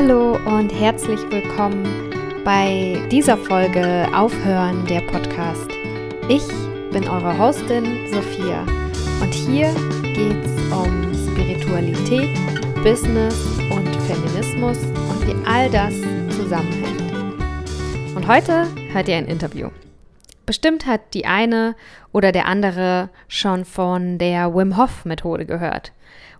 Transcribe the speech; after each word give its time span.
Hallo 0.00 0.38
und 0.46 0.68
herzlich 0.68 1.18
willkommen 1.28 1.82
bei 2.44 3.02
dieser 3.10 3.36
Folge 3.36 4.06
Aufhören 4.14 4.86
der 4.86 5.00
Podcast. 5.00 5.68
Ich 6.28 6.46
bin 6.92 7.08
eure 7.08 7.36
Hostin 7.36 8.06
Sophia 8.14 8.62
und 9.20 9.34
hier 9.34 9.74
geht 10.04 10.44
es 10.44 10.72
um 10.72 11.12
Spiritualität, 11.12 12.32
Business 12.84 13.44
und 13.72 13.88
Feminismus 14.06 14.78
und 14.78 15.26
wie 15.26 15.34
all 15.44 15.68
das 15.68 15.92
zusammenhängt. 16.36 17.02
Und 18.14 18.28
heute 18.28 18.68
hört 18.92 19.08
ihr 19.08 19.16
ein 19.16 19.26
Interview. 19.26 19.70
Bestimmt 20.46 20.86
hat 20.86 21.12
die 21.12 21.26
eine 21.26 21.74
oder 22.12 22.30
der 22.30 22.46
andere 22.46 23.10
schon 23.26 23.64
von 23.64 24.18
der 24.18 24.54
Wim 24.54 24.76
Hof 24.76 25.04
Methode 25.04 25.44
gehört. 25.44 25.90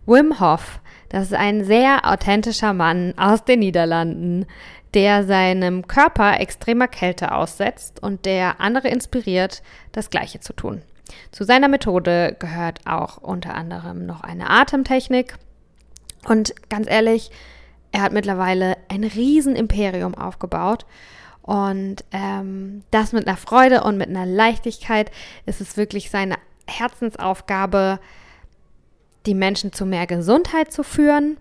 Wim 0.06 0.38
Hof 0.38 0.80
das 1.08 1.26
ist 1.26 1.34
ein 1.34 1.64
sehr 1.64 2.00
authentischer 2.04 2.72
Mann 2.74 3.14
aus 3.16 3.44
den 3.44 3.60
Niederlanden, 3.60 4.46
der 4.94 5.24
seinem 5.24 5.86
Körper 5.86 6.40
extremer 6.40 6.88
Kälte 6.88 7.32
aussetzt 7.32 8.02
und 8.02 8.24
der 8.24 8.60
andere 8.60 8.88
inspiriert, 8.88 9.62
das 9.92 10.10
Gleiche 10.10 10.40
zu 10.40 10.52
tun. 10.52 10.82
Zu 11.30 11.44
seiner 11.44 11.68
Methode 11.68 12.36
gehört 12.38 12.80
auch 12.86 13.18
unter 13.18 13.54
anderem 13.54 14.06
noch 14.06 14.22
eine 14.22 14.50
Atemtechnik. 14.50 15.34
Und 16.26 16.54
ganz 16.68 16.88
ehrlich, 16.90 17.30
er 17.92 18.02
hat 18.02 18.12
mittlerweile 18.12 18.76
ein 18.88 19.04
Riesenimperium 19.04 20.14
aufgebaut. 20.14 20.84
Und 21.42 22.04
ähm, 22.12 22.82
das 22.90 23.12
mit 23.12 23.26
einer 23.26 23.38
Freude 23.38 23.82
und 23.82 23.96
mit 23.96 24.08
einer 24.08 24.26
Leichtigkeit 24.26 25.10
ist 25.46 25.62
es 25.62 25.78
wirklich 25.78 26.10
seine 26.10 26.36
Herzensaufgabe, 26.66 28.00
die 29.26 29.34
Menschen 29.34 29.72
zu 29.72 29.86
mehr 29.86 30.06
Gesundheit 30.06 30.72
zu 30.72 30.82
führen. 30.82 31.36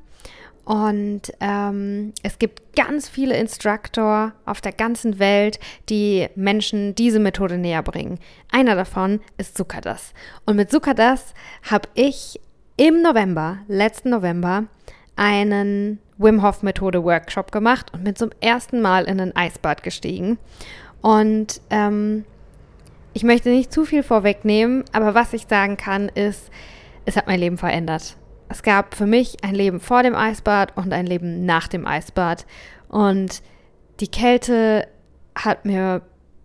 Und 0.66 1.31
ähm, 1.39 2.11
es 2.23 2.39
gibt 2.39 2.75
ganz 2.75 3.08
viele 3.08 3.38
Instructor 3.38 4.33
auf 4.45 4.59
der 4.59 4.73
ganzen 4.73 5.17
Welt, 5.17 5.59
die 5.88 6.28
Menschen 6.36 6.94
diese 6.94 7.20
Methode 7.20 7.58
näher 7.58 7.83
bringen. 7.83 8.20
Einer 8.52 8.75
davon 8.75 9.22
ist 9.38 9.55
Zuckerdas. 9.55 10.14
Und 10.45 10.58
mit 10.58 10.70
Zuckerdas 10.70 11.33
habe 11.72 11.88
ich 11.94 12.42
im 12.75 13.02
November, 13.02 13.59
letzten 13.70 14.09
November, 14.09 14.66
einen 15.16 16.00
Wim 16.17 16.44
Hof 16.44 16.64
Methode 16.64 17.03
Workshop 17.03 17.52
gemacht 17.52 17.94
und 17.94 18.03
bin 18.03 18.16
zum 18.16 18.31
ersten 18.42 18.81
Mal 18.81 19.05
in 19.05 19.22
ein 19.22 19.36
Eisbad 19.36 19.83
gestiegen. 19.83 20.38
Und 21.02 21.61
ähm, 21.70 22.25
ich 23.14 23.23
möchte 23.23 23.50
nicht 23.50 23.72
zu 23.72 23.86
viel 23.86 24.03
vorwegnehmen, 24.03 24.83
aber 24.92 25.16
was 25.16 25.33
ich 25.33 25.48
sagen 25.48 25.78
kann, 25.78 26.09
ist, 26.09 26.52
es 27.08 27.16
hat 27.16 27.25
mein 27.25 27.39
Leben 27.39 27.58
verändert. 27.58 28.17
Es 28.50 28.63
gab 28.63 28.94
für 28.94 29.08
mich 29.08 29.44
ein 29.44 29.55
Leben 29.55 29.80
vor 29.80 30.03
dem 30.03 30.13
Eisbad 30.13 30.75
und 30.75 30.91
ein 30.91 31.08
Leben 31.08 31.45
nach 31.45 31.69
dem 31.69 31.88
Eisbad. 31.88 32.45
Und 32.89 33.41
die 34.02 34.09
Kälte 34.09 34.88
hat 35.33 35.64
mir 35.64 36.02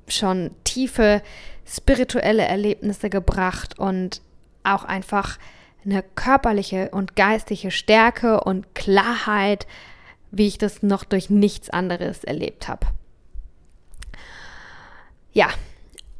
schon 0.06 0.52
tiefe 0.62 1.20
spirituelle 1.66 2.44
Erlebnisse 2.44 3.10
gebracht 3.10 3.78
und 3.78 4.22
auch 4.62 4.84
einfach 4.84 5.38
eine 5.84 6.04
körperliche 6.14 6.90
und 6.92 7.16
geistige 7.16 7.72
Stärke 7.72 8.40
und 8.40 8.74
Klarheit, 8.76 9.66
wie 10.30 10.46
ich 10.46 10.58
das 10.58 10.84
noch 10.84 11.02
durch 11.02 11.28
nichts 11.28 11.70
anderes 11.70 12.22
erlebt 12.22 12.68
habe. 12.68 12.86
Ja, 15.32 15.48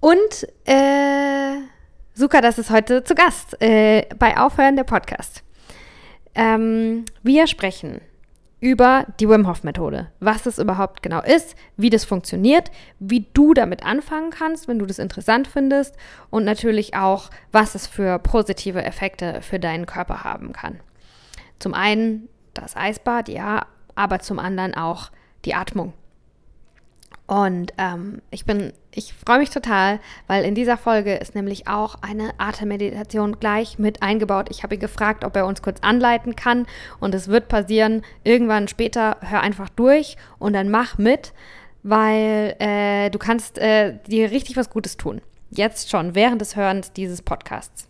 und 0.00 0.48
äh, 0.64 1.58
Suka, 2.14 2.42
das 2.42 2.58
ist 2.58 2.68
heute 2.68 3.02
zu 3.04 3.14
Gast 3.14 3.56
äh, 3.62 4.04
bei 4.18 4.36
Aufhören 4.36 4.76
der 4.76 4.84
Podcast. 4.84 5.42
Ähm, 6.34 7.06
wir 7.22 7.46
sprechen 7.46 8.02
über 8.60 9.06
die 9.18 9.26
Wim 9.26 9.48
Hof 9.48 9.64
Methode, 9.64 10.08
was 10.20 10.44
es 10.44 10.58
überhaupt 10.58 11.02
genau 11.02 11.22
ist, 11.22 11.56
wie 11.78 11.88
das 11.88 12.04
funktioniert, 12.04 12.70
wie 12.98 13.24
du 13.32 13.54
damit 13.54 13.86
anfangen 13.86 14.28
kannst, 14.28 14.68
wenn 14.68 14.78
du 14.78 14.84
das 14.84 14.98
interessant 14.98 15.48
findest 15.48 15.96
und 16.28 16.44
natürlich 16.44 16.94
auch, 16.94 17.30
was 17.50 17.74
es 17.74 17.86
für 17.86 18.18
positive 18.18 18.84
Effekte 18.84 19.40
für 19.40 19.58
deinen 19.58 19.86
Körper 19.86 20.22
haben 20.22 20.52
kann. 20.52 20.80
Zum 21.60 21.72
einen 21.72 22.28
das 22.52 22.76
Eisbad, 22.76 23.30
ja, 23.30 23.64
aber 23.94 24.18
zum 24.18 24.38
anderen 24.38 24.74
auch 24.74 25.10
die 25.46 25.54
Atmung. 25.54 25.94
Und 27.32 27.72
ähm, 27.78 28.20
ich 28.30 28.44
bin, 28.44 28.74
ich 28.90 29.14
freue 29.14 29.38
mich 29.38 29.48
total, 29.48 30.00
weil 30.26 30.44
in 30.44 30.54
dieser 30.54 30.76
Folge 30.76 31.14
ist 31.14 31.34
nämlich 31.34 31.66
auch 31.66 31.94
eine 32.02 32.34
Atemmeditation 32.36 33.40
gleich 33.40 33.78
mit 33.78 34.02
eingebaut. 34.02 34.48
Ich 34.50 34.62
habe 34.62 34.74
ihn 34.74 34.82
gefragt, 34.82 35.24
ob 35.24 35.34
er 35.34 35.46
uns 35.46 35.62
kurz 35.62 35.80
anleiten 35.80 36.36
kann 36.36 36.66
und 37.00 37.14
es 37.14 37.28
wird 37.28 37.48
passieren. 37.48 38.02
Irgendwann 38.22 38.68
später 38.68 39.16
hör 39.22 39.40
einfach 39.40 39.70
durch 39.70 40.18
und 40.38 40.52
dann 40.52 40.68
mach 40.68 40.98
mit, 40.98 41.32
weil 41.82 42.54
äh, 42.58 43.08
du 43.08 43.18
kannst 43.18 43.56
äh, 43.56 43.94
dir 44.06 44.30
richtig 44.30 44.58
was 44.58 44.68
Gutes 44.68 44.98
tun. 44.98 45.22
Jetzt 45.48 45.88
schon, 45.88 46.14
während 46.14 46.42
des 46.42 46.54
Hörens 46.54 46.92
dieses 46.92 47.22
Podcasts. 47.22 47.88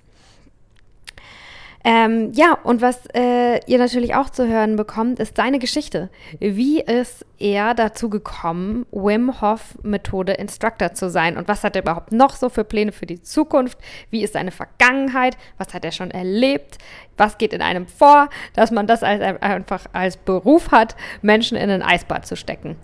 Ähm, 1.84 2.30
ja, 2.32 2.56
und 2.62 2.80
was 2.80 3.00
äh, 3.12 3.60
ihr 3.66 3.78
natürlich 3.78 4.14
auch 4.14 4.30
zu 4.30 4.46
hören 4.46 4.76
bekommt, 4.76 5.18
ist 5.18 5.36
seine 5.36 5.58
Geschichte. 5.58 6.10
Wie 6.38 6.80
ist 6.80 7.26
er 7.38 7.74
dazu 7.74 8.08
gekommen, 8.08 8.86
Wim 8.92 9.40
Hof 9.40 9.74
Methode 9.82 10.34
Instructor 10.34 10.92
zu 10.92 11.10
sein? 11.10 11.36
Und 11.36 11.48
was 11.48 11.64
hat 11.64 11.74
er 11.74 11.82
überhaupt 11.82 12.12
noch 12.12 12.36
so 12.36 12.48
für 12.48 12.62
Pläne 12.62 12.92
für 12.92 13.06
die 13.06 13.20
Zukunft? 13.20 13.78
Wie 14.10 14.22
ist 14.22 14.34
seine 14.34 14.52
Vergangenheit? 14.52 15.36
Was 15.58 15.74
hat 15.74 15.84
er 15.84 15.90
schon 15.90 16.12
erlebt? 16.12 16.78
Was 17.16 17.36
geht 17.36 17.52
in 17.52 17.62
einem 17.62 17.88
vor, 17.88 18.28
dass 18.54 18.70
man 18.70 18.86
das 18.86 19.02
als, 19.02 19.20
einfach 19.42 19.86
als 19.92 20.16
Beruf 20.16 20.70
hat, 20.70 20.94
Menschen 21.20 21.56
in 21.56 21.68
ein 21.68 21.82
Eisbad 21.82 22.26
zu 22.26 22.36
stecken? 22.36 22.76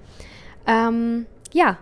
Ähm, 0.67 1.27
ja, 1.53 1.79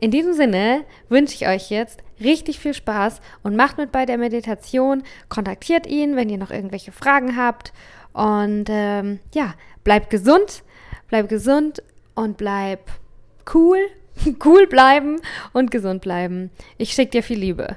in 0.00 0.10
diesem 0.10 0.32
Sinne 0.32 0.84
wünsche 1.08 1.34
ich 1.34 1.48
euch 1.48 1.70
jetzt 1.70 2.02
richtig 2.20 2.58
viel 2.58 2.74
Spaß 2.74 3.20
und 3.42 3.56
macht 3.56 3.78
mit 3.78 3.92
bei 3.92 4.06
der 4.06 4.18
Meditation. 4.18 5.02
Kontaktiert 5.28 5.86
ihn, 5.86 6.16
wenn 6.16 6.28
ihr 6.28 6.38
noch 6.38 6.50
irgendwelche 6.50 6.92
Fragen 6.92 7.36
habt. 7.36 7.72
Und 8.12 8.66
ähm, 8.68 9.20
ja, 9.34 9.54
bleibt 9.84 10.10
gesund, 10.10 10.62
bleibt 11.08 11.28
gesund 11.28 11.82
und 12.14 12.36
bleib 12.36 12.80
cool, 13.54 13.78
cool 14.44 14.66
bleiben 14.66 15.20
und 15.52 15.70
gesund 15.70 16.02
bleiben. 16.02 16.50
Ich 16.78 16.92
schicke 16.92 17.10
dir 17.10 17.22
viel 17.22 17.38
Liebe. 17.38 17.76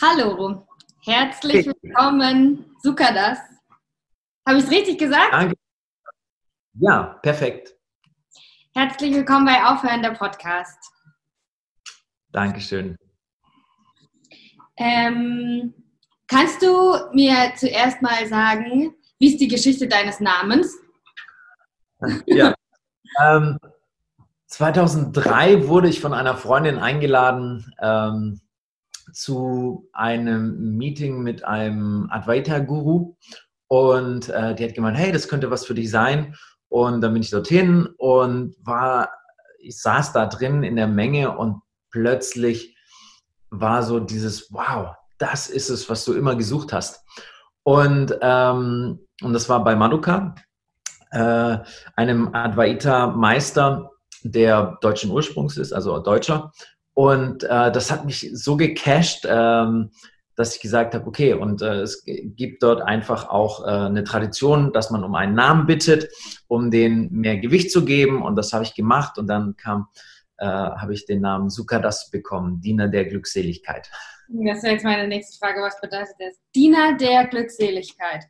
Hallo, 0.00 0.66
herzlich 1.04 1.66
willkommen, 1.66 2.64
Sukadas. 2.82 3.38
Habe 4.46 4.58
ich 4.58 4.64
es 4.64 4.70
richtig 4.70 4.98
gesagt? 4.98 5.32
Danke. 5.32 5.54
Ja, 6.74 7.18
perfekt. 7.22 7.74
Herzlich 8.74 9.12
willkommen 9.12 9.44
bei 9.44 9.64
Aufhören 9.64 10.02
der 10.02 10.12
Podcast. 10.12 10.78
Dankeschön. 12.32 12.96
Ähm, 14.76 15.74
kannst 16.26 16.62
du 16.62 16.94
mir 17.12 17.52
zuerst 17.56 18.00
mal 18.02 18.26
sagen, 18.28 18.94
wie 19.18 19.28
ist 19.28 19.40
die 19.40 19.48
Geschichte 19.48 19.88
deines 19.88 20.20
Namens? 20.20 20.76
Ja. 22.26 22.54
ähm, 23.24 23.58
2003 24.46 25.68
wurde 25.68 25.88
ich 25.88 26.00
von 26.00 26.14
einer 26.14 26.36
Freundin 26.36 26.78
eingeladen 26.78 27.72
ähm, 27.80 28.40
zu 29.12 29.88
einem 29.92 30.76
Meeting 30.76 31.22
mit 31.22 31.44
einem 31.44 32.08
Advaita-Guru 32.10 33.16
und 33.68 34.28
äh, 34.28 34.54
die 34.54 34.64
hat 34.64 34.74
gemeint, 34.74 34.96
hey, 34.96 35.12
das 35.12 35.28
könnte 35.28 35.50
was 35.50 35.66
für 35.66 35.74
dich 35.74 35.90
sein. 35.90 36.34
Und 36.68 37.00
dann 37.00 37.12
bin 37.12 37.22
ich 37.22 37.30
dorthin 37.30 37.88
und 37.98 38.54
war, 38.64 39.10
ich 39.58 39.80
saß 39.80 40.12
da 40.12 40.26
drin 40.26 40.62
in 40.62 40.76
der 40.76 40.86
Menge 40.86 41.36
und 41.36 41.60
plötzlich 41.90 42.76
war 43.50 43.82
so 43.82 44.00
dieses, 44.00 44.52
wow, 44.52 44.94
das 45.18 45.48
ist 45.48 45.68
es, 45.68 45.88
was 45.88 46.04
du 46.04 46.14
immer 46.14 46.36
gesucht 46.36 46.72
hast. 46.72 47.04
Und, 47.62 48.16
ähm, 48.22 49.00
und 49.22 49.32
das 49.32 49.48
war 49.48 49.62
bei 49.64 49.74
Manuka, 49.74 50.34
äh, 51.10 51.58
einem 51.96 52.34
Advaita-Meister, 52.34 53.90
der 54.22 54.78
deutschen 54.80 55.10
Ursprungs 55.10 55.56
ist, 55.56 55.72
also 55.72 55.98
Deutscher. 55.98 56.52
Und 56.94 57.44
äh, 57.44 57.70
das 57.70 57.90
hat 57.90 58.04
mich 58.04 58.30
so 58.32 58.56
gecasht, 58.56 59.26
ähm, 59.28 59.90
dass 60.34 60.54
ich 60.54 60.60
gesagt 60.60 60.94
habe, 60.94 61.06
okay, 61.06 61.34
und 61.34 61.62
äh, 61.62 61.80
es 61.80 62.04
gibt 62.04 62.62
dort 62.62 62.80
einfach 62.80 63.28
auch 63.28 63.64
äh, 63.64 63.70
eine 63.70 64.04
Tradition, 64.04 64.72
dass 64.72 64.90
man 64.90 65.04
um 65.04 65.14
einen 65.14 65.34
Namen 65.34 65.66
bittet, 65.66 66.08
um 66.46 66.70
den 66.70 67.10
mehr 67.12 67.38
Gewicht 67.38 67.70
zu 67.72 67.84
geben. 67.84 68.22
Und 68.22 68.36
das 68.36 68.52
habe 68.52 68.64
ich 68.64 68.74
gemacht. 68.74 69.18
Und 69.18 69.26
dann 69.26 69.56
kam, 69.56 69.88
äh, 70.38 70.46
habe 70.46 70.94
ich 70.94 71.06
den 71.06 71.20
Namen 71.20 71.50
Sukadas 71.50 72.10
bekommen, 72.10 72.60
Diener 72.60 72.88
der 72.88 73.04
Glückseligkeit. 73.04 73.90
Das 74.28 74.62
wäre 74.62 74.74
jetzt 74.74 74.84
meine 74.84 75.08
nächste 75.08 75.38
Frage. 75.38 75.62
Was 75.62 75.80
bedeutet 75.80 76.14
das? 76.18 76.36
Diener 76.54 76.96
der 76.96 77.26
Glückseligkeit. 77.26 78.24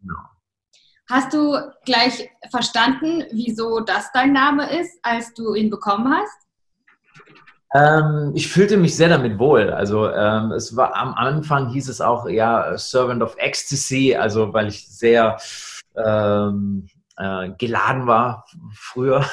Genau. 0.00 0.18
Hast 1.08 1.32
du 1.32 1.56
gleich 1.84 2.28
verstanden, 2.50 3.24
wieso 3.30 3.80
das 3.80 4.10
dein 4.12 4.32
Name 4.32 4.68
ist, 4.80 4.98
als 5.02 5.32
du 5.34 5.54
ihn 5.54 5.70
bekommen 5.70 6.12
hast? 6.12 6.46
Ähm, 7.74 8.32
ich 8.34 8.48
fühlte 8.48 8.76
mich 8.76 8.96
sehr 8.96 9.08
damit 9.08 9.38
wohl. 9.38 9.70
Also 9.70 10.10
ähm, 10.10 10.52
es 10.52 10.76
war 10.76 10.96
am 10.96 11.14
Anfang 11.14 11.68
hieß 11.68 11.88
es 11.88 12.00
auch 12.00 12.28
ja 12.28 12.76
Servant 12.76 13.22
of 13.22 13.36
Ecstasy, 13.38 14.16
also 14.16 14.52
weil 14.52 14.68
ich 14.68 14.88
sehr 14.88 15.36
ähm, 15.96 16.88
äh, 17.16 17.50
geladen 17.58 18.06
war 18.06 18.46
früher. 18.72 19.24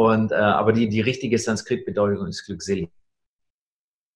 Und, 0.00 0.32
äh, 0.32 0.36
aber 0.36 0.72
die, 0.72 0.88
die 0.88 1.02
richtige 1.02 1.36
Sanskrit-Bedeutung 1.36 2.26
ist 2.26 2.46
glückselig. 2.46 2.88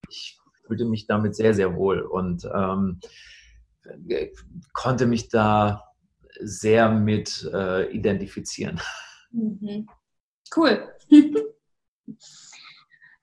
Ich 0.08 0.38
fühlte 0.66 0.86
mich 0.86 1.06
damit 1.06 1.36
sehr, 1.36 1.52
sehr 1.52 1.76
wohl 1.76 2.00
und 2.00 2.48
ähm, 2.54 3.00
konnte 4.72 5.04
mich 5.04 5.28
da 5.28 5.84
sehr 6.40 6.88
mit 6.88 7.46
äh, 7.52 7.92
identifizieren. 7.92 8.80
Mhm. 9.30 9.86
Cool. 10.56 10.90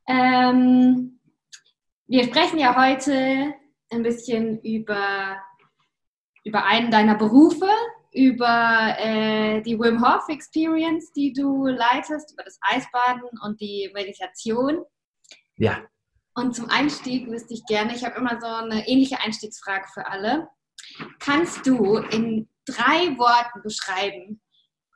ähm, 0.07 1.19
wir 2.05 2.23
sprechen 2.25 2.59
ja 2.59 2.75
heute 2.79 3.55
ein 3.89 4.03
bisschen 4.03 4.61
über, 4.61 5.35
über 6.43 6.63
einen 6.65 6.91
deiner 6.91 7.15
Berufe, 7.15 7.69
über 8.13 8.95
äh, 8.99 9.61
die 9.61 9.79
Wim 9.79 10.05
Hof 10.05 10.27
Experience, 10.27 11.11
die 11.13 11.33
du 11.33 11.65
leitest, 11.67 12.33
über 12.33 12.43
das 12.43 12.59
Eisbaden 12.61 13.29
und 13.41 13.59
die 13.61 13.89
Meditation. 13.93 14.83
Ja. 15.55 15.81
Und 16.33 16.55
zum 16.55 16.69
Einstieg 16.69 17.27
wüsste 17.27 17.53
ich 17.53 17.65
gerne, 17.65 17.95
ich 17.95 18.03
habe 18.03 18.17
immer 18.17 18.39
so 18.39 18.47
eine 18.47 18.87
ähnliche 18.87 19.19
Einstiegsfrage 19.19 19.87
für 19.93 20.07
alle. 20.07 20.47
Kannst 21.19 21.65
du 21.65 21.97
in 21.97 22.49
drei 22.65 23.17
Worten 23.17 23.61
beschreiben, 23.63 24.41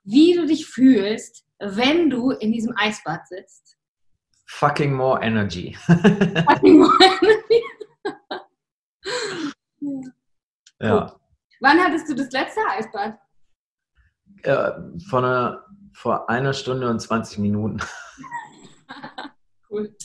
wie 0.03 0.33
du 0.33 0.45
dich 0.45 0.65
fühlst, 0.67 1.45
wenn 1.59 2.09
du 2.09 2.31
in 2.31 2.51
diesem 2.51 2.75
Eisbad 2.77 3.27
sitzt? 3.27 3.77
Fucking 4.47 4.93
more 4.93 5.21
energy. 5.21 5.73
Fucking 5.73 6.79
more 6.79 6.97
energy. 7.21 7.63
ja. 10.79 11.19
Wann 11.61 11.79
hattest 11.79 12.09
du 12.09 12.15
das 12.15 12.31
letzte 12.31 12.61
Eisbad? 12.69 13.17
Äh, 14.43 14.71
vor, 15.09 15.19
einer, 15.19 15.65
vor 15.93 16.29
einer 16.29 16.53
Stunde 16.53 16.89
und 16.89 16.99
20 16.99 17.39
Minuten. 17.39 17.79
cool. 19.69 19.95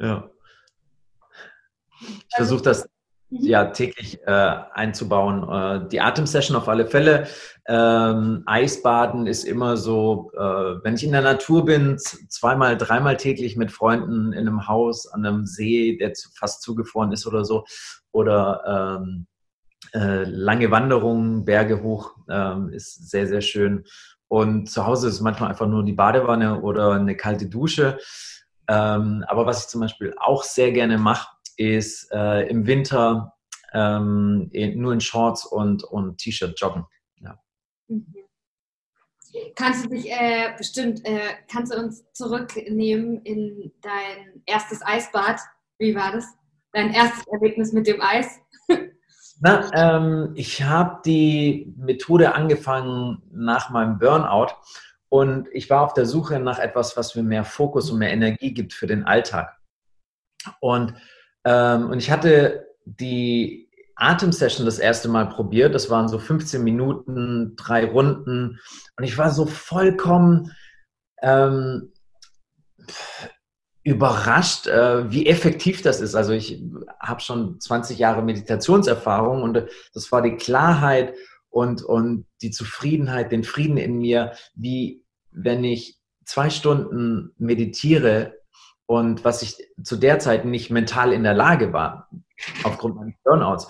Ja. 0.00 0.06
ja. 0.06 0.30
Ich 2.00 2.36
versuche 2.36 2.62
das 2.62 2.88
mhm. 3.30 3.38
ja 3.46 3.66
täglich 3.66 4.20
äh, 4.26 4.30
einzubauen. 4.72 5.48
Äh, 5.48 5.88
die 5.88 6.00
Atemsession 6.00 6.56
auf 6.56 6.68
alle 6.68 6.86
Fälle. 6.86 7.28
Ähm, 7.66 8.42
Eisbaden 8.46 9.26
ist 9.26 9.44
immer 9.44 9.76
so, 9.76 10.30
äh, 10.34 10.82
wenn 10.82 10.94
ich 10.94 11.04
in 11.04 11.12
der 11.12 11.22
Natur 11.22 11.64
bin, 11.64 11.98
zweimal, 11.98 12.76
dreimal 12.76 13.16
täglich 13.16 13.56
mit 13.56 13.70
Freunden 13.70 14.32
in 14.32 14.48
einem 14.48 14.66
Haus 14.68 15.06
an 15.06 15.24
einem 15.24 15.46
See, 15.46 15.96
der 15.96 16.14
zu, 16.14 16.30
fast 16.34 16.62
zugefroren 16.62 17.12
ist 17.12 17.26
oder 17.26 17.44
so. 17.44 17.64
Oder 18.12 18.98
ähm, 19.00 19.26
äh, 19.94 20.24
lange 20.24 20.70
Wanderungen, 20.70 21.44
Berge 21.44 21.82
hoch, 21.82 22.16
ähm, 22.28 22.68
ist 22.70 23.10
sehr, 23.10 23.26
sehr 23.26 23.40
schön. 23.40 23.84
Und 24.28 24.68
zu 24.68 24.86
Hause 24.86 25.08
ist 25.08 25.20
manchmal 25.20 25.50
einfach 25.50 25.68
nur 25.68 25.84
die 25.84 25.92
Badewanne 25.92 26.60
oder 26.60 26.92
eine 26.92 27.16
kalte 27.16 27.46
Dusche. 27.46 27.98
Ähm, 28.68 29.24
aber 29.28 29.46
was 29.46 29.64
ich 29.64 29.68
zum 29.68 29.82
Beispiel 29.82 30.14
auch 30.18 30.42
sehr 30.42 30.72
gerne 30.72 30.98
mache, 30.98 31.28
ist 31.56 32.10
äh, 32.12 32.48
im 32.48 32.66
Winter 32.66 33.34
ähm, 33.72 34.50
nur 34.74 34.92
in 34.92 35.00
Shorts 35.00 35.46
und, 35.46 35.84
und 35.84 36.18
T-Shirt 36.18 36.58
joggen. 36.58 36.84
Ja. 37.20 37.38
Mhm. 37.88 38.14
Kannst 39.56 39.84
du 39.84 39.88
dich 39.90 40.10
äh, 40.10 40.54
bestimmt, 40.56 41.04
äh, 41.04 41.34
kannst 41.50 41.72
du 41.72 41.78
uns 41.78 42.04
zurücknehmen 42.12 43.22
in 43.22 43.72
dein 43.80 44.42
erstes 44.46 44.80
Eisbad? 44.84 45.40
Wie 45.78 45.94
war 45.94 46.12
das? 46.12 46.24
Dein 46.72 46.92
erstes 46.92 47.26
Erlebnis 47.26 47.72
mit 47.72 47.86
dem 47.86 48.00
Eis? 48.00 48.40
Na, 49.46 49.68
ähm, 49.74 50.30
ich 50.36 50.62
habe 50.62 51.02
die 51.04 51.70
Methode 51.76 52.34
angefangen 52.34 53.20
nach 53.30 53.68
meinem 53.68 53.98
Burnout 53.98 54.54
und 55.10 55.48
ich 55.52 55.68
war 55.68 55.82
auf 55.82 55.92
der 55.92 56.06
Suche 56.06 56.40
nach 56.40 56.58
etwas, 56.58 56.96
was 56.96 57.14
mir 57.14 57.22
mehr 57.22 57.44
Fokus 57.44 57.90
und 57.90 57.98
mehr 57.98 58.10
Energie 58.10 58.54
gibt 58.54 58.72
für 58.72 58.86
den 58.86 59.04
Alltag. 59.04 59.54
Und, 60.60 60.94
ähm, 61.44 61.90
und 61.90 61.98
ich 61.98 62.10
hatte 62.10 62.68
die 62.86 63.68
Atemsession 63.96 64.64
das 64.64 64.78
erste 64.78 65.10
Mal 65.10 65.28
probiert. 65.28 65.74
Das 65.74 65.90
waren 65.90 66.08
so 66.08 66.18
15 66.18 66.64
Minuten, 66.64 67.54
drei 67.56 67.84
Runden. 67.84 68.58
Und 68.96 69.04
ich 69.04 69.18
war 69.18 69.30
so 69.30 69.44
vollkommen 69.44 70.52
ähm, 71.20 71.92
überrascht, 73.84 74.66
äh, 74.66 75.10
wie 75.12 75.26
effektiv 75.26 75.82
das 75.82 76.00
ist. 76.00 76.14
Also 76.14 76.32
ich 76.32 76.62
habe 76.98 77.20
schon 77.20 77.60
20 77.60 77.98
Jahre 77.98 78.22
Meditationserfahrung 78.22 79.42
und 79.42 79.66
das 79.92 80.10
war 80.10 80.22
die 80.22 80.36
Klarheit 80.36 81.14
und, 81.50 81.82
und 81.82 82.26
die 82.40 82.50
Zufriedenheit, 82.50 83.30
den 83.30 83.44
Frieden 83.44 83.76
in 83.76 83.98
mir, 83.98 84.32
wie 84.54 85.04
wenn 85.30 85.62
ich 85.64 86.00
zwei 86.24 86.48
Stunden 86.48 87.32
meditiere 87.36 88.38
und 88.86 89.22
was 89.24 89.42
ich 89.42 89.56
zu 89.82 89.96
der 89.96 90.18
Zeit 90.18 90.46
nicht 90.46 90.70
mental 90.70 91.12
in 91.12 91.22
der 91.22 91.34
Lage 91.34 91.74
war, 91.74 92.08
aufgrund 92.64 92.96
meines 92.96 93.14
Burnouts. 93.22 93.68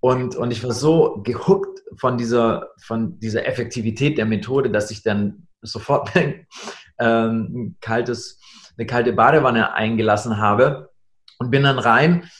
Und, 0.00 0.36
und 0.36 0.50
ich 0.50 0.62
war 0.62 0.72
so 0.72 1.22
gehuckt 1.22 1.82
von 1.96 2.18
dieser, 2.18 2.68
von 2.82 3.18
dieser 3.18 3.46
Effektivität 3.46 4.18
der 4.18 4.26
Methode, 4.26 4.70
dass 4.70 4.90
ich 4.90 5.02
dann 5.02 5.48
sofort 5.62 6.10
ähm, 6.98 7.76
kaltes 7.80 8.38
eine 8.76 8.86
kalte 8.86 9.12
Badewanne 9.12 9.72
eingelassen 9.72 10.38
habe 10.38 10.90
und 11.38 11.50
bin 11.50 11.62
dann 11.62 11.78
rein. 11.78 12.30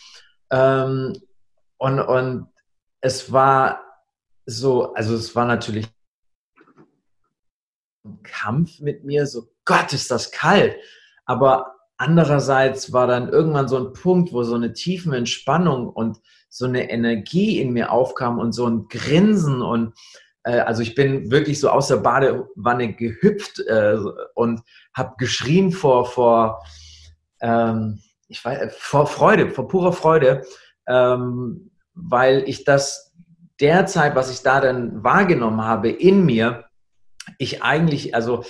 Ähm, 0.50 1.14
und, 1.78 2.00
und 2.00 2.46
es 3.00 3.32
war 3.32 3.80
so, 4.46 4.94
also 4.94 5.14
es 5.14 5.34
war 5.34 5.46
natürlich 5.46 5.86
ein 8.04 8.22
Kampf 8.22 8.80
mit 8.80 9.04
mir, 9.04 9.26
so 9.26 9.48
Gott, 9.64 9.92
ist 9.92 10.10
das 10.10 10.30
kalt. 10.30 10.76
Aber 11.24 11.74
andererseits 11.96 12.92
war 12.92 13.06
dann 13.06 13.28
irgendwann 13.28 13.68
so 13.68 13.78
ein 13.78 13.92
Punkt, 13.92 14.32
wo 14.32 14.42
so 14.42 14.54
eine 14.54 14.72
tiefe 14.72 15.14
Entspannung 15.16 15.88
und 15.88 16.18
so 16.48 16.66
eine 16.66 16.90
Energie 16.90 17.60
in 17.60 17.72
mir 17.72 17.90
aufkam 17.90 18.38
und 18.38 18.52
so 18.52 18.66
ein 18.68 18.88
Grinsen 18.88 19.62
und 19.62 19.94
äh, 20.44 20.60
also 20.60 20.82
ich 20.82 20.94
bin 20.94 21.30
wirklich 21.30 21.58
so 21.58 21.68
aus 21.70 21.88
der 21.88 21.96
Badewanne 21.96 22.94
gehüpft 22.94 23.60
äh, 23.66 23.96
und 24.34 24.60
habe 24.94 25.14
geschrien 25.18 25.72
vor, 25.72 26.06
vor, 26.06 26.64
ähm, 27.40 28.00
ich 28.28 28.44
weiß, 28.44 28.74
vor 28.78 29.06
Freude, 29.06 29.50
vor 29.50 29.68
purer 29.68 29.92
Freude, 29.92 30.44
ähm, 30.86 31.70
weil 31.94 32.44
ich 32.46 32.64
das 32.64 33.14
derzeit, 33.60 34.14
was 34.14 34.30
ich 34.30 34.42
da 34.42 34.60
dann 34.60 35.04
wahrgenommen 35.04 35.62
habe 35.62 35.90
in 35.90 36.24
mir, 36.24 36.64
ich 37.38 37.62
eigentlich, 37.62 38.14
also 38.14 38.44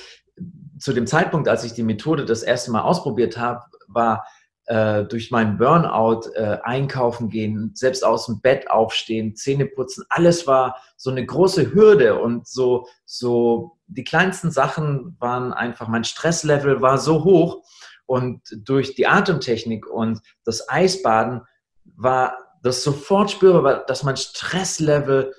zu 0.78 0.92
dem 0.92 1.06
Zeitpunkt, 1.06 1.48
als 1.48 1.64
ich 1.64 1.72
die 1.72 1.82
Methode 1.82 2.24
das 2.24 2.42
erste 2.42 2.70
Mal 2.70 2.82
ausprobiert 2.82 3.38
habe, 3.38 3.64
war 3.88 4.26
äh, 4.66 5.04
durch 5.04 5.30
meinen 5.30 5.58
Burnout 5.58 6.30
äh, 6.34 6.58
einkaufen 6.62 7.28
gehen, 7.28 7.72
selbst 7.74 8.04
aus 8.04 8.26
dem 8.26 8.40
Bett 8.40 8.70
aufstehen, 8.70 9.36
Zähne 9.36 9.66
putzen, 9.66 10.04
alles 10.08 10.46
war 10.46 10.76
so 10.96 11.10
eine 11.10 11.24
große 11.24 11.74
Hürde 11.74 12.20
und 12.20 12.46
so, 12.46 12.86
so 13.04 13.78
die 13.86 14.04
kleinsten 14.04 14.50
Sachen 14.50 15.16
waren 15.20 15.52
einfach, 15.52 15.88
mein 15.88 16.04
Stresslevel 16.04 16.80
war 16.80 16.98
so 16.98 17.24
hoch 17.24 17.62
und 18.06 18.40
durch 18.56 18.94
die 18.94 19.06
Atemtechnik 19.06 19.86
und 19.86 20.20
das 20.44 20.68
Eisbaden 20.68 21.42
war 21.84 22.38
das 22.62 22.82
sofort 22.82 23.30
spürbar, 23.30 23.84
dass 23.86 24.02
mein 24.02 24.16
Stresslevel 24.16 25.34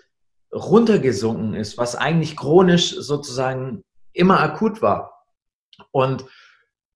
runtergesunken 0.54 1.54
ist, 1.56 1.78
was 1.78 1.96
eigentlich 1.96 2.38
chronisch 2.38 2.96
sozusagen 2.96 3.84
immer 4.14 4.40
akut 4.40 4.82
war. 4.82 5.26
Und 5.92 6.26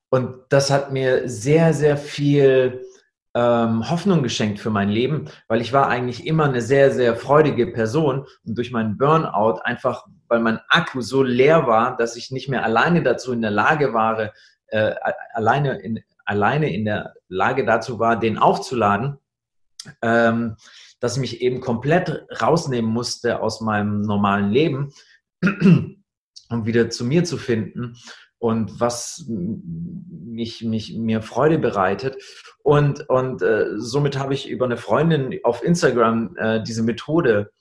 und 0.09 0.35
das 0.49 0.71
hat 0.71 0.91
mir 0.91 1.29
sehr, 1.29 1.73
sehr 1.73 1.97
viel 1.97 2.85
ähm, 3.35 3.89
Hoffnung 3.89 4.23
geschenkt 4.23 4.59
für 4.59 4.71
mein 4.71 4.89
Leben, 4.89 5.29
weil 5.47 5.61
ich 5.61 5.71
war 5.71 5.87
eigentlich 5.87 6.25
immer 6.25 6.45
eine 6.45 6.61
sehr, 6.61 6.91
sehr 6.91 7.15
freudige 7.15 7.67
Person 7.67 8.25
und 8.43 8.57
durch 8.57 8.71
meinen 8.71 8.97
Burnout 8.97 9.59
einfach, 9.63 10.07
weil 10.27 10.39
mein 10.39 10.59
Akku 10.67 11.01
so 11.01 11.21
leer 11.21 11.67
war, 11.67 11.95
dass 11.95 12.15
ich 12.15 12.31
nicht 12.31 12.49
mehr 12.49 12.63
alleine 12.63 13.03
dazu 13.03 13.31
in 13.31 13.41
der 13.41 13.51
Lage 13.51 13.93
war, 13.93 14.31
äh, 14.67 14.95
alleine, 15.33 15.79
in, 15.79 15.99
alleine 16.25 16.73
in 16.73 16.85
der 16.85 17.13
Lage 17.27 17.65
dazu 17.65 17.99
war, 17.99 18.19
den 18.19 18.39
aufzuladen, 18.39 19.17
ähm, 20.01 20.55
dass 20.99 21.15
ich 21.15 21.21
mich 21.21 21.41
eben 21.41 21.61
komplett 21.61 22.25
rausnehmen 22.41 22.91
musste 22.91 23.41
aus 23.41 23.61
meinem 23.61 24.01
normalen 24.01 24.49
Leben, 24.49 24.91
um 25.43 26.65
wieder 26.65 26.89
zu 26.89 27.05
mir 27.05 27.23
zu 27.23 27.37
finden 27.37 27.95
und 28.39 28.79
was 28.79 29.25
mich, 29.27 30.63
mich, 30.63 30.95
mir 30.97 31.21
Freude 31.21 31.59
bereitet. 31.59 32.17
Und, 32.63 33.07
und 33.09 33.41
äh, 33.41 33.67
somit 33.75 34.17
habe 34.17 34.33
ich 34.33 34.49
über 34.49 34.65
eine 34.65 34.77
Freundin 34.77 35.39
auf 35.43 35.63
Instagram 35.63 36.35
äh, 36.37 36.63
diese 36.63 36.83
Methode 36.83 37.51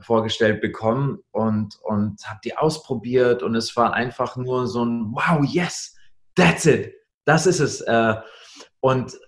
vorgestellt 0.00 0.60
bekommen 0.60 1.18
und, 1.32 1.76
und 1.82 2.24
habe 2.24 2.40
die 2.44 2.56
ausprobiert 2.56 3.42
und 3.42 3.56
es 3.56 3.76
war 3.76 3.94
einfach 3.94 4.36
nur 4.36 4.68
so 4.68 4.84
ein 4.84 5.12
Wow, 5.12 5.44
yes, 5.44 5.96
that's 6.36 6.66
it, 6.66 6.94
das 7.24 7.46
ist 7.46 7.58
es. 7.58 7.80
Äh, 7.80 8.14
und, 8.80 9.18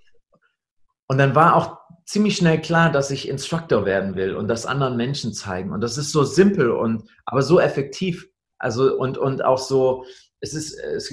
und 1.08 1.18
dann 1.18 1.34
war 1.34 1.56
auch 1.56 1.78
ziemlich 2.06 2.36
schnell 2.36 2.60
klar, 2.60 2.92
dass 2.92 3.10
ich 3.10 3.28
Instructor 3.28 3.84
werden 3.84 4.14
will 4.14 4.36
und 4.36 4.46
das 4.46 4.64
anderen 4.64 4.96
Menschen 4.96 5.32
zeigen. 5.32 5.72
Und 5.72 5.80
das 5.80 5.98
ist 5.98 6.12
so 6.12 6.22
simpel 6.22 6.70
und 6.70 7.08
aber 7.24 7.42
so 7.42 7.58
effektiv. 7.58 8.28
Also 8.58 8.96
und, 8.96 9.18
und 9.18 9.44
auch 9.44 9.58
so, 9.58 10.04
es 10.40 10.54
ist, 10.54 10.78
es, 10.78 11.12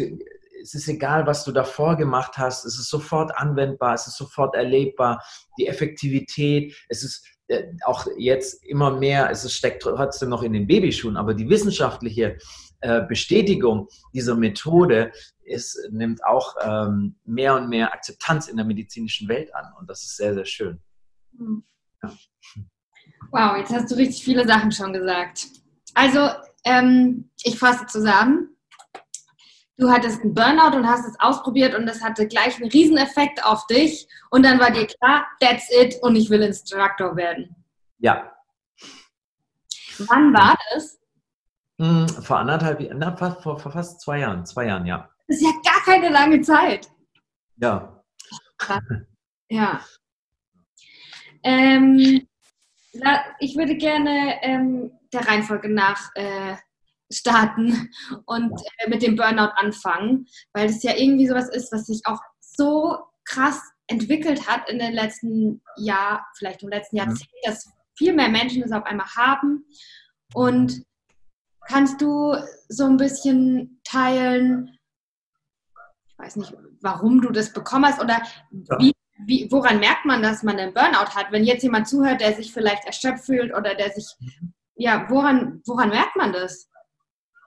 es 0.62 0.74
ist 0.74 0.88
egal, 0.88 1.26
was 1.26 1.44
du 1.44 1.52
davor 1.52 1.96
gemacht 1.96 2.38
hast, 2.38 2.66
es 2.66 2.80
ist 2.80 2.90
sofort 2.90 3.36
anwendbar, 3.38 3.94
es 3.94 4.08
ist 4.08 4.18
sofort 4.18 4.56
erlebbar, 4.56 5.24
die 5.58 5.68
Effektivität, 5.68 6.76
es 6.90 7.04
ist 7.04 7.26
äh, 7.48 7.64
auch 7.86 8.08
jetzt 8.18 8.66
immer 8.66 8.92
mehr, 8.92 9.30
es 9.30 9.52
steckt 9.54 9.84
trotzdem 9.84 10.30
noch 10.30 10.44
in 10.44 10.54
den 10.54 10.68
Babyschuhen, 10.68 11.18
aber 11.18 11.34
die 11.34 11.50
wissenschaftliche 11.50 12.38
äh, 12.82 13.02
Bestätigung 13.08 13.88
dieser 14.14 14.36
Methode 14.36 15.12
ist, 15.44 15.80
nimmt 15.92 16.24
auch 16.26 16.56
ähm, 16.62 17.16
mehr 17.24 17.56
und 17.56 17.70
mehr 17.70 17.94
Akzeptanz 17.94 18.48
in 18.48 18.58
der 18.58 18.66
medizinischen 18.66 19.28
Welt 19.30 19.54
an 19.56 19.66
und 19.80 19.90
das 19.90 20.04
ist 20.04 20.18
sehr, 20.18 20.34
sehr 20.34 20.46
schön. 20.46 20.82
Hm. 21.38 21.64
Ja. 22.04 22.14
Wow, 23.32 23.58
jetzt 23.58 23.72
hast 23.72 23.92
du 23.92 23.96
richtig 23.96 24.24
viele 24.24 24.46
Sachen 24.48 24.72
schon 24.72 24.94
gesagt. 24.94 25.48
Also, 25.94 26.30
ähm, 26.64 27.30
ich 27.44 27.58
fasse 27.58 27.86
zusammen 27.88 28.57
du 29.78 29.90
hattest 29.90 30.22
einen 30.22 30.34
Burnout 30.34 30.76
und 30.76 30.88
hast 30.88 31.08
es 31.08 31.20
ausprobiert 31.20 31.76
und 31.76 31.86
das 31.86 32.04
hatte 32.04 32.28
gleich 32.28 32.58
einen 32.58 32.72
Rieseneffekt 32.72 33.44
auf 33.46 33.66
dich 33.68 34.08
und 34.32 34.44
dann 34.44 34.60
war 34.60 34.72
dir 34.72 34.88
klar, 34.88 35.26
that's 35.40 35.70
it 35.72 35.98
und 36.02 36.16
ich 36.16 36.30
will 36.30 36.42
Instructor 36.42 37.16
werden. 37.16 37.56
Ja. 38.00 38.32
Wann 40.00 40.34
war 40.34 40.56
das? 40.74 41.00
Hm, 41.80 42.08
vor 42.08 42.40
anderthalb 42.40 42.82
Jahren, 42.82 43.18
vor, 43.18 43.40
vor, 43.42 43.60
vor 43.60 43.72
fast 43.72 44.02
zwei 44.02 44.20
Jahren, 44.20 44.46
zwei 44.46 44.66
Jahren, 44.66 44.86
ja. 44.86 45.10
Das 45.28 45.38
ist 45.38 45.44
ja 45.44 45.52
gar 45.72 45.84
keine 45.84 46.10
lange 46.10 46.42
Zeit. 46.42 46.90
Ja. 47.58 48.04
Ja. 49.50 49.82
Ähm, 51.44 52.28
ich 53.40 53.56
würde 53.56 53.78
gerne 53.78 54.42
ähm, 54.42 54.92
der 55.14 55.28
Reihenfolge 55.28 55.70
nach 55.70 56.10
äh, 56.16 56.56
starten 57.12 57.90
und 58.26 58.52
äh, 58.80 58.90
mit 58.90 59.02
dem 59.02 59.16
Burnout 59.16 59.54
anfangen, 59.56 60.28
weil 60.54 60.68
das 60.68 60.84
ja 60.84 60.96
irgendwie 60.96 61.28
sowas 61.28 61.50
ist, 61.50 61.72
was 61.72 61.86
sich 61.86 62.02
auch 62.06 62.20
so 62.40 62.98
krass 63.26 63.62
entwickelt 63.88 64.48
hat 64.48 64.70
in 64.70 64.80
den 64.80 64.94
letzten 64.94 65.62
Jahr, 65.78 66.26
vielleicht 66.38 66.64
im 66.64 66.70
letzten 66.70 66.98
Jahrzehnt, 66.98 67.30
dass 67.44 67.70
viel 67.98 68.14
mehr 68.14 68.30
Menschen 68.30 68.64
es 68.64 68.72
auf 68.72 68.86
einmal 68.86 69.08
haben. 69.16 69.66
Und 70.34 70.84
kannst 71.68 72.02
du 72.02 72.36
so 72.70 72.86
ein 72.86 72.98
bisschen 72.98 73.80
teilen, 73.84 74.78
ich 76.08 76.20
weiß 76.20 76.36
nicht, 76.38 76.54
warum 76.82 77.22
du 77.22 77.32
das 77.32 77.54
bekommen 77.54 77.86
hast 77.86 78.02
oder 78.02 78.22
ja. 78.52 78.80
wie, 78.80 78.94
wie, 79.26 79.48
woran 79.52 79.80
merkt 79.80 80.06
man, 80.06 80.22
dass 80.22 80.44
man 80.44 80.58
einen 80.58 80.74
Burnout 80.74 81.16
hat? 81.16 81.32
Wenn 81.32 81.44
jetzt 81.44 81.64
jemand 81.64 81.88
zuhört, 81.88 82.22
der 82.22 82.34
sich 82.34 82.54
vielleicht 82.54 82.86
erschöpft 82.86 83.26
fühlt 83.26 83.54
oder 83.54 83.76
der 83.76 83.92
sich, 83.92 84.06
mhm. 84.20 84.54
ja, 84.76 85.08
woran, 85.10 85.62
woran 85.66 85.90
merkt 85.90 86.16
man 86.16 86.34
das? 86.34 86.70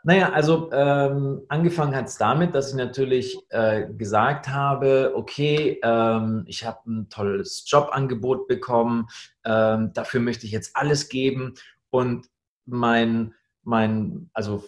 Naja, 0.02 0.32
also 0.32 0.70
ähm, 0.72 1.42
angefangen 1.48 1.94
hat 1.94 2.06
es 2.06 2.16
damit, 2.16 2.54
dass 2.54 2.70
ich 2.70 2.74
natürlich 2.74 3.38
äh, 3.50 3.86
gesagt 3.92 4.48
habe, 4.48 5.12
okay, 5.14 5.78
ähm, 5.82 6.44
ich 6.46 6.64
habe 6.64 6.78
ein 6.90 7.08
tolles 7.10 7.64
Jobangebot 7.66 8.48
bekommen, 8.48 9.08
ähm, 9.44 9.92
dafür 9.92 10.20
möchte 10.20 10.46
ich 10.46 10.52
jetzt 10.52 10.74
alles 10.74 11.10
geben 11.10 11.54
und 11.90 12.26
mein, 12.64 13.34
mein, 13.62 14.30
also 14.32 14.64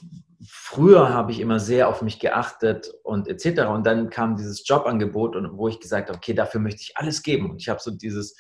früher 0.46 1.08
habe 1.10 1.32
ich 1.32 1.40
immer 1.40 1.60
sehr 1.60 1.88
auf 1.88 2.02
mich 2.02 2.18
geachtet 2.18 2.92
und 3.02 3.28
etc. 3.28 3.62
Und 3.68 3.86
dann 3.86 4.10
kam 4.10 4.36
dieses 4.36 4.66
Jobangebot 4.66 5.34
und 5.34 5.56
wo 5.56 5.68
ich 5.68 5.80
gesagt 5.80 6.08
habe, 6.08 6.18
okay, 6.18 6.34
dafür 6.34 6.60
möchte 6.60 6.82
ich 6.82 6.96
alles 6.96 7.22
geben 7.22 7.50
und 7.50 7.62
ich 7.62 7.68
habe 7.70 7.80
so 7.80 7.90
dieses 7.90 8.36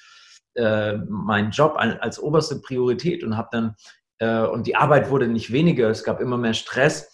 äh, 0.54 0.96
meinen 1.08 1.52
Job 1.52 1.76
als 1.76 2.18
oberste 2.18 2.60
Priorität 2.60 3.24
und 3.24 3.36
habe 3.36 3.48
dann 3.52 3.76
und 4.26 4.66
die 4.66 4.76
Arbeit 4.76 5.10
wurde 5.10 5.28
nicht 5.28 5.52
weniger, 5.52 5.88
es 5.88 6.04
gab 6.04 6.20
immer 6.20 6.36
mehr 6.36 6.54
Stress 6.54 7.10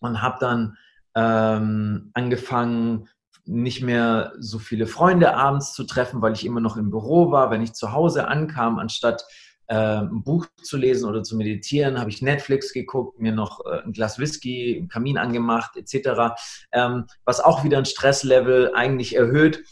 und 0.00 0.22
habe 0.22 0.38
dann 0.40 0.76
ähm, 1.14 2.10
angefangen, 2.14 3.08
nicht 3.44 3.82
mehr 3.82 4.32
so 4.38 4.58
viele 4.58 4.86
Freunde 4.86 5.34
abends 5.34 5.72
zu 5.72 5.84
treffen, 5.84 6.22
weil 6.22 6.32
ich 6.32 6.46
immer 6.46 6.60
noch 6.60 6.76
im 6.76 6.90
Büro 6.90 7.32
war. 7.32 7.50
Wenn 7.50 7.62
ich 7.62 7.72
zu 7.72 7.92
Hause 7.92 8.28
ankam, 8.28 8.78
anstatt 8.78 9.24
äh, 9.66 9.74
ein 9.74 10.22
Buch 10.22 10.46
zu 10.62 10.76
lesen 10.76 11.08
oder 11.08 11.22
zu 11.22 11.36
meditieren, 11.36 11.98
habe 11.98 12.10
ich 12.10 12.22
Netflix 12.22 12.72
geguckt, 12.72 13.18
mir 13.18 13.32
noch 13.32 13.64
äh, 13.66 13.82
ein 13.84 13.92
Glas 13.92 14.18
Whisky, 14.18 14.76
einen 14.76 14.88
Kamin 14.88 15.18
angemacht, 15.18 15.76
etc., 15.76 16.34
ähm, 16.72 17.06
was 17.24 17.40
auch 17.40 17.64
wieder 17.64 17.78
ein 17.78 17.84
Stresslevel 17.84 18.72
eigentlich 18.74 19.16
erhöht. 19.16 19.64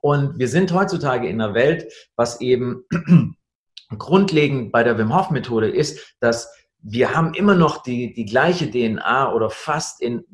Und 0.00 0.38
wir 0.38 0.48
sind 0.48 0.72
heutzutage 0.72 1.28
in 1.28 1.40
einer 1.40 1.54
Welt, 1.54 1.92
was 2.16 2.40
eben 2.40 2.84
grundlegend 3.98 4.72
bei 4.72 4.82
der 4.82 4.98
Wim 4.98 5.14
Hof 5.14 5.30
Methode 5.30 5.68
ist, 5.68 6.14
dass 6.20 6.52
wir 6.88 7.14
haben 7.14 7.34
immer 7.34 7.54
noch 7.54 7.82
die, 7.82 8.14
die 8.14 8.26
gleiche 8.26 8.70
DNA 8.70 9.32
oder 9.32 9.50
fast 9.50 10.00
in, 10.00 10.24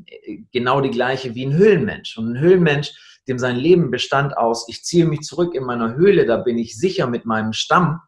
genau 0.53 0.81
die 0.81 0.91
gleiche 0.91 1.35
wie 1.35 1.47
ein 1.47 1.55
Höhlenmensch. 1.55 2.19
Und 2.19 2.33
ein 2.33 2.41
Höhlenmensch, 2.41 3.21
dem 3.29 3.39
sein 3.39 3.57
Leben 3.57 3.91
bestand 3.91 4.37
aus, 4.37 4.69
ich 4.69 4.85
ziehe 4.85 5.07
mich 5.07 5.21
zurück 5.21 5.55
in 5.55 5.65
meiner 5.65 5.95
Höhle, 5.95 6.27
da 6.27 6.37
bin 6.37 6.59
ich 6.59 6.77
sicher 6.77 7.07
mit 7.07 7.25
meinem 7.25 7.53
Stamm 7.53 8.01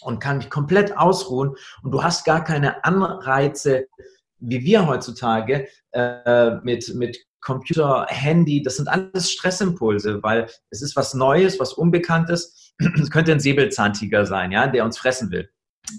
und 0.00 0.18
kann 0.18 0.38
mich 0.38 0.50
komplett 0.50 0.96
ausruhen. 0.96 1.54
Und 1.82 1.92
du 1.92 2.02
hast 2.02 2.24
gar 2.24 2.42
keine 2.42 2.84
Anreize, 2.84 3.86
wie 4.38 4.64
wir 4.64 4.86
heutzutage, 4.86 5.68
äh, 5.92 6.56
mit, 6.62 6.94
mit 6.94 7.18
Computer, 7.40 8.06
Handy, 8.08 8.62
das 8.62 8.76
sind 8.76 8.88
alles 8.88 9.30
Stressimpulse, 9.30 10.22
weil 10.22 10.48
es 10.70 10.82
ist 10.82 10.96
was 10.96 11.14
Neues, 11.14 11.60
was 11.60 11.72
Unbekanntes 11.72 12.59
es 13.00 13.10
könnte 13.10 13.32
ein 13.32 13.40
Säbelzahntiger 13.40 14.26
sein, 14.26 14.52
ja, 14.52 14.66
der 14.66 14.84
uns 14.84 14.98
fressen 14.98 15.30
will. 15.30 15.48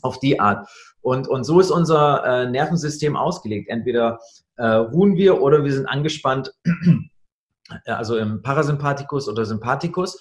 Auf 0.02 0.20
die 0.20 0.40
Art. 0.40 0.68
Und, 1.02 1.28
und 1.28 1.44
so 1.44 1.60
ist 1.60 1.72
unser 1.72 2.24
äh, 2.24 2.50
Nervensystem 2.50 3.16
ausgelegt. 3.16 3.70
Entweder 3.70 4.20
äh, 4.58 4.66
ruhen 4.66 5.16
wir 5.16 5.42
oder 5.42 5.64
wir 5.64 5.74
sind 5.74 5.88
angespannt, 5.88 6.54
also 7.86 8.18
im 8.18 8.42
Parasympathikus 8.42 9.28
oder 9.28 9.46
Sympathikus. 9.46 10.20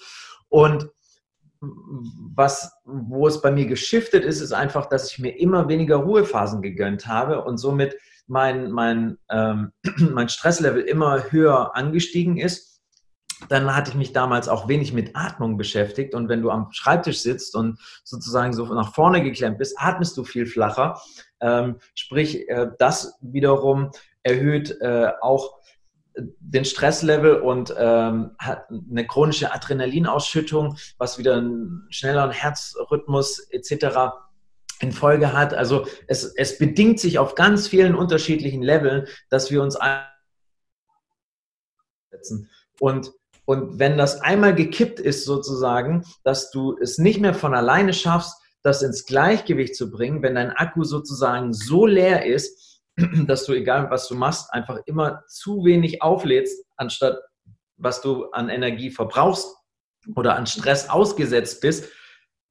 Und 0.49 0.89
was, 1.61 2.71
wo 2.85 3.27
es 3.27 3.41
bei 3.41 3.51
mir 3.51 3.67
geschiftet 3.67 4.23
ist, 4.23 4.41
ist 4.41 4.51
einfach, 4.51 4.87
dass 4.87 5.11
ich 5.11 5.19
mir 5.19 5.39
immer 5.39 5.67
weniger 5.67 5.97
Ruhephasen 5.97 6.61
gegönnt 6.63 7.05
habe 7.05 7.43
und 7.43 7.57
somit 7.57 7.95
mein, 8.25 8.71
mein, 8.71 9.17
ähm, 9.29 9.71
mein 9.97 10.29
Stresslevel 10.29 10.81
immer 10.81 11.31
höher 11.31 11.75
angestiegen 11.75 12.37
ist 12.37 12.70
dann 13.49 13.75
hatte 13.75 13.91
ich 13.91 13.97
mich 13.97 14.13
damals 14.13 14.47
auch 14.47 14.67
wenig 14.67 14.93
mit 14.93 15.15
Atmung 15.15 15.57
beschäftigt. 15.57 16.13
Und 16.13 16.29
wenn 16.29 16.41
du 16.41 16.51
am 16.51 16.71
Schreibtisch 16.71 17.21
sitzt 17.21 17.55
und 17.55 17.79
sozusagen 18.03 18.53
so 18.53 18.65
nach 18.65 18.93
vorne 18.93 19.23
geklemmt 19.23 19.57
bist, 19.57 19.75
atmest 19.77 20.15
du 20.17 20.23
viel 20.23 20.45
flacher. 20.45 20.99
Ähm, 21.39 21.77
sprich, 21.95 22.47
äh, 22.49 22.67
das 22.77 23.17
wiederum 23.21 23.91
erhöht 24.23 24.79
äh, 24.81 25.11
auch 25.21 25.61
den 26.15 26.65
Stresslevel 26.65 27.35
und 27.39 27.73
ähm, 27.77 28.31
hat 28.37 28.65
eine 28.69 29.07
chronische 29.07 29.53
Adrenalinausschüttung, 29.53 30.77
was 30.97 31.17
wieder 31.17 31.35
einen 31.37 31.87
schnelleren 31.89 32.31
Herzrhythmus 32.31 33.39
etc. 33.49 34.11
in 34.81 34.91
Folge 34.91 35.33
hat. 35.33 35.53
Also 35.53 35.87
es, 36.07 36.25
es 36.25 36.57
bedingt 36.57 36.99
sich 36.99 37.17
auf 37.17 37.35
ganz 37.35 37.67
vielen 37.67 37.95
unterschiedlichen 37.95 38.61
Leveln, 38.61 39.07
dass 39.29 39.51
wir 39.51 39.61
uns 39.63 39.77
einsetzen. 42.11 42.49
Und 42.79 43.13
und 43.45 43.79
wenn 43.79 43.97
das 43.97 44.21
einmal 44.21 44.55
gekippt 44.55 44.99
ist, 44.99 45.25
sozusagen, 45.25 46.05
dass 46.23 46.51
du 46.51 46.77
es 46.79 46.97
nicht 46.97 47.19
mehr 47.19 47.33
von 47.33 47.53
alleine 47.53 47.93
schaffst, 47.93 48.37
das 48.63 48.81
ins 48.83 49.05
Gleichgewicht 49.05 49.75
zu 49.75 49.89
bringen, 49.89 50.21
wenn 50.21 50.35
dein 50.35 50.51
Akku 50.51 50.83
sozusagen 50.83 51.53
so 51.53 51.85
leer 51.85 52.25
ist, 52.25 52.81
dass 53.25 53.45
du, 53.45 53.53
egal 53.53 53.89
was 53.89 54.07
du 54.07 54.15
machst, 54.15 54.53
einfach 54.53 54.79
immer 54.85 55.23
zu 55.27 55.65
wenig 55.65 56.01
auflädst, 56.01 56.63
anstatt 56.77 57.17
was 57.77 58.01
du 58.01 58.25
an 58.31 58.49
Energie 58.49 58.91
verbrauchst 58.91 59.55
oder 60.15 60.35
an 60.35 60.45
Stress 60.45 60.89
ausgesetzt 60.89 61.61
bist, 61.61 61.89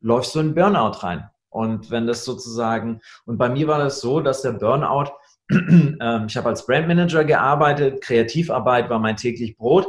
läufst 0.01 0.35
du 0.35 0.41
in 0.41 0.55
Burnout 0.55 1.03
rein. 1.03 1.29
Und 1.51 1.91
wenn 1.91 2.07
das 2.07 2.25
sozusagen, 2.25 3.01
und 3.27 3.39
bei 3.39 3.49
mir 3.49 3.69
war 3.69 3.79
das 3.79 4.01
so, 4.01 4.21
dass 4.21 4.43
der 4.43 4.53
Burnout, 4.53 5.13
ähm, 5.51 6.27
ich 6.29 6.37
habe 6.37 6.49
als 6.49 6.67
Brandmanager 6.67 7.25
gearbeitet, 7.25 8.03
Kreativarbeit 8.03 8.89
war 8.89 8.99
mein 8.99 9.17
täglich 9.17 9.57
Brot 9.57 9.87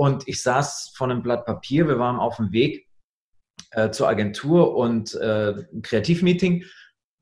und 0.00 0.26
ich 0.26 0.42
saß 0.42 0.94
vor 0.96 1.10
einem 1.10 1.22
Blatt 1.22 1.44
Papier, 1.44 1.86
wir 1.86 1.98
waren 1.98 2.16
auf 2.16 2.36
dem 2.36 2.52
Weg 2.52 2.88
äh, 3.72 3.90
zur 3.90 4.08
Agentur 4.08 4.74
und 4.74 5.14
äh, 5.16 5.52
Kreativmeeting 5.82 6.64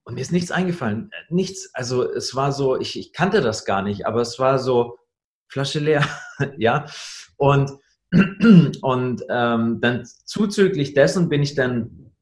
und 0.05 0.15
mir 0.15 0.21
ist 0.21 0.31
nichts 0.31 0.53
eingefallen. 0.53 1.11
Nichts. 1.29 1.75
Also 1.75 2.09
es 2.09 2.37
war 2.37 2.53
so, 2.53 2.79
ich, 2.79 2.97
ich 2.97 3.13
kannte 3.13 3.41
das 3.41 3.65
gar 3.65 3.83
nicht, 3.83 4.07
aber 4.07 4.21
es 4.21 4.39
war 4.39 4.61
so 4.61 4.97
Flasche 5.49 5.81
leer, 5.81 6.07
ja. 6.57 6.87
Und, 7.37 7.73
und 8.81 9.25
ähm, 9.29 9.81
dann 9.81 10.05
zuzüglich 10.25 10.95
dessen 10.95 11.29
bin 11.29 11.43
ich 11.43 11.57
dann, 11.57 12.13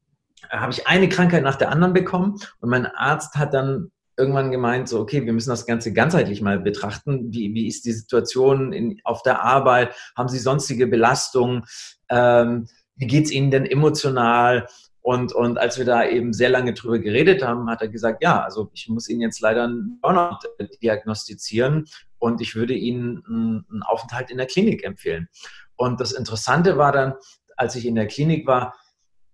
habe 0.49 0.71
ich 0.71 0.87
eine 0.87 1.07
Krankheit 1.07 1.43
nach 1.43 1.57
der 1.57 1.69
anderen 1.69 1.93
bekommen 1.93 2.39
und 2.61 2.69
mein 2.71 2.87
Arzt 2.87 3.35
hat 3.35 3.53
dann 3.53 3.91
irgendwann 4.17 4.51
gemeint, 4.51 4.89
so, 4.89 4.99
okay, 4.99 5.25
wir 5.25 5.33
müssen 5.33 5.51
das 5.51 5.65
Ganze 5.65 5.93
ganzheitlich 5.93 6.41
mal 6.41 6.59
betrachten. 6.59 7.31
Wie, 7.31 7.53
wie 7.53 7.67
ist 7.67 7.85
die 7.85 7.91
Situation 7.91 8.73
in, 8.73 8.99
auf 9.03 9.21
der 9.21 9.43
Arbeit? 9.43 9.93
Haben 10.15 10.29
Sie 10.29 10.39
sonstige 10.39 10.87
Belastungen? 10.87 11.63
Ähm, 12.09 12.67
wie 12.95 13.07
geht 13.07 13.25
es 13.25 13.31
Ihnen 13.31 13.51
denn 13.51 13.65
emotional? 13.65 14.67
Und, 15.01 15.31
und 15.31 15.57
als 15.57 15.77
wir 15.77 15.85
da 15.85 16.05
eben 16.05 16.33
sehr 16.33 16.49
lange 16.49 16.73
drüber 16.73 16.99
geredet 16.99 17.41
haben, 17.41 17.69
hat 17.69 17.81
er 17.81 17.87
gesagt, 17.87 18.21
ja, 18.21 18.43
also 18.43 18.69
ich 18.73 18.89
muss 18.89 19.07
Ihnen 19.07 19.21
jetzt 19.21 19.39
leider 19.39 19.63
einen 19.63 19.99
Burnout 20.01 20.39
diagnostizieren 20.81 21.85
und 22.17 22.41
ich 22.41 22.55
würde 22.55 22.73
Ihnen 22.73 23.23
einen 23.69 23.83
Aufenthalt 23.83 24.31
in 24.31 24.37
der 24.37 24.47
Klinik 24.47 24.83
empfehlen. 24.83 25.29
Und 25.77 26.01
das 26.01 26.11
Interessante 26.11 26.77
war 26.77 26.91
dann, 26.91 27.13
als 27.55 27.75
ich 27.75 27.85
in 27.85 27.95
der 27.95 28.07
Klinik 28.07 28.47
war, 28.47 28.75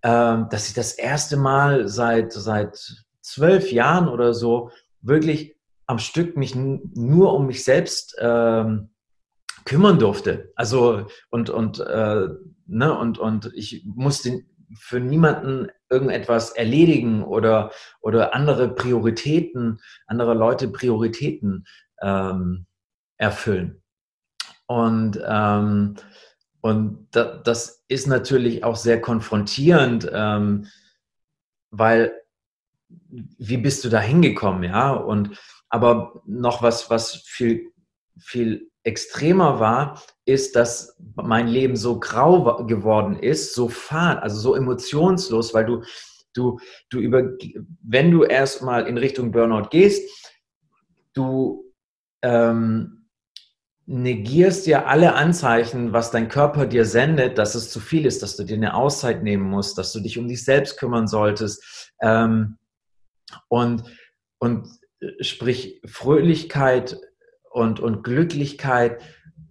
ähm, 0.04 0.48
dass 0.52 0.68
ich 0.68 0.74
das 0.74 0.94
erste 0.94 1.38
Mal 1.38 1.88
seit, 1.88 2.34
seit 2.34 3.03
zwölf 3.24 3.72
Jahren 3.72 4.08
oder 4.08 4.34
so 4.34 4.70
wirklich 5.02 5.56
am 5.88 6.00
Stück 6.00 6.38
mich 6.38 6.56
nur 6.56 7.34
um 7.34 7.48
mich 7.48 7.64
selbst 7.64 8.16
ähm, 8.20 8.90
kümmern 9.66 10.00
durfte. 10.00 10.52
Also 10.56 11.08
und 11.30 11.50
und 11.50 11.80
äh, 11.80 12.28
ne 12.68 12.98
und 12.98 13.18
und 13.18 13.52
ich 13.56 13.84
musste 13.86 14.44
für 14.78 15.00
niemanden 15.00 15.70
irgendetwas 15.90 16.52
erledigen 16.52 17.24
oder 17.24 17.72
oder 18.02 18.34
andere 18.34 18.70
Prioritäten, 18.70 19.80
andere 20.08 20.34
Leute 20.34 20.68
Prioritäten 20.68 21.66
ähm, 22.02 22.66
erfüllen. 23.18 23.82
Und 24.66 25.20
ähm, 25.26 25.96
und 26.62 27.08
da, 27.12 27.38
das 27.44 27.84
ist 27.90 28.08
natürlich 28.08 28.64
auch 28.64 28.78
sehr 28.78 29.02
konfrontierend, 29.02 30.10
ähm, 30.14 30.68
weil 31.72 32.14
wie 33.38 33.58
bist 33.58 33.84
du 33.84 33.90
da 33.90 34.00
hingekommen, 34.00 34.64
ja? 34.64 34.92
Und 34.92 35.40
aber 35.70 36.22
noch 36.26 36.62
was, 36.62 36.90
was 36.90 37.16
viel, 37.26 37.72
viel 38.20 38.70
extremer 38.84 39.60
war, 39.60 40.02
ist, 40.26 40.56
dass 40.56 40.96
mein 41.16 41.48
Leben 41.48 41.76
so 41.76 42.00
grau 42.00 42.66
geworden 42.66 43.18
ist, 43.18 43.56
so 43.56 43.70
fad, 43.70 44.22
also 44.22 44.40
so 44.40 44.56
emotionslos, 44.56 45.54
weil 45.54 45.66
du, 45.66 45.84
du, 46.34 46.60
du 46.90 47.00
über, 47.00 47.24
wenn 47.82 48.12
du 48.12 48.24
erstmal 48.24 48.88
in 48.88 48.98
Richtung 48.98 49.32
Burnout 49.32 49.70
gehst, 49.70 50.10
du 51.14 51.74
ähm, 52.22 53.08
negierst 53.86 54.66
ja 54.68 54.86
alle 54.86 55.14
Anzeichen, 55.14 55.92
was 55.92 56.12
dein 56.12 56.30
Körper 56.30 56.66
dir 56.66 56.86
sendet, 56.86 57.38
dass 57.38 57.56
es 57.56 57.70
zu 57.70 57.80
viel 57.80 58.06
ist, 58.06 58.24
dass 58.24 58.38
du 58.38 58.44
dir 58.44 58.56
eine 58.56 58.76
Auszeit 58.76 59.24
nehmen 59.24 59.44
musst, 59.44 59.78
dass 59.78 59.92
du 59.92 60.00
dich 60.00 60.18
um 60.18 60.28
dich 60.28 60.44
selbst 60.44 60.78
kümmern 60.78 61.08
solltest. 61.08 61.92
Ähm, 62.02 62.58
und, 63.48 63.84
und 64.40 64.68
sprich 65.20 65.82
Fröhlichkeit 65.86 66.98
und, 67.50 67.80
und 67.80 68.04
Glücklichkeit, 68.04 69.02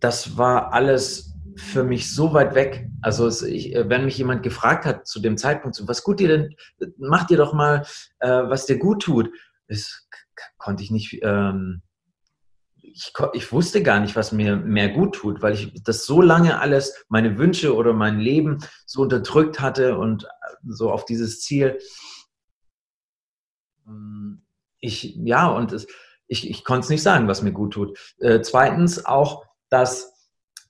das 0.01 0.37
war 0.37 0.73
alles 0.73 1.33
für 1.57 1.85
mich 1.85 2.12
so 2.12 2.33
weit 2.33 2.55
weg. 2.55 2.89
Also 3.03 3.27
es, 3.27 3.43
ich, 3.43 3.75
wenn 3.75 4.05
mich 4.05 4.19
jemand 4.19 4.43
gefragt 4.43 4.85
hat 4.85 5.07
zu 5.07 5.21
dem 5.21 5.37
Zeitpunkt, 5.37 5.77
so, 5.77 5.87
was 5.87 6.03
gut 6.03 6.21
dir 6.21 6.29
denn, 6.29 6.57
mach 6.99 7.27
dir 7.27 7.37
doch 7.37 7.53
mal, 7.53 7.87
äh, 8.21 8.29
was 8.29 8.67
dir 8.67 8.79
gut 8.79 9.03
tut, 9.03 9.31
das 9.69 10.09
konnte 10.59 10.83
ich 10.83 10.91
nicht, 10.91 11.21
ähm, 11.23 11.83
ich, 12.77 13.12
ich, 13.33 13.53
wusste 13.53 13.83
gar 13.83 14.01
nicht, 14.01 14.17
was 14.17 14.33
mir 14.33 14.57
mehr 14.57 14.91
gut 14.91 15.15
tut, 15.15 15.41
weil 15.41 15.55
ich 15.55 15.83
das 15.83 16.05
so 16.05 16.21
lange 16.21 16.61
alles, 16.61 17.05
meine 17.09 17.39
Wünsche 17.39 17.75
oder 17.75 17.93
mein 17.93 18.19
Leben 18.19 18.59
so 18.87 19.03
unterdrückt 19.03 19.61
hatte 19.61 19.97
und 19.97 20.27
so 20.67 20.91
auf 20.91 21.05
dieses 21.05 21.41
Ziel. 21.41 21.79
Ich, 24.83 25.15
ja, 25.25 25.49
und 25.49 25.73
es, 25.73 25.87
ich, 26.27 26.51
ich 26.51 26.65
konnte 26.65 26.85
es 26.85 26.91
nicht 26.91 27.03
sagen, 27.03 27.29
was 27.29 27.43
mir 27.43 27.53
gut 27.53 27.73
tut. 27.73 27.99
Äh, 28.19 28.41
zweitens 28.41 29.07
auch, 29.07 29.47
dass 29.71 30.12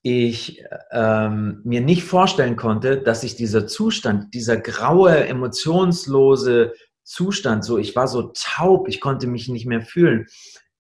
ich 0.03 0.63
ähm, 0.91 1.61
mir 1.65 1.81
nicht 1.81 2.05
vorstellen 2.05 2.57
konnte, 2.57 3.01
dass 3.01 3.23
sich 3.23 3.37
dieser 3.37 3.67
Zustand, 3.67 4.35
dieser 4.35 4.57
graue, 4.57 5.27
emotionslose 5.27 6.75
Zustand, 7.05 7.65
so 7.65 7.79
ich 7.79 7.97
war 7.97 8.07
so 8.07 8.33
taub, 8.35 8.89
ich 8.89 9.01
konnte 9.01 9.27
mich 9.27 9.49
nicht 9.49 9.67
mehr 9.67 9.81
fühlen, 9.81 10.27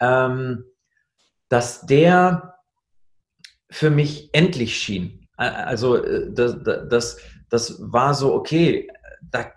ähm, 0.00 0.64
dass 1.48 1.86
der 1.86 2.58
für 3.70 3.90
mich 3.90 4.30
endlich 4.32 4.76
schien. 4.76 5.28
Also 5.36 5.96
äh, 5.96 6.32
das, 6.32 6.56
das, 6.62 7.18
das 7.48 7.76
war 7.80 8.14
so, 8.14 8.34
okay, 8.34 8.88
da, 9.22 9.52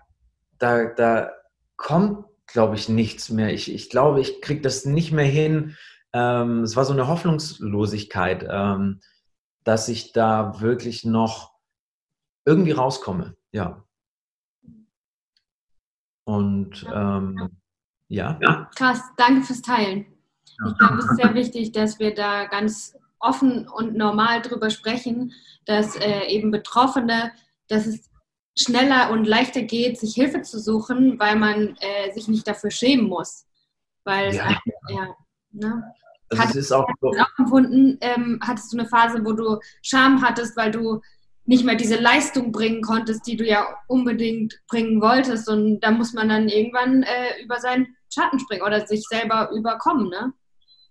da, 0.58 0.86
da 0.86 1.32
kommt 1.76 2.24
glaube 2.46 2.76
ich, 2.76 2.88
nichts 2.88 3.30
mehr. 3.30 3.52
Ich, 3.52 3.72
ich 3.72 3.90
glaube, 3.90 4.20
ich 4.20 4.40
kriege 4.40 4.60
das 4.60 4.84
nicht 4.84 5.12
mehr 5.12 5.26
hin. 5.26 5.76
Ähm, 6.12 6.62
es 6.62 6.76
war 6.76 6.84
so 6.84 6.92
eine 6.92 7.08
Hoffnungslosigkeit, 7.08 8.46
ähm, 8.48 9.00
dass 9.64 9.88
ich 9.88 10.12
da 10.12 10.60
wirklich 10.60 11.04
noch 11.04 11.52
irgendwie 12.44 12.72
rauskomme. 12.72 13.36
Ja. 13.52 13.84
Und 16.24 16.86
ähm, 16.92 17.50
ja. 18.08 18.38
ja. 18.40 18.70
Krass, 18.76 19.02
danke 19.16 19.42
fürs 19.42 19.62
Teilen. 19.62 20.06
Ich 20.44 20.78
glaube, 20.78 20.98
es 20.98 21.04
ist 21.04 21.16
sehr 21.16 21.34
wichtig, 21.34 21.72
dass 21.72 21.98
wir 21.98 22.14
da 22.14 22.46
ganz 22.46 22.96
offen 23.18 23.68
und 23.68 23.96
normal 23.96 24.42
drüber 24.42 24.70
sprechen, 24.70 25.32
dass 25.66 25.96
äh, 25.96 26.26
eben 26.28 26.50
Betroffene, 26.50 27.32
dass 27.68 27.86
es 27.86 28.10
schneller 28.58 29.10
und 29.10 29.26
leichter 29.26 29.62
geht, 29.62 29.98
sich 29.98 30.14
Hilfe 30.14 30.42
zu 30.42 30.58
suchen, 30.58 31.18
weil 31.18 31.36
man 31.36 31.76
äh, 31.80 32.12
sich 32.12 32.28
nicht 32.28 32.46
dafür 32.46 32.70
schämen 32.70 33.06
muss. 33.06 33.46
Weil 34.04 34.34
ja. 34.34 34.44
Einfach, 34.44 34.62
ja 34.88 35.16
ne? 35.56 35.82
Das 36.28 36.40
hattest, 36.40 36.56
ist 36.56 36.72
auch 36.72 36.88
so. 37.00 37.08
auch 37.10 37.38
empfunden, 37.38 37.98
ähm, 38.00 38.40
hattest 38.42 38.72
du 38.72 38.78
eine 38.78 38.88
Phase, 38.88 39.24
wo 39.24 39.32
du 39.32 39.58
Scham 39.82 40.22
hattest, 40.22 40.56
weil 40.56 40.72
du 40.72 41.00
nicht 41.44 41.64
mehr 41.64 41.76
diese 41.76 41.96
Leistung 41.96 42.50
bringen 42.50 42.82
konntest, 42.82 43.26
die 43.28 43.36
du 43.36 43.46
ja 43.46 43.64
unbedingt 43.86 44.60
bringen 44.68 45.00
wolltest. 45.00 45.48
Und 45.48 45.78
da 45.80 45.92
muss 45.92 46.12
man 46.12 46.28
dann 46.28 46.48
irgendwann 46.48 47.04
äh, 47.04 47.40
über 47.44 47.60
seinen 47.60 47.94
Schatten 48.12 48.40
springen 48.40 48.62
oder 48.62 48.84
sich 48.86 49.04
selber 49.08 49.50
überkommen, 49.52 50.08
ne? 50.08 50.32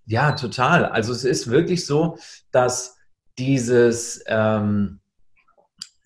Ja, 0.06 0.32
total. 0.34 0.86
Also 0.86 1.12
es 1.12 1.26
ist 1.26 1.50
wirklich 1.50 1.86
so, 1.86 2.18
dass 2.52 2.96
dieses 3.38 4.24
ähm, 4.28 5.02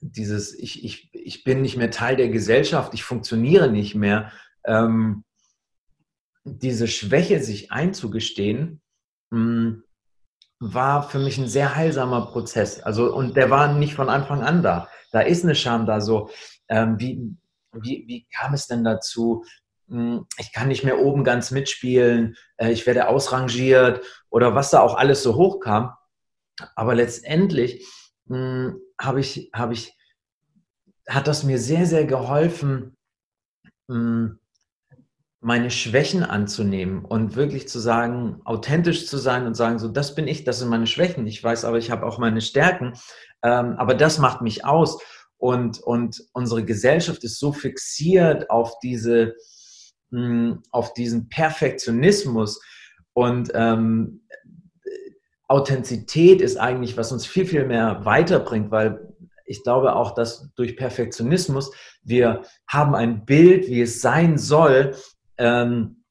dieses, 0.02 0.58
ich, 0.58 0.84
ich, 0.84 1.10
ich 1.14 1.44
bin 1.44 1.62
nicht 1.62 1.78
mehr 1.78 1.92
Teil 1.92 2.16
der 2.16 2.30
Gesellschaft, 2.30 2.94
ich 2.94 3.04
funktioniere 3.04 3.70
nicht 3.72 3.96
mehr, 3.96 4.32
ähm, 4.66 5.24
diese 6.44 6.88
Schwäche 6.88 7.42
sich 7.42 7.72
einzugestehen, 7.72 8.82
mh, 9.32 9.40
hm, 9.40 9.84
war 10.62 11.04
für 11.08 11.20
mich 11.20 11.38
ein 11.38 11.48
sehr 11.48 11.76
heilsamer 11.76 12.28
Prozess. 12.28 12.82
Also, 12.82 13.14
und 13.14 13.38
der 13.38 13.50
war 13.50 13.74
nicht 13.74 13.94
von 13.94 14.10
Anfang 14.10 14.42
an 14.42 14.62
da. 14.62 14.90
Da 15.12 15.22
ist 15.22 15.44
eine 15.44 15.56
Scham 15.56 15.86
da 15.86 16.02
so. 16.02 16.30
Ähm, 16.68 17.00
wie, 17.00 17.34
wie, 17.72 18.04
wie 18.08 18.28
kam 18.36 18.54
es 18.54 18.68
denn 18.68 18.84
dazu? 18.84 19.46
Hm, 19.88 20.26
ich 20.38 20.52
kann 20.52 20.68
nicht 20.68 20.84
mehr 20.84 21.00
oben 21.00 21.24
ganz 21.24 21.52
mitspielen, 21.52 22.36
äh, 22.58 22.72
ich 22.72 22.86
werde 22.86 23.08
ausrangiert 23.08 24.04
oder 24.30 24.54
was 24.54 24.70
da 24.70 24.82
auch 24.82 24.96
alles 24.96 25.24
so 25.24 25.36
hochkam. 25.36 25.94
Aber 26.76 26.94
letztendlich 26.94 27.88
habe 28.30 29.20
ich, 29.20 29.50
habe 29.54 29.74
ich, 29.74 29.98
hat 31.08 31.28
das 31.28 31.44
mir 31.44 31.58
sehr, 31.58 31.86
sehr 31.86 32.06
geholfen, 32.06 32.96
hm, 33.90 34.40
meine 35.42 35.72
Schwächen 35.72 36.24
anzunehmen 36.24 37.06
und 37.06 37.36
wirklich 37.36 37.70
zu 37.70 37.80
sagen, 37.80 38.42
authentisch 38.44 39.08
zu 39.08 39.18
sein 39.18 39.48
und 39.48 39.56
sagen, 39.56 39.80
so, 39.80 39.88
das 39.88 40.14
bin 40.14 40.28
ich, 40.28 40.44
das 40.44 40.60
sind 40.60 40.68
meine 40.68 40.88
Schwächen. 40.88 41.26
Ich 41.28 41.42
weiß 41.42 41.64
aber, 41.64 41.78
ich 41.78 41.92
habe 41.92 42.06
auch 42.06 42.18
meine 42.18 42.42
Stärken, 42.42 42.94
ähm, 43.42 43.76
aber 43.78 43.96
das 43.96 44.20
macht 44.20 44.42
mich 44.42 44.66
aus. 44.66 45.02
Und, 45.38 45.80
und 45.80 46.22
unsere 46.34 46.66
Gesellschaft 46.66 47.24
ist 47.24 47.40
so 47.40 47.54
fixiert 47.54 48.50
auf 48.50 48.80
diese, 48.80 49.36
hm, 50.12 50.62
auf 50.72 50.94
diesen 50.94 51.30
Perfektionismus 51.30 52.62
und 53.14 53.50
ähm, 53.54 54.22
Authentizität 55.50 56.42
ist 56.42 56.58
eigentlich, 56.58 56.96
was 56.96 57.12
uns 57.12 57.26
viel, 57.26 57.46
viel 57.46 57.66
mehr 57.66 58.06
weiterbringt, 58.06 58.72
weil 58.72 59.14
ich 59.46 59.64
glaube 59.64 59.96
auch, 59.96 60.14
dass 60.14 60.54
durch 60.56 60.78
Perfektionismus 60.78 61.72
wir 62.04 62.44
haben 62.68 62.94
ein 62.94 63.26
Bild, 63.26 63.68
wie 63.68 63.82
es 63.82 64.00
sein 64.00 64.38
soll, 64.38 64.96
ähm, 65.38 66.04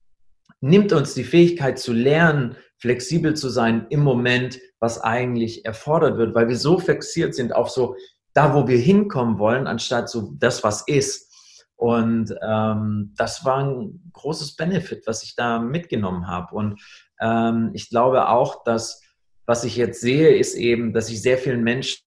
nimmt 0.61 0.93
uns 0.93 1.15
die 1.15 1.25
Fähigkeit 1.25 1.79
zu 1.79 1.93
lernen, 1.93 2.57
flexibel 2.79 3.35
zu 3.35 3.49
sein 3.49 3.87
im 3.91 4.01
Moment, 4.01 4.59
was 4.81 5.01
eigentlich 5.01 5.65
erfordert 5.65 6.19
wird, 6.19 6.35
weil 6.35 6.49
wir 6.49 6.57
so 6.57 6.79
fixiert 6.81 7.35
sind 7.35 7.55
auf 7.55 7.71
so 7.71 7.95
da, 8.35 8.55
wo 8.55 8.67
wir 8.67 8.79
hinkommen 8.79 9.39
wollen, 9.39 9.69
anstatt 9.69 10.09
so 10.09 10.33
das, 10.39 10.65
was 10.65 10.83
ist. 10.87 11.29
Und 11.77 12.35
ähm, 12.43 13.15
das 13.17 13.45
war 13.45 13.59
ein 13.59 14.11
großes 14.13 14.57
Benefit, 14.57 15.07
was 15.07 15.23
ich 15.23 15.37
da 15.37 15.61
mitgenommen 15.61 16.27
habe. 16.27 16.55
Und 16.57 16.81
ähm, 17.21 17.71
ich 17.73 17.89
glaube 17.89 18.29
auch, 18.29 18.65
dass 18.65 19.01
was 19.49 19.65
ich 19.65 19.77
jetzt 19.77 20.03
sehe, 20.03 20.37
ist 20.37 20.55
eben, 20.55 20.93
dass 20.93 21.09
ich 21.09 21.23
sehr 21.23 21.39
vielen 21.39 21.65
Menschen 21.65 22.05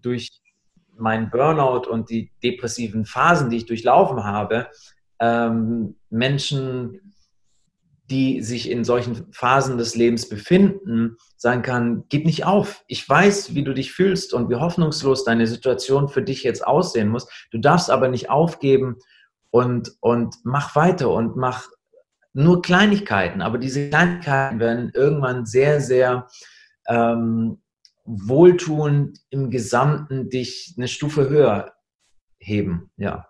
durch 0.00 0.30
meinen 0.96 1.30
Burnout 1.30 1.88
und 1.90 2.08
die 2.08 2.32
depressiven 2.42 3.04
Phasen, 3.04 3.50
die 3.50 3.58
ich 3.58 3.66
durchlaufen 3.66 4.24
habe, 4.24 4.68
ähm, 5.20 5.96
Menschen 6.08 7.12
die 8.10 8.42
sich 8.42 8.68
in 8.68 8.82
solchen 8.82 9.32
Phasen 9.32 9.78
des 9.78 9.94
Lebens 9.94 10.28
befinden, 10.28 11.16
sagen 11.36 11.62
kann, 11.62 12.04
gib 12.08 12.26
nicht 12.26 12.44
auf. 12.44 12.82
Ich 12.88 13.08
weiß, 13.08 13.54
wie 13.54 13.62
du 13.62 13.72
dich 13.72 13.92
fühlst 13.92 14.34
und 14.34 14.50
wie 14.50 14.56
hoffnungslos 14.56 15.22
deine 15.22 15.46
Situation 15.46 16.08
für 16.08 16.22
dich 16.22 16.42
jetzt 16.42 16.66
aussehen 16.66 17.08
muss. 17.08 17.28
Du 17.52 17.58
darfst 17.58 17.88
aber 17.88 18.08
nicht 18.08 18.28
aufgeben 18.28 18.96
und, 19.50 19.92
und 20.00 20.34
mach 20.42 20.74
weiter 20.74 21.10
und 21.10 21.36
mach 21.36 21.68
nur 22.32 22.62
Kleinigkeiten. 22.62 23.42
Aber 23.42 23.58
diese 23.58 23.88
Kleinigkeiten 23.88 24.60
werden 24.60 24.90
irgendwann 24.94 25.46
sehr, 25.46 25.80
sehr 25.80 26.28
ähm, 26.86 27.62
wohltuend 28.04 29.18
im 29.30 29.50
Gesamten 29.50 30.28
dich 30.30 30.74
eine 30.76 30.88
Stufe 30.88 31.28
höher 31.28 31.74
heben. 32.38 32.90
Ja. 32.96 33.28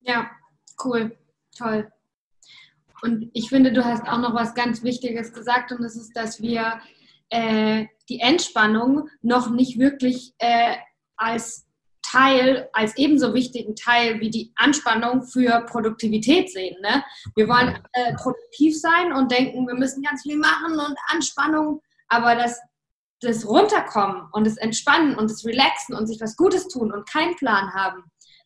Ja, 0.00 0.30
cool. 0.84 1.16
Toll. 1.56 1.90
Und 3.02 3.30
ich 3.32 3.48
finde, 3.48 3.72
du 3.72 3.84
hast 3.84 4.08
auch 4.08 4.18
noch 4.18 4.34
was 4.34 4.54
ganz 4.54 4.82
Wichtiges 4.82 5.32
gesagt 5.32 5.70
und 5.70 5.82
das 5.82 5.96
ist, 5.96 6.16
dass 6.16 6.40
wir 6.40 6.80
äh, 7.30 7.86
die 8.08 8.20
Entspannung 8.20 9.08
noch 9.22 9.50
nicht 9.50 9.78
wirklich 9.78 10.34
äh, 10.38 10.76
als 11.16 11.67
Teil, 12.10 12.68
als 12.72 12.96
ebenso 12.96 13.34
wichtigen 13.34 13.76
Teil 13.76 14.20
wie 14.20 14.30
die 14.30 14.52
Anspannung 14.56 15.22
für 15.22 15.64
Produktivität 15.66 16.50
sehen. 16.50 16.76
Ne? 16.80 17.04
Wir 17.36 17.48
wollen 17.48 17.78
äh, 17.92 18.14
produktiv 18.14 18.78
sein 18.78 19.12
und 19.12 19.30
denken, 19.30 19.66
wir 19.66 19.74
müssen 19.74 20.02
ganz 20.02 20.22
viel 20.22 20.36
machen 20.36 20.72
und 20.72 20.96
Anspannung, 21.08 21.82
aber 22.08 22.34
das, 22.34 22.60
das 23.20 23.46
Runterkommen 23.46 24.28
und 24.32 24.46
das 24.46 24.56
Entspannen 24.56 25.16
und 25.16 25.30
das 25.30 25.44
Relaxen 25.44 25.94
und 25.94 26.06
sich 26.06 26.20
was 26.20 26.36
Gutes 26.36 26.68
tun 26.68 26.92
und 26.92 27.08
keinen 27.08 27.36
Plan 27.36 27.74
haben, 27.74 28.04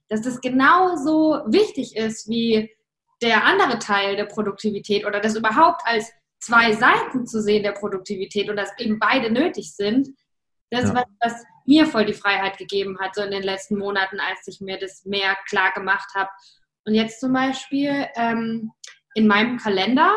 dass 0.09 0.22
das 0.22 0.40
genauso 0.40 1.42
wichtig 1.46 1.96
ist 1.96 2.29
wie 2.29 2.70
der 3.22 3.44
andere 3.44 3.79
Teil 3.79 4.16
der 4.16 4.25
Produktivität 4.25 5.07
oder 5.07 5.20
das 5.20 5.37
überhaupt 5.37 5.83
als 5.85 6.11
zwei 6.40 6.72
Seiten 6.72 7.27
zu 7.27 7.40
sehen 7.40 7.62
der 7.62 7.72
Produktivität 7.72 8.51
und 8.51 8.57
dass 8.57 8.77
eben 8.79 8.98
beide 8.98 9.31
nötig 9.31 9.72
sind, 9.75 10.09
das 10.70 10.85
ist 10.85 10.94
ja. 10.94 11.05
was, 11.20 11.33
was 11.33 11.44
mir 11.66 11.87
voll 11.87 12.05
die 12.05 12.12
Freiheit 12.12 12.59
gegeben 12.59 12.98
hat, 13.01 13.14
so 13.14 13.22
in 13.22 13.31
den 13.31 13.42
letzten 13.42 13.79
Monaten, 13.79 14.18
als 14.20 14.46
ich 14.46 14.61
mir 14.61 14.79
das 14.79 15.05
mehr 15.05 15.37
klar 15.48 15.72
gemacht 15.72 16.09
habe. 16.14 16.31
Und 16.85 16.94
jetzt 16.94 17.20
zum 17.20 17.33
Beispiel 17.33 18.07
ähm, 18.16 18.72
in 19.14 19.27
meinem 19.27 19.59
Kalender 19.59 20.16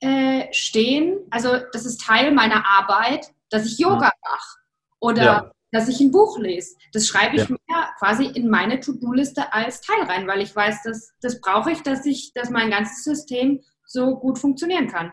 äh, 0.00 0.52
stehen, 0.52 1.18
also 1.30 1.58
das 1.72 1.84
ist 1.84 2.04
Teil 2.04 2.32
meiner 2.32 2.64
Arbeit, 2.66 3.26
dass 3.50 3.66
ich 3.66 3.78
Yoga 3.78 4.06
ja. 4.06 4.30
mache 4.30 4.58
oder 5.00 5.22
ja. 5.22 5.52
dass 5.72 5.88
ich 5.88 6.00
ein 6.00 6.12
Buch 6.12 6.38
lese. 6.38 6.76
Das 6.92 7.06
schreibe 7.06 7.36
ich 7.36 7.48
mir 7.48 7.58
quasi 7.98 8.26
in 8.26 8.48
meine 8.48 8.80
To-Do-Liste 8.80 9.52
als 9.52 9.80
Teil 9.80 10.02
rein, 10.02 10.26
weil 10.26 10.40
ich 10.40 10.54
weiß, 10.54 10.82
dass 10.84 11.14
das 11.20 11.40
brauche 11.40 11.72
ich, 11.72 11.82
dass 11.82 12.06
ich, 12.06 12.32
dass 12.34 12.50
mein 12.50 12.70
ganzes 12.70 13.02
System 13.02 13.60
so 13.84 14.16
gut 14.16 14.38
funktionieren 14.38 14.86
kann. 14.86 15.12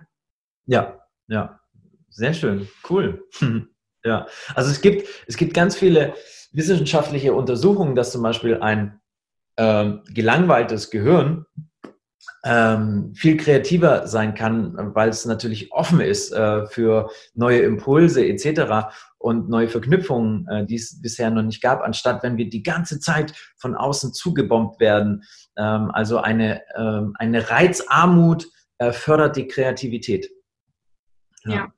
Ja, 0.65 0.99
ja, 1.27 1.59
sehr 2.09 2.33
schön, 2.33 2.67
cool. 2.89 3.27
ja, 4.05 4.27
also 4.53 4.71
es 4.71 4.81
gibt, 4.81 5.07
es 5.27 5.35
gibt 5.35 5.53
ganz 5.53 5.75
viele 5.75 6.13
wissenschaftliche 6.51 7.33
Untersuchungen, 7.33 7.95
dass 7.95 8.11
zum 8.11 8.21
Beispiel 8.21 8.59
ein 8.61 9.01
äh, 9.57 9.93
gelangweiltes 10.13 10.91
Gehirn 10.91 11.45
ähm, 12.45 13.13
viel 13.15 13.37
kreativer 13.37 14.05
sein 14.05 14.35
kann, 14.35 14.75
weil 14.93 15.09
es 15.09 15.25
natürlich 15.25 15.71
offen 15.71 15.99
ist 15.99 16.31
äh, 16.31 16.67
für 16.67 17.09
neue 17.33 17.59
Impulse 17.61 18.23
etc 18.23 18.93
und 19.17 19.49
neue 19.49 19.67
Verknüpfungen, 19.67 20.47
äh, 20.47 20.65
die 20.65 20.75
es 20.75 21.01
bisher 21.01 21.31
noch 21.31 21.41
nicht 21.41 21.61
gab, 21.61 21.81
anstatt 21.81 22.21
wenn 22.21 22.37
wir 22.37 22.47
die 22.47 22.61
ganze 22.61 22.99
Zeit 22.99 23.33
von 23.57 23.75
außen 23.75 24.13
zugebombt 24.13 24.79
werden. 24.79 25.23
Ähm, 25.57 25.89
also 25.91 26.19
eine, 26.19 26.61
ähm, 26.77 27.15
eine 27.17 27.49
Reizarmut 27.49 28.47
äh, 28.77 28.91
fördert 28.91 29.35
die 29.35 29.47
Kreativität. 29.47 30.29
ja. 31.45 31.55
ja. 31.55 31.73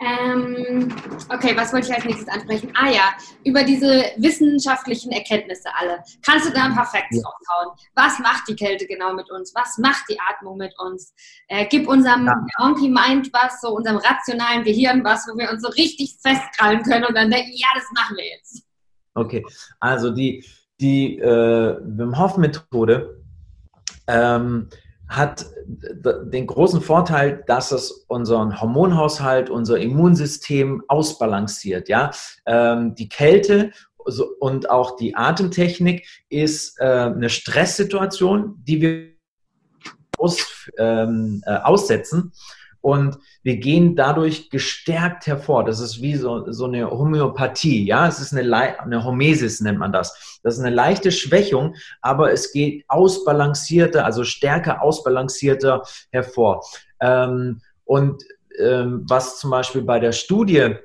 Ähm, 0.00 0.94
okay, 1.28 1.56
was 1.56 1.72
wollte 1.72 1.88
ich 1.88 1.94
als 1.94 2.04
nächstes 2.04 2.28
ansprechen? 2.28 2.72
Ah 2.74 2.90
ja, 2.90 3.12
über 3.44 3.64
diese 3.64 4.04
wissenschaftlichen 4.16 5.10
Erkenntnisse 5.10 5.68
alle. 5.74 6.02
Kannst 6.22 6.48
du 6.48 6.52
da 6.52 6.66
ein 6.66 6.74
paar 6.74 6.86
Facts 6.86 7.16
ja. 7.16 7.22
raushauen? 7.22 7.76
Was 7.94 8.18
macht 8.20 8.48
die 8.48 8.54
Kälte 8.54 8.86
genau 8.86 9.12
mit 9.14 9.28
uns? 9.30 9.52
Was 9.56 9.76
macht 9.78 10.04
die 10.08 10.18
Atmung 10.20 10.56
mit 10.56 10.72
uns? 10.78 11.12
Äh, 11.48 11.66
gib 11.68 11.88
unserem 11.88 12.26
ja. 12.26 12.46
Monkey 12.60 12.88
Mind 12.88 13.32
was, 13.32 13.60
so 13.60 13.70
unserem 13.70 13.96
rationalen 13.96 14.62
Gehirn 14.62 15.02
was, 15.02 15.26
wo 15.26 15.36
wir 15.36 15.50
uns 15.50 15.62
so 15.62 15.68
richtig 15.70 16.16
festkrallen 16.22 16.82
können 16.82 17.04
und 17.04 17.16
dann 17.16 17.30
denken, 17.30 17.52
ja, 17.54 17.68
das 17.74 17.84
machen 17.92 18.16
wir 18.16 18.26
jetzt. 18.26 18.62
Okay, 19.14 19.44
also 19.80 20.10
die, 20.10 20.44
die 20.80 21.18
äh, 21.18 21.76
Wim 21.82 22.16
Hof 22.16 22.36
Methode 22.36 23.24
ähm, 24.06 24.68
hat 25.08 25.46
den 25.94 26.46
großen 26.46 26.80
Vorteil, 26.80 27.42
dass 27.46 27.72
es 27.72 27.90
unseren 28.08 28.60
Hormonhaushalt, 28.60 29.50
unser 29.50 29.78
Immunsystem 29.78 30.82
ausbalanciert. 30.88 31.88
Ja? 31.88 32.10
Ähm, 32.46 32.94
die 32.94 33.08
Kälte 33.08 33.72
und 34.40 34.70
auch 34.70 34.96
die 34.96 35.14
Atemtechnik 35.14 36.06
ist 36.28 36.78
äh, 36.80 36.84
eine 36.84 37.30
Stresssituation, 37.30 38.56
die 38.64 38.80
wir 38.80 39.18
aus, 40.18 40.68
ähm, 40.78 41.42
äh, 41.46 41.56
aussetzen. 41.56 42.32
Und 42.80 43.18
wir 43.42 43.56
gehen 43.56 43.96
dadurch 43.96 44.50
gestärkt 44.50 45.26
hervor. 45.26 45.64
Das 45.64 45.80
ist 45.80 46.00
wie 46.00 46.14
so, 46.16 46.50
so 46.52 46.66
eine 46.66 46.90
Homöopathie, 46.90 47.84
ja. 47.84 48.06
Es 48.06 48.20
ist 48.20 48.32
eine, 48.32 48.80
eine 48.80 49.04
Homesis, 49.04 49.60
nennt 49.60 49.78
man 49.78 49.92
das. 49.92 50.40
Das 50.42 50.54
ist 50.54 50.60
eine 50.64 50.74
leichte 50.74 51.10
Schwächung, 51.10 51.74
aber 52.00 52.32
es 52.32 52.52
geht 52.52 52.84
ausbalancierter, 52.88 54.04
also 54.04 54.24
stärker 54.24 54.82
ausbalancierter 54.82 55.82
hervor. 56.10 56.64
Ähm, 57.00 57.60
und 57.84 58.22
ähm, 58.58 59.04
was 59.08 59.38
zum 59.38 59.50
Beispiel 59.50 59.82
bei 59.82 59.98
der 59.98 60.12
Studie 60.12 60.76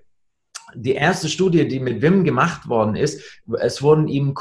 die 0.76 0.94
erste 0.94 1.30
Studie, 1.30 1.68
die 1.68 1.80
mit 1.80 2.02
Wim 2.02 2.24
gemacht 2.24 2.68
worden 2.68 2.96
ist, 2.96 3.42
es 3.60 3.82
wurden 3.82 4.08
ihm 4.08 4.34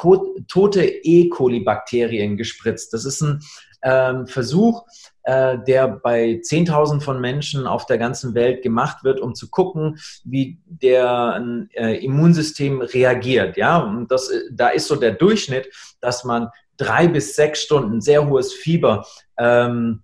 tote 0.48 0.84
E. 0.84 1.28
coli-Bakterien 1.28 2.36
gespritzt. 2.36 2.92
Das 2.92 3.04
ist 3.04 3.20
ein 3.20 3.40
ähm, 3.82 4.26
Versuch, 4.26 4.84
äh, 5.24 5.58
der 5.66 5.88
bei 5.88 6.40
10.000 6.42 7.00
von 7.00 7.20
Menschen 7.20 7.66
auf 7.66 7.86
der 7.86 7.98
ganzen 7.98 8.34
Welt 8.34 8.62
gemacht 8.62 9.04
wird, 9.04 9.20
um 9.20 9.34
zu 9.34 9.50
gucken, 9.50 9.98
wie 10.24 10.58
der 10.66 11.42
äh, 11.74 12.04
Immunsystem 12.04 12.80
reagiert. 12.80 13.56
Ja, 13.56 13.78
und 13.78 14.10
das, 14.10 14.30
da 14.50 14.68
ist 14.68 14.88
so 14.88 14.96
der 14.96 15.12
Durchschnitt, 15.12 15.68
dass 16.00 16.24
man 16.24 16.48
drei 16.76 17.06
bis 17.06 17.36
sechs 17.36 17.62
Stunden 17.62 18.00
sehr 18.00 18.28
hohes 18.28 18.52
Fieber, 18.52 19.06
ähm, 19.38 20.02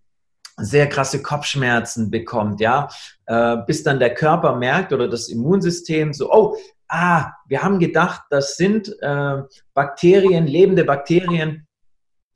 sehr 0.57 0.89
krasse 0.89 1.23
Kopfschmerzen 1.23 2.11
bekommt, 2.11 2.61
ja, 2.61 2.89
äh, 3.27 3.57
bis 3.67 3.85
dann 3.85 4.01
der 4.01 4.15
Körper 4.15 4.57
merkt 4.57 4.93
oder 4.93 5.09
das 5.09 5.29
Immunsystem 5.29 6.13
so, 6.13 6.33
oh, 6.33 6.57
ah, 6.89 7.33
wir 7.47 7.63
haben 7.63 7.79
gedacht, 7.79 8.23
das 8.31 8.57
sind 8.57 8.89
äh, 9.01 9.43
Bakterien, 9.75 10.47
lebende 10.47 10.85
Bakterien, 10.85 11.69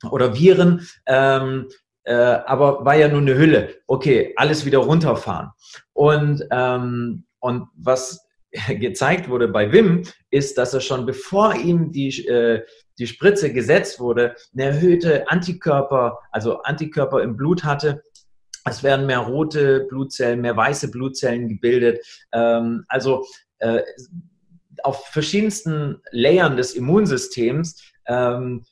oder 0.09 0.33
Viren, 0.35 0.87
ähm, 1.05 1.69
äh, 2.03 2.13
aber 2.13 2.83
war 2.85 2.95
ja 2.95 3.07
nur 3.07 3.21
eine 3.21 3.35
Hülle. 3.35 3.75
Okay, 3.87 4.33
alles 4.35 4.65
wieder 4.65 4.79
runterfahren. 4.79 5.51
Und, 5.93 6.45
ähm, 6.51 7.25
und 7.39 7.67
was 7.75 8.27
gezeigt 8.67 9.29
wurde 9.29 9.47
bei 9.47 9.71
Wim, 9.71 10.03
ist, 10.29 10.57
dass 10.57 10.73
er 10.73 10.81
schon 10.81 11.05
bevor 11.05 11.55
ihm 11.55 11.91
die, 11.91 12.27
äh, 12.27 12.63
die 12.99 13.07
Spritze 13.07 13.51
gesetzt 13.51 13.99
wurde, 13.99 14.35
eine 14.53 14.65
erhöhte 14.65 15.29
Antikörper, 15.29 16.19
also 16.31 16.61
Antikörper 16.61 17.21
im 17.21 17.35
Blut 17.35 17.63
hatte. 17.63 18.03
Es 18.65 18.83
werden 18.83 19.07
mehr 19.07 19.19
rote 19.19 19.81
Blutzellen, 19.89 20.41
mehr 20.41 20.55
weiße 20.55 20.91
Blutzellen 20.91 21.49
gebildet. 21.49 22.05
Ähm, 22.31 22.85
also 22.87 23.25
äh, 23.59 23.81
auf 24.83 25.07
verschiedensten 25.07 26.01
Layern 26.11 26.57
des 26.57 26.73
Immunsystems 26.73 27.81
ähm, 28.07 28.65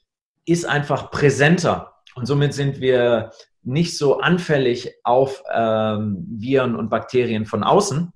ist 0.46 0.66
einfach 0.66 1.12
präsenter. 1.12 1.94
Und 2.16 2.26
somit 2.26 2.54
sind 2.54 2.80
wir 2.80 3.32
nicht 3.64 3.98
so 3.98 4.20
anfällig 4.20 4.94
auf 5.04 5.44
ähm, 5.54 6.26
Viren 6.30 6.76
und 6.76 6.90
Bakterien 6.90 7.46
von 7.46 7.64
außen. 7.64 8.12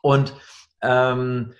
Und, 0.00 0.34
ähm, 0.82 1.52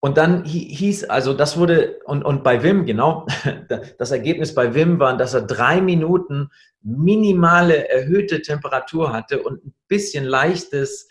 und 0.00 0.16
dann 0.16 0.44
hieß, 0.44 1.04
also 1.04 1.34
das 1.34 1.58
wurde, 1.58 1.98
und, 2.06 2.24
und 2.24 2.42
bei 2.42 2.62
Wim, 2.62 2.86
genau, 2.86 3.26
das 3.98 4.10
Ergebnis 4.10 4.54
bei 4.54 4.74
Wim 4.74 4.98
war, 4.98 5.16
dass 5.16 5.34
er 5.34 5.42
drei 5.42 5.80
Minuten 5.80 6.50
minimale 6.82 7.88
erhöhte 7.88 8.42
Temperatur 8.42 9.12
hatte 9.12 9.42
und 9.42 9.64
ein 9.64 9.74
bisschen 9.88 10.24
leichtes 10.24 11.08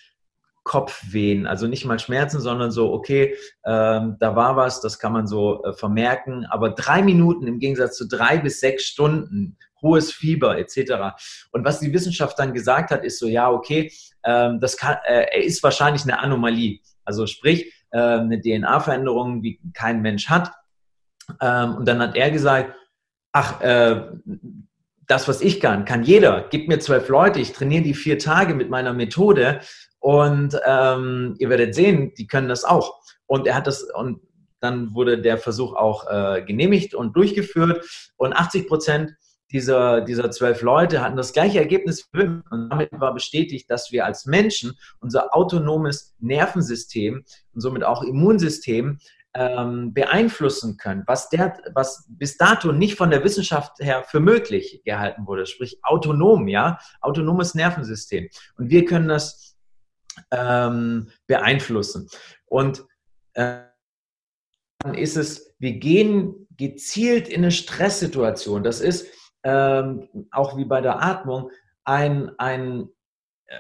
Kopfwehen, 0.69 1.47
also 1.47 1.65
nicht 1.65 1.83
mal 1.85 1.97
Schmerzen, 1.97 2.39
sondern 2.41 2.69
so, 2.69 2.93
okay, 2.93 3.35
ähm, 3.65 4.17
da 4.19 4.35
war 4.35 4.55
was, 4.55 4.81
das 4.81 4.99
kann 4.99 5.13
man 5.13 5.25
so 5.25 5.63
äh, 5.63 5.73
vermerken, 5.73 6.45
aber 6.45 6.69
drei 6.69 7.01
Minuten 7.01 7.47
im 7.47 7.57
Gegensatz 7.57 7.97
zu 7.97 8.07
drei 8.07 8.37
bis 8.37 8.59
sechs 8.59 8.83
Stunden, 8.83 9.57
hohes 9.81 10.13
Fieber 10.13 10.59
etc. 10.59 11.17
Und 11.51 11.65
was 11.65 11.79
die 11.79 11.91
Wissenschaft 11.91 12.37
dann 12.37 12.53
gesagt 12.53 12.91
hat, 12.91 13.03
ist 13.03 13.17
so, 13.17 13.25
ja, 13.25 13.49
okay, 13.49 13.91
ähm, 14.23 14.59
das 14.59 14.77
kann, 14.77 14.97
äh, 15.07 15.43
ist 15.43 15.63
wahrscheinlich 15.63 16.03
eine 16.03 16.19
Anomalie, 16.19 16.81
also 17.03 17.25
sprich 17.25 17.73
äh, 17.89 17.97
eine 17.97 18.39
DNA-Veränderung, 18.39 19.41
wie 19.41 19.59
kein 19.73 20.03
Mensch 20.03 20.29
hat. 20.29 20.51
Ähm, 21.41 21.77
und 21.77 21.87
dann 21.87 21.99
hat 21.99 22.15
er 22.15 22.29
gesagt, 22.29 22.75
ach, 23.31 23.59
äh, 23.61 24.03
das, 25.09 25.27
was 25.27 25.41
ich 25.41 25.59
kann, 25.59 25.85
kann 25.85 26.03
jeder. 26.03 26.45
Gib 26.51 26.67
mir 26.67 26.79
zwölf 26.79 27.09
Leute, 27.09 27.39
ich 27.39 27.51
trainiere 27.51 27.81
die 27.81 27.95
vier 27.95 28.19
Tage 28.19 28.53
mit 28.53 28.69
meiner 28.69 28.93
Methode 28.93 29.59
und 29.97 30.55
ähm, 30.65 31.35
ihr 31.39 31.49
werdet 31.49 31.73
sehen, 31.73 32.13
die 32.15 32.27
können 32.27 32.47
das 32.47 32.63
auch. 32.63 33.01
Und 33.25 33.47
er 33.47 33.55
hat 33.55 33.65
das, 33.65 33.81
und 33.83 34.21
dann 34.59 34.93
wurde 34.93 35.19
der 35.19 35.39
Versuch 35.39 35.73
auch 35.73 36.07
äh, 36.07 36.43
genehmigt 36.43 36.93
und 36.93 37.15
durchgeführt. 37.15 37.83
Und 38.17 38.33
80 38.33 38.67
Prozent 38.67 39.15
dieser, 39.51 40.01
dieser 40.01 40.29
zwölf 40.29 40.61
Leute 40.61 41.01
hatten 41.01 41.17
das 41.17 41.33
gleiche 41.33 41.57
Ergebnis 41.57 42.07
und 42.13 42.69
damit 42.69 42.91
war 42.91 43.15
bestätigt, 43.15 43.67
dass 43.71 43.91
wir 43.91 44.05
als 44.05 44.27
Menschen 44.27 44.77
unser 44.99 45.35
autonomes 45.35 46.13
Nervensystem 46.19 47.23
und 47.55 47.61
somit 47.61 47.83
auch 47.83 48.03
Immunsystem 48.03 48.99
ähm, 49.35 49.93
beeinflussen 49.93 50.77
können, 50.77 51.03
was, 51.05 51.29
der, 51.29 51.61
was 51.73 52.05
bis 52.09 52.37
dato 52.37 52.71
nicht 52.71 52.95
von 52.95 53.11
der 53.11 53.23
Wissenschaft 53.23 53.79
her 53.79 54.03
für 54.03 54.19
möglich 54.19 54.81
gehalten 54.83 55.27
wurde, 55.27 55.45
sprich 55.45 55.79
autonom, 55.83 56.47
ja, 56.47 56.79
autonomes 57.01 57.53
Nervensystem. 57.53 58.29
Und 58.57 58.69
wir 58.69 58.85
können 58.85 59.07
das 59.07 59.55
ähm, 60.31 61.09
beeinflussen. 61.27 62.09
Und 62.45 62.85
äh, 63.33 63.61
dann 64.79 64.93
ist 64.95 65.17
es, 65.17 65.53
wir 65.59 65.73
gehen 65.73 66.47
gezielt 66.57 67.27
in 67.27 67.41
eine 67.41 67.51
Stresssituation. 67.51 68.63
Das 68.63 68.81
ist 68.81 69.07
ähm, 69.43 70.07
auch 70.31 70.57
wie 70.57 70.65
bei 70.65 70.81
der 70.81 71.03
Atmung 71.03 71.51
ein, 71.83 72.31
ein 72.37 72.89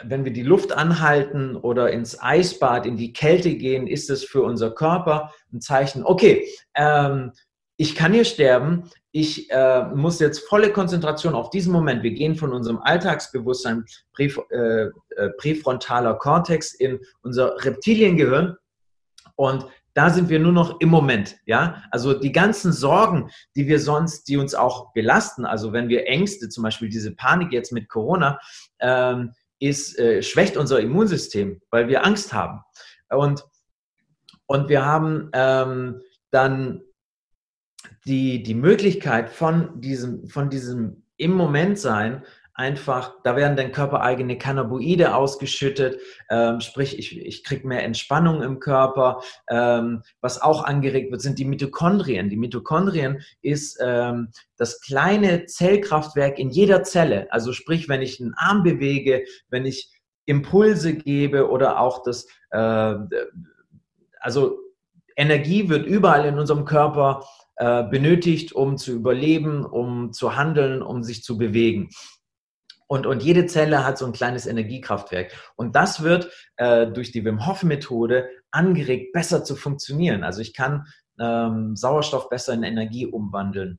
wenn 0.03 0.25
wir 0.25 0.33
die 0.33 0.43
Luft 0.43 0.71
anhalten 0.71 1.55
oder 1.55 1.91
ins 1.91 2.21
Eisbad, 2.21 2.85
in 2.85 2.97
die 2.97 3.13
Kälte 3.13 3.55
gehen, 3.55 3.87
ist 3.87 4.09
es 4.09 4.23
für 4.23 4.43
unser 4.43 4.71
Körper 4.71 5.33
ein 5.51 5.61
Zeichen, 5.61 6.03
okay, 6.03 6.47
ähm, 6.75 7.31
ich 7.77 7.95
kann 7.95 8.13
hier 8.13 8.25
sterben, 8.25 8.89
ich 9.11 9.49
äh, 9.51 9.83
muss 9.95 10.19
jetzt 10.19 10.47
volle 10.47 10.71
Konzentration 10.71 11.33
auf 11.33 11.49
diesen 11.49 11.71
Moment. 11.71 12.03
Wir 12.03 12.11
gehen 12.11 12.35
von 12.35 12.53
unserem 12.53 12.79
Alltagsbewusstsein, 12.79 13.85
prä, 14.13 14.31
äh, 14.51 14.89
äh, 15.15 15.29
präfrontaler 15.37 16.15
Kortex 16.15 16.73
in 16.73 16.99
unser 17.21 17.55
Reptiliengehirn 17.63 18.57
und 19.35 19.65
da 19.93 20.09
sind 20.09 20.29
wir 20.29 20.39
nur 20.39 20.51
noch 20.51 20.79
im 20.81 20.89
Moment, 20.89 21.37
ja. 21.45 21.81
Also 21.89 22.13
die 22.13 22.31
ganzen 22.31 22.71
Sorgen, 22.71 23.31
die 23.55 23.67
wir 23.67 23.79
sonst, 23.79 24.27
die 24.27 24.37
uns 24.37 24.53
auch 24.53 24.93
belasten, 24.93 25.45
also 25.45 25.73
wenn 25.73 25.89
wir 25.89 26.07
Ängste, 26.07 26.49
zum 26.49 26.63
Beispiel 26.63 26.89
diese 26.89 27.15
Panik 27.15 27.51
jetzt 27.51 27.71
mit 27.71 27.89
Corona, 27.89 28.39
ähm, 28.79 29.31
ist, 29.59 29.97
äh, 29.99 30.23
schwächt 30.23 30.57
unser 30.57 30.79
Immunsystem, 30.79 31.61
weil 31.69 31.87
wir 31.87 32.05
Angst 32.05 32.33
haben. 32.33 32.61
Und, 33.09 33.45
und 34.45 34.69
wir 34.69 34.85
haben 34.85 35.29
ähm, 35.33 36.01
dann 36.31 36.81
die, 38.05 38.43
die 38.43 38.55
Möglichkeit 38.55 39.29
von 39.29 39.81
diesem, 39.81 40.27
von 40.27 40.49
diesem 40.49 41.03
im 41.17 41.33
Moment 41.33 41.77
sein, 41.77 42.23
einfach, 42.59 43.13
da 43.23 43.37
werden 43.37 43.55
dann 43.55 43.71
körpereigene 43.71 44.37
Cannabinoide 44.37 45.15
ausgeschüttet, 45.15 45.99
ähm, 46.29 46.59
sprich, 46.59 46.99
ich, 46.99 47.17
ich 47.17 47.45
kriege 47.45 47.65
mehr 47.65 47.83
Entspannung 47.83 48.43
im 48.43 48.59
Körper. 48.59 49.21
Ähm, 49.49 50.03
was 50.19 50.41
auch 50.41 50.65
angeregt 50.65 51.09
wird, 51.09 51.21
sind 51.21 51.39
die 51.39 51.45
Mitochondrien. 51.45 52.29
Die 52.29 52.35
Mitochondrien 52.35 53.21
ist 53.41 53.79
ähm, 53.81 54.27
das 54.57 54.81
kleine 54.81 55.45
Zellkraftwerk 55.45 56.37
in 56.37 56.49
jeder 56.49 56.83
Zelle. 56.83 57.31
Also 57.31 57.53
sprich, 57.53 57.87
wenn 57.87 58.01
ich 58.01 58.19
einen 58.19 58.33
Arm 58.35 58.63
bewege, 58.63 59.23
wenn 59.49 59.65
ich 59.65 59.89
Impulse 60.25 60.95
gebe 60.95 61.49
oder 61.49 61.79
auch 61.79 62.03
das, 62.03 62.27
äh, 62.51 62.95
also 64.19 64.59
Energie 65.15 65.69
wird 65.69 65.85
überall 65.87 66.25
in 66.25 66.37
unserem 66.37 66.65
Körper 66.65 67.25
äh, 67.55 67.83
benötigt, 67.83 68.51
um 68.51 68.77
zu 68.77 68.91
überleben, 68.91 69.65
um 69.65 70.11
zu 70.11 70.35
handeln, 70.35 70.81
um 70.81 71.03
sich 71.03 71.23
zu 71.23 71.37
bewegen. 71.37 71.89
Und, 72.91 73.05
und 73.05 73.21
jede 73.21 73.45
Zelle 73.45 73.85
hat 73.85 73.99
so 73.99 74.07
ein 74.07 74.13
kleines 74.13 74.47
Energiekraftwerk. 74.47 75.31
Und 75.55 75.75
das 75.75 76.01
wird 76.01 76.31
äh, 76.57 76.87
durch 76.87 77.11
die 77.11 77.23
Wim 77.23 77.45
Hof 77.45 77.61
Methode 77.61 78.27
angeregt, 78.49 79.13
besser 79.13 79.43
zu 79.43 79.55
funktionieren. 79.55 80.23
Also 80.23 80.41
ich 80.41 80.55
kann 80.55 80.87
ähm, 81.19 81.75
Sauerstoff 81.75 82.29
besser 82.29 82.53
in 82.53 82.63
Energie 82.63 83.05
umwandeln. 83.05 83.77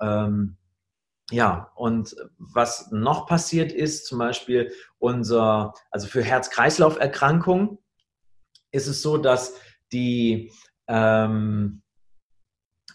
Ähm, 0.00 0.56
ja, 1.30 1.70
und 1.76 2.16
was 2.36 2.90
noch 2.90 3.26
passiert 3.26 3.70
ist, 3.70 4.06
zum 4.06 4.18
Beispiel 4.18 4.72
unser, 4.98 5.72
also 5.92 6.08
für 6.08 6.24
Herz-Kreislauf-Erkrankungen 6.24 7.78
ist 8.72 8.88
es 8.88 9.02
so, 9.02 9.18
dass 9.18 9.54
die, 9.92 10.50
ähm, 10.88 11.82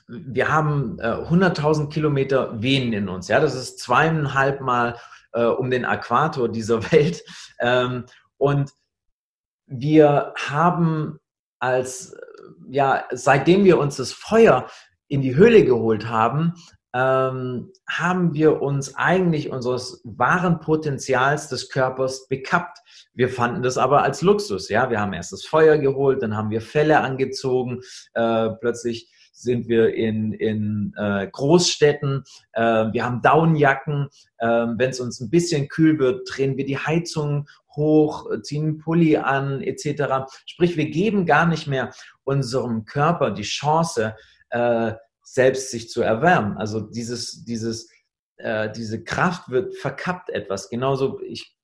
wir 0.10 0.52
haben 0.52 1.00
äh, 1.00 1.04
100.000 1.04 1.88
Kilometer 1.88 2.62
Venen 2.62 2.92
in 2.92 3.08
uns. 3.08 3.30
Ja, 3.30 3.40
das 3.40 3.56
ist 3.56 3.80
zweieinhalb 3.80 4.60
Mal 4.60 5.00
äh, 5.34 5.46
um 5.46 5.70
den 5.70 5.84
Äquator 5.84 6.50
dieser 6.50 6.84
Welt. 6.92 7.24
Ähm, 7.60 8.06
und 8.38 8.72
wir 9.66 10.34
haben 10.38 11.20
als, 11.60 12.16
ja, 12.70 13.06
seitdem 13.12 13.64
wir 13.64 13.78
uns 13.80 13.98
das 13.98 14.12
Feuer 14.12 14.68
in 15.08 15.22
die 15.22 15.36
Höhle 15.36 15.64
geholt 15.64 16.08
haben, 16.08 16.54
ähm, 16.96 17.72
haben 17.90 18.34
wir 18.34 18.62
uns 18.62 18.96
eigentlich 18.96 19.50
unseres 19.50 20.02
wahren 20.04 20.60
Potenzials 20.60 21.50
des 21.50 21.70
Körpers 21.70 22.28
bekappt. 22.28 22.78
Wir 23.14 23.30
fanden 23.30 23.64
das 23.64 23.78
aber 23.78 24.04
als 24.04 24.22
Luxus. 24.22 24.70
Ja, 24.70 24.90
wir 24.90 25.00
haben 25.00 25.14
erst 25.14 25.32
das 25.32 25.44
Feuer 25.44 25.78
geholt, 25.78 26.22
dann 26.22 26.38
haben 26.38 26.52
wir 26.52 26.62
Felle 26.62 27.00
angezogen, 27.00 27.82
äh, 28.14 28.50
plötzlich 28.60 29.12
sind 29.34 29.68
wir 29.68 29.94
in, 29.94 30.32
in 30.34 30.94
äh, 30.98 31.28
Großstädten, 31.32 32.24
äh, 32.54 32.62
wir 32.92 33.04
haben 33.04 33.22
Downjacken, 33.22 34.08
äh, 34.38 34.48
wenn 34.48 34.92
es 34.92 35.00
uns 35.00 35.20
ein 35.20 35.30
bisschen 35.30 35.68
kühl 35.68 36.00
wird, 36.00 36.30
drehen 36.32 36.56
wir 36.56 36.66
die 36.66 36.78
Heizung 36.78 37.48
hoch, 37.76 38.30
ziehen 38.44 38.64
einen 38.64 38.78
Pulli 38.78 39.18
an, 39.18 39.62
etc. 39.62 40.32
Sprich, 40.46 40.78
wir 40.78 40.90
geben 40.90 41.26
gar 41.26 41.46
nicht 41.48 41.68
mehr 41.68 41.92
unserem 42.24 42.86
Körper 42.86 43.32
die 43.32 43.44
Chance, 43.44 44.16
äh, 44.50 44.94
selbst 45.24 45.72
sich 45.72 45.90
zu 45.90 46.02
erwärmen. 46.02 46.58
Also 46.58 46.80
dieses, 46.80 47.44
dieses, 47.44 47.90
äh, 48.38 48.72
diese 48.72 49.04
Kraft 49.04 49.50
wird 49.50 49.76
verkappt 49.76 50.30
etwas. 50.30 50.70
Genauso, 50.70 51.20
ich, 51.22 51.56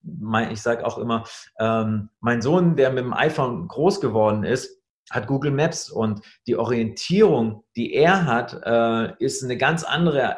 ich 0.52 0.62
sage 0.62 0.86
auch 0.86 0.98
immer, 0.98 1.26
ähm, 1.60 2.10
mein 2.20 2.42
Sohn, 2.42 2.76
der 2.76 2.90
mit 2.90 3.04
dem 3.04 3.14
iPhone 3.14 3.68
groß 3.68 4.02
geworden 4.02 4.44
ist, 4.44 4.79
hat 5.10 5.28
Google 5.28 5.52
Maps 5.52 5.90
und 5.90 6.22
die 6.48 6.56
Orientierung, 6.56 7.64
die 7.76 7.94
er 7.94 8.26
hat, 8.26 8.60
äh, 8.64 9.14
ist 9.24 9.44
eine 9.44 9.58
ganz 9.58 9.84
andere 9.84 10.38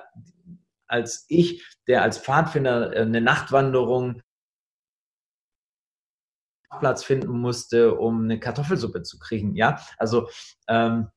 als 0.91 1.25
ich, 1.29 1.63
der 1.87 2.03
als 2.03 2.19
Pfadfinder 2.19 2.93
äh, 2.95 3.01
eine 3.01 3.21
Nachtwanderung 3.21 4.21
Platz 6.79 7.03
finden 7.03 7.39
musste, 7.39 7.95
um 7.95 8.23
eine 8.23 8.39
Kartoffelsuppe 8.39 9.03
zu 9.03 9.19
kriegen. 9.19 9.55
Ja, 9.55 9.79
also 9.97 10.29
ähm, 10.67 11.07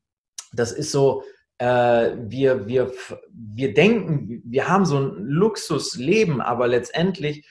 das 0.53 0.73
ist 0.73 0.90
so, 0.90 1.23
äh, 1.59 2.12
wir, 2.19 2.67
wir, 2.67 2.93
wir 3.31 3.75
denken, 3.75 4.43
wir 4.45 4.69
haben 4.69 4.85
so 4.85 4.99
ein 4.99 5.17
Luxusleben, 5.19 6.40
aber 6.40 6.67
letztendlich 6.67 7.49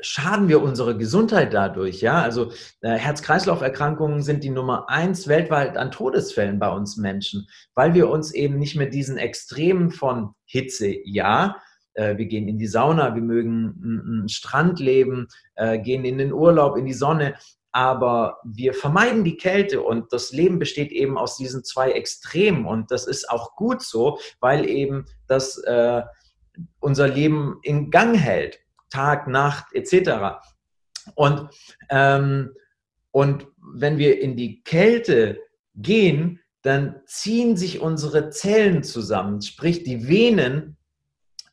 schaden 0.00 0.48
wir 0.48 0.62
unsere 0.62 0.96
Gesundheit 0.96 1.52
dadurch. 1.52 2.00
Ja, 2.00 2.22
also 2.22 2.52
äh, 2.80 2.90
Herz-Kreislauf-Erkrankungen 2.90 4.22
sind 4.22 4.44
die 4.44 4.50
Nummer 4.50 4.88
eins 4.88 5.28
weltweit 5.28 5.76
an 5.76 5.90
Todesfällen 5.90 6.58
bei 6.58 6.70
uns 6.70 6.96
Menschen, 6.96 7.48
weil 7.74 7.94
wir 7.94 8.08
uns 8.08 8.32
eben 8.32 8.58
nicht 8.58 8.76
mehr 8.76 8.88
diesen 8.88 9.18
Extremen 9.18 9.90
von 9.90 10.34
Hitze, 10.44 10.94
ja, 11.04 11.56
äh, 11.94 12.16
wir 12.16 12.26
gehen 12.26 12.48
in 12.48 12.58
die 12.58 12.66
Sauna, 12.66 13.14
wir 13.14 13.22
mögen 13.22 13.74
einen 13.82 14.28
Strand 14.28 14.78
leben, 14.80 15.28
äh, 15.56 15.78
gehen 15.78 16.04
in 16.04 16.18
den 16.18 16.32
Urlaub, 16.32 16.76
in 16.76 16.86
die 16.86 16.94
Sonne, 16.94 17.34
aber 17.72 18.38
wir 18.44 18.72
vermeiden 18.72 19.24
die 19.24 19.36
Kälte 19.36 19.82
und 19.82 20.12
das 20.12 20.32
Leben 20.32 20.58
besteht 20.58 20.90
eben 20.90 21.18
aus 21.18 21.36
diesen 21.36 21.64
zwei 21.64 21.92
Extremen 21.92 22.66
und 22.66 22.90
das 22.90 23.06
ist 23.06 23.28
auch 23.30 23.56
gut 23.56 23.82
so, 23.82 24.18
weil 24.40 24.68
eben 24.68 25.04
das 25.26 25.58
äh, 25.58 26.02
unser 26.80 27.08
Leben 27.08 27.58
in 27.62 27.90
Gang 27.90 28.16
hält. 28.16 28.60
Tag, 28.90 29.28
Nacht 29.28 29.66
etc. 29.72 30.40
Und, 31.14 31.48
ähm, 31.90 32.54
und 33.10 33.46
wenn 33.56 33.98
wir 33.98 34.20
in 34.20 34.36
die 34.36 34.62
Kälte 34.62 35.40
gehen, 35.74 36.40
dann 36.62 37.00
ziehen 37.06 37.56
sich 37.56 37.80
unsere 37.80 38.30
Zellen 38.30 38.82
zusammen, 38.82 39.40
sprich 39.40 39.84
die 39.84 40.08
Venen 40.08 40.76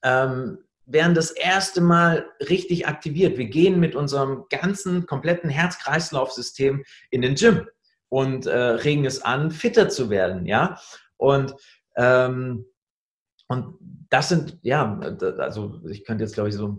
ähm, 0.04 0.60
werden 0.86 1.16
das 1.16 1.32
erste 1.32 1.82
Mal 1.82 2.26
richtig 2.50 2.88
aktiviert. 2.88 3.38
Wir 3.38 3.48
gehen 3.48 3.80
mit 3.80 3.96
unserem 3.96 4.46
ganzen 4.50 5.06
kompletten 5.06 5.50
Herz-Kreislauf-System 5.50 6.84
in 7.10 7.22
den 7.22 7.36
Gym 7.36 7.68
und 8.10 8.46
äh, 8.46 8.58
regen 8.58 9.06
es 9.06 9.22
an, 9.22 9.52
fitter 9.52 9.90
zu 9.90 10.10
werden, 10.10 10.46
ja. 10.46 10.80
Und 11.18 11.56
ähm, 11.96 12.66
und 13.48 13.78
das 14.10 14.30
sind, 14.30 14.58
ja, 14.64 15.00
also 15.38 15.80
ich 15.88 16.04
könnte 16.04 16.24
jetzt, 16.24 16.34
glaube 16.34 16.50
ich, 16.50 16.56
so 16.56 16.78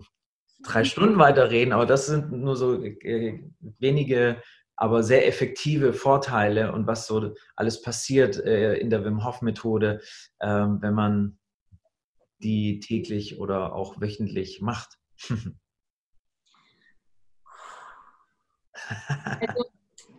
drei 0.67 0.83
Stunden 0.83 1.17
weiterreden, 1.17 1.73
aber 1.73 1.85
das 1.85 2.07
sind 2.07 2.31
nur 2.31 2.55
so 2.55 2.83
äh, 2.83 3.39
wenige, 3.79 4.41
aber 4.75 5.03
sehr 5.03 5.27
effektive 5.27 5.93
Vorteile 5.93 6.71
und 6.71 6.87
was 6.87 7.07
so 7.07 7.33
alles 7.55 7.81
passiert 7.81 8.37
äh, 8.37 8.75
in 8.75 8.89
der 8.89 9.03
Wim 9.03 9.25
Hof 9.25 9.41
Methode, 9.41 10.01
ähm, 10.41 10.77
wenn 10.81 10.93
man 10.93 11.39
die 12.39 12.79
täglich 12.79 13.39
oder 13.39 13.73
auch 13.73 13.99
wöchentlich 14.01 14.61
macht? 14.61 14.97
Also, 19.41 19.65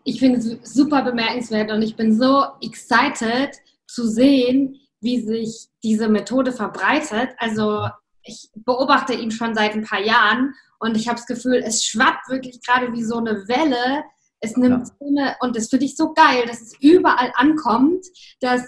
ich 0.05 0.19
finde 0.19 0.39
es 0.39 0.75
super 0.75 1.03
bemerkenswert 1.03 1.71
und 1.71 1.81
ich 1.81 1.97
bin 1.97 2.13
so 2.13 2.45
excited 2.61 3.57
zu 3.87 4.07
sehen, 4.07 4.81
wie 5.01 5.21
sich 5.21 5.69
diese 5.83 6.09
Methode 6.09 6.53
verbreitet. 6.53 7.31
Also 7.39 7.89
ich 8.29 8.51
beobachte 8.55 9.15
ihn 9.15 9.31
schon 9.31 9.55
seit 9.55 9.73
ein 9.73 9.85
paar 9.85 10.01
Jahren 10.01 10.55
und 10.79 10.97
ich 10.97 11.09
habe 11.09 11.17
das 11.17 11.27
Gefühl, 11.27 11.63
es 11.65 11.85
schwappt 11.85 12.29
wirklich 12.29 12.61
gerade 12.63 12.93
wie 12.93 13.03
so 13.03 13.17
eine 13.17 13.49
Welle. 13.49 14.05
Es 14.41 14.57
nimmt 14.57 14.79
ja. 14.79 14.85
so 14.85 15.07
eine, 15.07 15.37
und 15.41 15.57
das 15.57 15.69
finde 15.69 15.87
ich 15.87 15.97
so 15.97 16.13
geil, 16.13 16.45
dass 16.47 16.61
es 16.61 16.75
überall 16.81 17.33
ankommt, 17.35 18.05
dass 18.41 18.63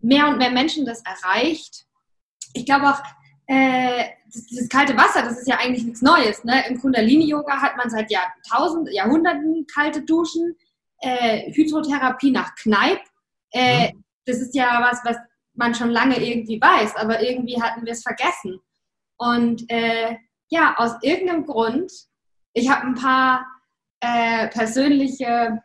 mehr 0.00 0.28
und 0.28 0.38
mehr 0.38 0.50
Menschen 0.50 0.84
das 0.84 1.02
erreicht. 1.04 1.84
Ich 2.54 2.66
glaube 2.66 2.90
auch, 2.90 3.00
äh, 3.46 4.04
das, 4.32 4.46
dieses 4.46 4.68
kalte 4.68 4.96
Wasser, 4.96 5.22
das 5.22 5.38
ist 5.38 5.46
ja 5.46 5.58
eigentlich 5.58 5.84
nichts 5.84 6.02
Neues. 6.02 6.42
Ne? 6.42 6.64
Im 6.68 6.80
Kundalini-Yoga 6.80 7.60
hat 7.60 7.76
man 7.76 7.90
seit 7.90 8.10
Jahrtausend, 8.10 8.90
Jahrhunderten 8.92 9.66
kalte 9.72 10.02
Duschen, 10.02 10.56
äh, 10.98 11.52
Hydrotherapie 11.52 12.30
nach 12.30 12.54
Kneipp. 12.56 13.00
Äh. 13.50 13.92
Das 14.24 14.38
ist 14.38 14.54
ja 14.54 14.80
was, 14.80 15.00
was 15.04 15.16
man 15.54 15.74
schon 15.74 15.90
lange 15.90 16.24
irgendwie 16.24 16.60
weiß, 16.60 16.96
aber 16.96 17.22
irgendwie 17.22 17.60
hatten 17.60 17.84
wir 17.84 17.92
es 17.92 18.02
vergessen. 18.02 18.60
Und 19.22 19.70
äh, 19.70 20.16
ja, 20.50 20.74
aus 20.78 20.94
irgendeinem 21.00 21.46
Grund, 21.46 21.92
ich 22.54 22.68
habe 22.68 22.88
ein 22.88 22.96
paar 22.96 23.46
äh, 24.00 24.48
persönliche 24.48 25.62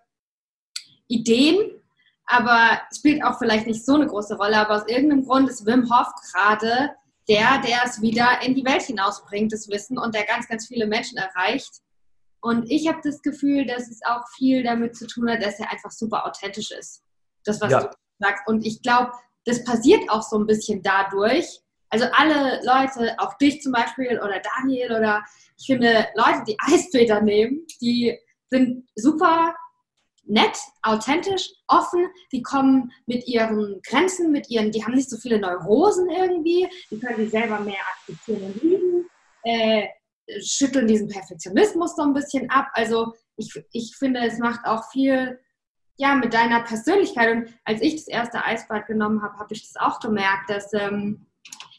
Ideen, 1.07 1.71
aber 2.27 2.81
spielt 2.95 3.23
auch 3.23 3.39
vielleicht 3.39 3.65
nicht 3.65 3.83
so 3.83 3.95
eine 3.95 4.05
große 4.05 4.37
Rolle, 4.37 4.57
aber 4.57 4.75
aus 4.75 4.87
irgendeinem 4.87 5.25
Grund 5.25 5.49
ist 5.49 5.65
Wim 5.65 5.89
Hof 5.89 6.07
gerade 6.31 6.91
der, 7.27 7.59
der 7.65 7.79
es 7.83 7.99
wieder 7.99 8.41
in 8.43 8.53
die 8.53 8.63
Welt 8.63 8.83
hinausbringt, 8.83 9.51
das 9.51 9.67
Wissen 9.69 9.97
und 9.97 10.13
der 10.13 10.25
ganz, 10.25 10.47
ganz 10.47 10.67
viele 10.67 10.85
Menschen 10.85 11.17
erreicht. 11.17 11.81
Und 12.41 12.69
ich 12.69 12.87
habe 12.87 12.99
das 13.03 13.23
Gefühl, 13.23 13.65
dass 13.65 13.89
es 13.89 14.01
auch 14.05 14.21
viel 14.37 14.63
damit 14.63 14.95
zu 14.95 15.07
tun 15.07 15.31
hat, 15.31 15.43
dass 15.43 15.59
er 15.59 15.71
einfach 15.71 15.91
super 15.91 16.27
authentisch 16.27 16.69
ist. 16.69 17.01
Das, 17.43 17.59
was 17.59 17.71
ja. 17.71 17.83
du 17.83 17.89
sagst. 18.19 18.47
Und 18.47 18.65
ich 18.65 18.83
glaube, 18.83 19.13
das 19.45 19.63
passiert 19.63 20.09
auch 20.11 20.21
so 20.21 20.37
ein 20.37 20.45
bisschen 20.45 20.83
dadurch. 20.83 21.59
Also 21.89 22.05
alle 22.13 22.61
Leute, 22.63 23.15
auch 23.17 23.37
dich 23.37 23.61
zum 23.61 23.71
Beispiel 23.71 24.19
oder 24.19 24.41
Daniel 24.57 24.91
oder 24.91 25.23
ich 25.57 25.65
finde 25.65 26.07
Leute, 26.15 26.43
die 26.47 26.57
Eisfilter 26.59 27.21
nehmen, 27.21 27.65
die 27.81 28.17
sind 28.49 28.87
super 28.95 29.55
nett, 30.27 30.57
authentisch, 30.81 31.49
offen. 31.67 32.07
Die 32.31 32.41
kommen 32.41 32.91
mit 33.05 33.27
ihren 33.27 33.81
Grenzen, 33.81 34.31
mit 34.31 34.49
ihren, 34.49 34.71
die 34.71 34.83
haben 34.83 34.93
nicht 34.93 35.09
so 35.09 35.17
viele 35.17 35.39
Neurosen 35.39 36.09
irgendwie. 36.09 36.67
Die 36.91 36.99
können 36.99 37.17
sich 37.17 37.31
selber 37.31 37.59
mehr 37.59 37.79
akzeptieren 37.95 38.43
und 38.43 38.61
lieben. 38.61 39.09
Äh, 39.43 39.87
schütteln 40.43 40.87
diesen 40.87 41.07
Perfektionismus 41.07 41.95
so 41.95 42.01
ein 42.03 42.13
bisschen 42.13 42.49
ab. 42.49 42.67
Also 42.73 43.13
ich, 43.37 43.49
ich 43.71 43.95
finde, 43.97 44.19
es 44.21 44.39
macht 44.39 44.65
auch 44.65 44.89
viel 44.91 45.39
ja, 45.97 46.15
mit 46.15 46.33
deiner 46.33 46.63
Persönlichkeit. 46.63 47.35
Und 47.35 47.53
als 47.63 47.81
ich 47.81 47.95
das 47.95 48.07
erste 48.07 48.43
Eisbad 48.43 48.87
genommen 48.87 49.21
habe, 49.21 49.37
habe 49.37 49.53
ich 49.53 49.61
das 49.61 49.81
auch 49.81 49.99
gemerkt, 49.99 50.49
dass, 50.49 50.73
ähm, 50.73 51.26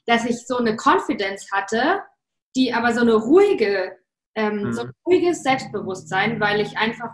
dass 0.09 0.25
ich 0.25 0.47
so 0.47 0.57
eine 0.57 0.75
Confidence 0.75 1.53
hatte, 1.53 2.03
die 2.57 2.73
aber 2.73 2.95
so 2.95 3.03
eine 3.03 3.13
ruhige, 3.13 3.99
ähm, 4.35 4.63
mhm. 4.63 4.73
so 4.73 4.83
ein 4.83 4.93
ruhiges 5.07 5.43
Selbstbewusstsein, 5.43 6.41
weil 6.41 6.61
ich 6.61 6.79
einfach 6.79 7.11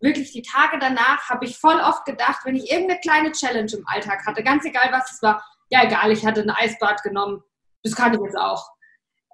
wirklich 0.00 0.32
die 0.32 0.42
Tage 0.42 0.78
danach 0.80 1.28
habe 1.30 1.44
ich 1.44 1.56
voll 1.56 1.80
oft 1.80 2.04
gedacht, 2.04 2.40
wenn 2.44 2.56
ich 2.56 2.70
irgendeine 2.70 3.00
kleine 3.00 3.32
Challenge 3.32 3.70
im 3.72 3.86
Alltag 3.86 4.26
hatte, 4.26 4.42
ganz 4.42 4.64
egal 4.64 4.88
was 4.90 5.12
es 5.12 5.22
war, 5.22 5.44
ja 5.70 5.84
egal, 5.84 6.10
ich 6.10 6.26
hatte 6.26 6.42
ein 6.42 6.50
Eisbad 6.50 7.02
genommen, 7.04 7.42
das 7.84 7.94
kann 7.94 8.12
ich 8.12 8.20
jetzt 8.20 8.36
auch. 8.36 8.68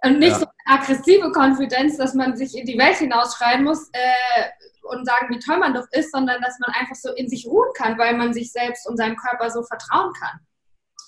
Und 0.05 0.19
nicht 0.19 0.33
ja. 0.33 0.39
so 0.41 0.47
eine 0.67 0.79
aggressive 0.79 1.33
Konfidenz, 1.33 1.97
dass 1.97 2.15
man 2.15 2.37
sich 2.37 2.55
in 2.57 2.67
die 2.67 2.79
Welt 2.79 2.97
hinausschreien 2.97 3.65
muss 3.65 3.89
äh, 3.93 4.49
und 4.83 5.07
sagen, 5.07 5.29
wie 5.31 5.39
toll 5.39 5.59
man 5.59 5.73
doch 5.73 5.87
ist, 5.93 6.13
sondern 6.13 6.41
dass 6.43 6.59
man 6.59 6.75
einfach 6.75 6.97
so 6.97 7.13
in 7.15 7.29
sich 7.29 7.47
ruhen 7.47 7.73
kann, 7.75 7.99
weil 7.99 8.15
man 8.17 8.35
sich 8.35 8.53
selbst 8.53 8.87
und 8.87 8.99
seinem 8.99 9.17
Körper 9.17 9.51
so 9.51 9.63
vertrauen 9.63 10.13
kann. 10.13 10.41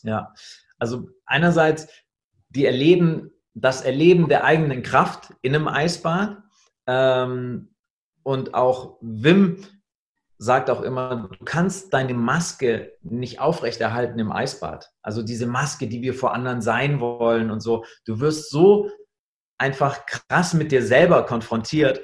Ja, 0.02 0.32
also 0.82 1.08
einerseits 1.26 1.86
die 2.48 2.66
erleben, 2.66 3.30
das 3.54 3.82
Erleben 3.82 4.28
der 4.28 4.42
eigenen 4.42 4.82
Kraft 4.82 5.32
in 5.40 5.54
einem 5.54 5.68
Eisbad. 5.68 6.38
Ähm, 6.88 7.76
und 8.24 8.54
auch 8.54 8.98
Wim 9.00 9.64
sagt 10.38 10.70
auch 10.70 10.82
immer, 10.82 11.28
du 11.30 11.44
kannst 11.44 11.94
deine 11.94 12.14
Maske 12.14 12.94
nicht 13.00 13.38
aufrechterhalten 13.38 14.18
im 14.18 14.32
Eisbad. 14.32 14.90
Also 15.02 15.22
diese 15.22 15.46
Maske, 15.46 15.86
die 15.86 16.02
wir 16.02 16.14
vor 16.14 16.34
anderen 16.34 16.60
sein 16.62 16.98
wollen 16.98 17.52
und 17.52 17.60
so. 17.60 17.84
Du 18.04 18.18
wirst 18.18 18.50
so 18.50 18.90
einfach 19.58 20.04
krass 20.06 20.52
mit 20.52 20.72
dir 20.72 20.82
selber 20.82 21.26
konfrontiert 21.26 22.00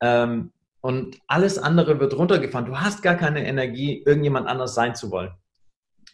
ähm, 0.00 0.52
und 0.80 1.16
alles 1.28 1.58
andere 1.58 2.00
wird 2.00 2.18
runtergefahren. 2.18 2.66
Du 2.66 2.80
hast 2.80 3.04
gar 3.04 3.14
keine 3.14 3.46
Energie, 3.46 4.02
irgendjemand 4.04 4.48
anders 4.48 4.74
sein 4.74 4.96
zu 4.96 5.12
wollen. 5.12 5.32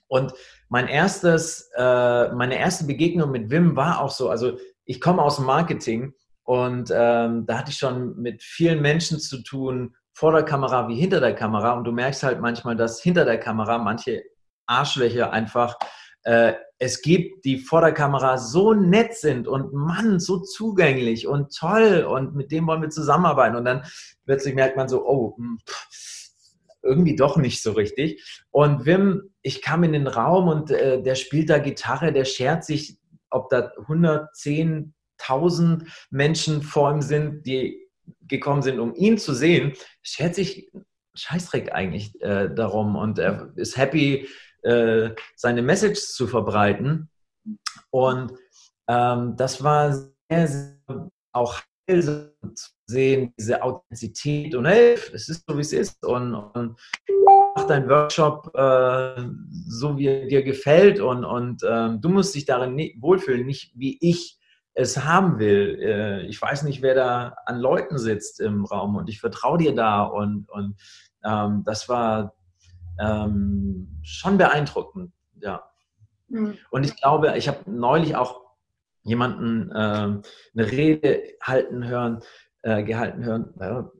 Und 0.08 0.34
mein 0.72 0.88
erstes, 0.88 1.70
äh, 1.76 2.32
meine 2.32 2.58
erste 2.58 2.86
Begegnung 2.86 3.30
mit 3.30 3.50
Wim 3.50 3.76
war 3.76 4.00
auch 4.00 4.10
so, 4.10 4.30
also 4.30 4.56
ich 4.86 5.02
komme 5.02 5.20
aus 5.20 5.36
dem 5.36 5.44
Marketing 5.44 6.14
und 6.44 6.90
ähm, 6.90 7.44
da 7.44 7.58
hatte 7.58 7.70
ich 7.70 7.76
schon 7.76 8.16
mit 8.16 8.42
vielen 8.42 8.80
Menschen 8.80 9.20
zu 9.20 9.42
tun, 9.42 9.94
vor 10.14 10.32
der 10.32 10.44
Kamera 10.44 10.88
wie 10.88 10.94
hinter 10.94 11.20
der 11.20 11.34
Kamera. 11.34 11.72
Und 11.72 11.84
du 11.84 11.92
merkst 11.92 12.22
halt 12.22 12.40
manchmal, 12.40 12.74
dass 12.74 13.02
hinter 13.02 13.26
der 13.26 13.38
Kamera 13.38 13.76
manche 13.76 14.22
Arschlöcher 14.64 15.30
einfach 15.30 15.76
äh, 16.22 16.54
es 16.78 17.02
gibt, 17.02 17.44
die 17.44 17.58
vor 17.58 17.82
der 17.82 17.92
Kamera 17.92 18.38
so 18.38 18.72
nett 18.72 19.14
sind 19.14 19.48
und 19.48 19.74
Mann, 19.74 20.20
so 20.20 20.40
zugänglich 20.40 21.26
und 21.26 21.54
toll 21.54 22.06
und 22.08 22.34
mit 22.34 22.50
dem 22.50 22.66
wollen 22.66 22.80
wir 22.80 22.88
zusammenarbeiten. 22.88 23.56
Und 23.56 23.66
dann 23.66 23.84
plötzlich 24.24 24.54
merkt 24.54 24.78
man 24.78 24.88
so, 24.88 25.06
oh, 25.06 25.36
hm, 25.36 25.58
irgendwie 26.82 27.14
doch 27.14 27.36
nicht 27.36 27.62
so 27.62 27.72
richtig. 27.72 28.42
Und 28.50 28.86
Wim, 28.86 29.31
ich 29.42 29.62
kam 29.62 29.84
in 29.84 29.92
den 29.92 30.06
Raum 30.06 30.48
und 30.48 30.70
äh, 30.70 31.02
der 31.02 31.14
spielt 31.14 31.50
da 31.50 31.58
Gitarre, 31.58 32.12
der 32.12 32.24
schert 32.24 32.64
sich, 32.64 32.98
ob 33.30 33.48
da 33.50 33.72
110 33.78 34.94
tausend 35.18 35.84
Menschen 36.10 36.62
vor 36.62 36.92
ihm 36.92 37.02
sind, 37.02 37.46
die 37.46 37.88
gekommen 38.28 38.62
sind, 38.62 38.78
um 38.78 38.94
ihn 38.94 39.18
zu 39.18 39.34
sehen, 39.34 39.72
schert 40.02 40.34
sich 40.34 40.70
Scheißdreck 41.14 41.72
eigentlich 41.72 42.20
äh, 42.22 42.48
darum 42.54 42.96
und 42.96 43.18
er 43.18 43.52
ist 43.56 43.76
happy, 43.76 44.28
äh, 44.62 45.10
seine 45.36 45.62
Message 45.62 46.00
zu 46.00 46.26
verbreiten. 46.26 47.10
Und 47.90 48.32
ähm, 48.88 49.36
das 49.36 49.62
war 49.62 49.92
sehr, 49.92 50.48
sehr 50.48 51.10
auch 51.32 51.60
heilsam 51.88 52.30
zu 52.54 52.70
sehen, 52.86 53.34
diese 53.38 53.62
Authentizität 53.62 54.54
und 54.54 54.66
hey, 54.66 54.94
es 55.12 55.28
ist 55.28 55.44
so, 55.46 55.56
wie 55.56 55.60
es 55.60 55.72
ist 55.72 56.04
und, 56.04 56.34
und 56.34 56.78
mach 57.62 57.68
deinen 57.68 57.88
Workshop 57.88 58.50
äh, 58.54 59.22
so, 59.68 59.96
wie 59.96 60.06
er 60.06 60.26
dir 60.26 60.42
gefällt 60.42 61.00
und, 61.00 61.24
und 61.24 61.62
ähm, 61.68 62.00
du 62.00 62.08
musst 62.08 62.34
dich 62.34 62.44
darin 62.44 62.74
nie, 62.74 62.96
wohlfühlen, 63.00 63.46
nicht 63.46 63.72
wie 63.76 63.98
ich 64.00 64.38
es 64.74 65.04
haben 65.04 65.38
will. 65.38 65.78
Äh, 65.80 66.26
ich 66.26 66.40
weiß 66.40 66.64
nicht, 66.64 66.82
wer 66.82 66.94
da 66.94 67.36
an 67.46 67.58
Leuten 67.58 67.98
sitzt 67.98 68.40
im 68.40 68.64
Raum 68.64 68.96
und 68.96 69.08
ich 69.08 69.20
vertraue 69.20 69.58
dir 69.58 69.74
da 69.74 70.02
und, 70.02 70.48
und 70.50 70.76
ähm, 71.24 71.62
das 71.64 71.88
war 71.88 72.34
ähm, 72.98 74.00
schon 74.02 74.38
beeindruckend, 74.38 75.12
ja. 75.40 75.62
Mhm. 76.28 76.58
Und 76.70 76.84
ich 76.84 76.96
glaube, 76.96 77.36
ich 77.36 77.48
habe 77.48 77.70
neulich 77.70 78.16
auch 78.16 78.40
jemanden 79.04 79.70
äh, 79.70 79.74
eine 79.74 80.22
Rede 80.54 81.22
halten 81.42 81.86
hören, 81.86 82.20
äh, 82.62 82.82
gehalten 82.82 83.24
hören, 83.24 83.52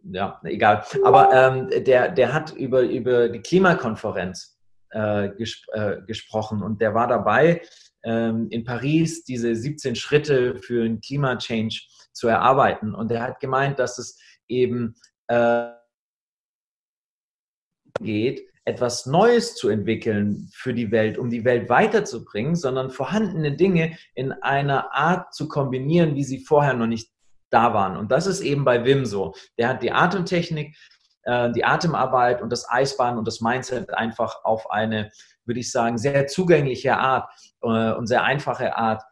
ja, 0.05 0.41
egal. 0.45 0.85
Aber 1.05 1.33
ähm, 1.33 1.85
der, 1.85 2.11
der 2.11 2.33
hat 2.33 2.53
über, 2.53 2.83
über 2.83 3.29
die 3.29 3.41
Klimakonferenz 3.41 4.59
äh, 4.91 5.31
gesp 5.31 5.67
äh, 5.73 6.03
gesprochen 6.07 6.63
und 6.63 6.81
der 6.81 6.95
war 6.95 7.09
dabei 7.09 7.63
ähm, 8.05 8.49
in 8.51 8.65
Paris 8.65 9.25
diese 9.25 9.55
17 9.55 9.97
Schritte 9.97 10.57
für 10.59 10.85
einen 10.85 11.01
Klimachange 11.01 11.81
zu 12.13 12.29
erarbeiten. 12.29 12.95
Und 12.95 13.11
er 13.11 13.23
hat 13.23 13.41
gemeint, 13.41 13.79
dass 13.79 13.99
es 13.99 14.19
eben 14.49 14.95
äh, 15.29 15.71
geht, 18.01 18.47
etwas 18.65 19.07
Neues 19.07 19.57
zu 19.57 19.69
entwickeln 19.69 20.49
für 20.53 20.73
die 20.73 20.91
Welt, 20.93 21.19
um 21.19 21.31
die 21.31 21.45
Welt 21.45 21.69
weiterzubringen, 21.69 22.55
sondern 22.55 22.91
vorhandene 22.91 23.57
Dinge 23.57 23.97
in 24.15 24.33
einer 24.33 24.95
Art 24.95 25.35
zu 25.35 25.49
kombinieren, 25.49 26.15
wie 26.15 26.25
sie 26.25 26.45
vorher 26.45 26.75
noch 26.75 26.87
nicht 26.87 27.12
da 27.53 27.75
waren. 27.75 27.97
Und 27.97 28.11
das 28.11 28.27
ist 28.27 28.41
eben 28.41 28.65
bei 28.65 28.85
Wim 28.85 29.05
so. 29.05 29.35
Der 29.59 29.69
hat 29.69 29.83
die 29.83 29.93
Atemtechnik, 29.93 30.77
äh, 31.25 31.53
die 31.53 31.65
Atemarbeit 31.65 32.43
und 32.43 32.51
das 32.51 32.69
Eisbahn 32.69 33.19
und 33.19 33.29
das 33.29 33.41
Mindset 33.41 33.95
einfach 33.95 34.45
auf 34.45 34.71
eine 34.71 35.11
würde 35.45 35.61
ich 35.61 35.71
sagen, 35.71 35.99
sehr 35.99 36.27
zugängliche 36.27 36.97
Art 36.97 37.31
äh, 37.63 37.93
und 37.93 38.07
sehr 38.07 38.25
einfache 38.25 38.77
Art 38.77 39.03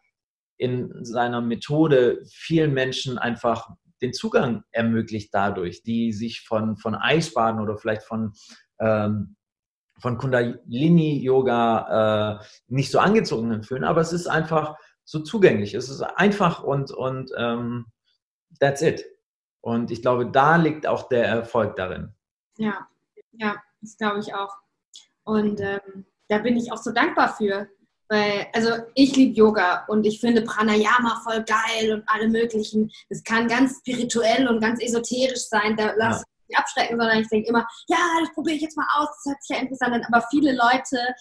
in 0.57 1.05
seiner 1.05 1.41
Methode 1.41 2.23
vielen 2.31 2.75
Menschen 2.75 3.19
einfach 3.19 3.71
den 4.03 4.13
Zugang 4.13 4.63
ermöglicht 4.73 5.31
dadurch, 5.33 5.83
die 5.83 6.13
sich 6.13 6.43
von, 6.43 6.77
von 6.77 6.95
Eisbaden 6.95 7.61
oder 7.61 7.77
vielleicht 7.77 8.03
von, 8.03 8.33
ähm, 8.79 9.37
von 9.99 10.19
Kundalini-Yoga 10.19 12.41
äh, 12.41 12.45
nicht 12.69 12.91
so 12.91 12.99
angezogen 12.99 13.63
fühlen. 13.63 13.85
Aber 13.85 14.01
es 14.01 14.13
ist 14.13 14.27
einfach 14.27 14.77
so 15.05 15.21
zugänglich. 15.21 15.75
Es 15.75 15.89
ist 15.89 16.03
einfach 16.03 16.63
und, 16.63 16.91
und 16.91 17.31
ähm, 17.37 17.87
that's 18.59 18.83
it. 18.83 19.05
Und 19.61 19.91
ich 19.91 20.03
glaube, 20.03 20.27
da 20.27 20.57
liegt 20.57 20.87
auch 20.87 21.09
der 21.09 21.27
Erfolg 21.27 21.77
darin. 21.77 22.15
Ja, 22.57 22.89
ja, 23.33 23.57
das 23.81 23.97
glaube 23.97 24.21
ich 24.21 24.35
auch. 24.35 24.55
Und 25.25 25.61
ähm, 25.61 26.07
da 26.29 26.39
bin 26.39 26.57
ich 26.57 26.73
auch 26.73 26.79
so 26.79 26.93
dankbar 26.93 27.35
für. 27.37 27.69
Weil, 28.09 28.49
also 28.53 28.71
ich 28.95 29.15
liebe 29.15 29.37
Yoga 29.37 29.85
und 29.87 30.05
ich 30.05 30.19
finde 30.21 30.43
Pranayama 30.43 31.21
voll 31.23 31.45
geil 31.45 31.93
und 31.93 32.03
alle 32.09 32.29
möglichen. 32.29 32.91
Es 33.09 33.23
kann 33.23 33.47
ganz 33.47 33.79
spirituell 33.79 34.49
und 34.49 34.61
ganz 34.61 34.83
esoterisch 34.83 35.47
sein. 35.49 35.77
Da 35.77 35.93
lass 35.97 36.17
ja. 36.17 36.23
ich 36.23 36.49
mich 36.49 36.59
abschrecken, 36.59 36.99
sondern 36.99 37.21
ich 37.21 37.29
denke 37.29 37.49
immer, 37.49 37.65
ja, 37.87 37.99
das 38.21 38.35
probiere 38.35 38.57
ich 38.57 38.63
jetzt 38.63 38.77
mal 38.77 38.89
aus, 38.97 39.09
das 39.09 39.33
hört 39.33 39.43
sich 39.45 39.57
ja 39.57 39.63
interessant 39.63 39.95
an. 39.95 40.05
Aber 40.13 40.27
viele 40.29 40.57
Leute, 40.57 41.15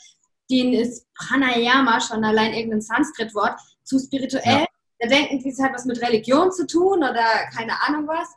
denen 0.50 0.74
ist 0.74 1.06
Pranayama 1.14 2.02
schon 2.02 2.24
allein 2.24 2.56
irgendein 2.56 2.82
Sanskrit-Wort 2.82 3.60
zu 3.84 4.00
spirituell. 4.00 4.62
Ja. 4.62 4.66
Da 5.00 5.08
denken 5.08 5.39
die, 5.39 5.50
es 5.50 5.62
hat 5.62 5.74
was 5.74 5.86
mit 5.86 6.02
Religion 6.02 6.52
zu 6.52 6.68
tun 6.68 7.00
oder 7.00 7.26
keine 7.56 7.74
Ahnung 7.88 8.08
was. 8.08 8.28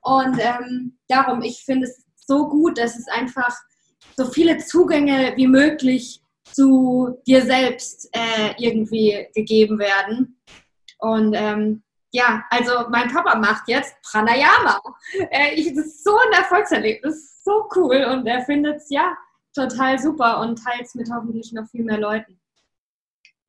Und 0.00 0.38
ähm, 0.40 0.98
darum, 1.08 1.42
ich 1.42 1.64
finde 1.64 1.86
es 1.86 2.04
so 2.16 2.48
gut, 2.48 2.78
dass 2.78 2.96
es 2.98 3.08
einfach 3.08 3.54
so 4.16 4.26
viele 4.26 4.58
Zugänge 4.58 5.32
wie 5.36 5.46
möglich 5.46 6.20
zu 6.52 7.20
dir 7.26 7.42
selbst 7.42 8.08
äh, 8.12 8.54
irgendwie 8.58 9.28
gegeben 9.34 9.78
werden. 9.78 10.40
Und 10.98 11.34
ähm, 11.34 11.82
ja, 12.10 12.44
also 12.50 12.88
mein 12.90 13.08
Papa 13.08 13.36
macht 13.36 13.68
jetzt 13.68 13.94
Pranayama. 14.02 14.80
Äh, 15.30 15.54
ich, 15.54 15.74
das 15.74 15.86
ist 15.86 16.04
so 16.04 16.16
ein 16.16 16.32
Erfolgserlebnis, 16.32 17.42
so 17.44 17.68
cool 17.76 18.04
und 18.04 18.26
er 18.26 18.42
findet 18.44 18.76
es 18.76 18.90
ja 18.90 19.16
total 19.54 19.98
super 19.98 20.40
und 20.40 20.62
teilt 20.62 20.82
es 20.82 20.94
mit 20.94 21.10
hoffentlich 21.12 21.52
noch 21.52 21.68
viel 21.68 21.84
mehr 21.84 21.98
Leuten. 21.98 22.40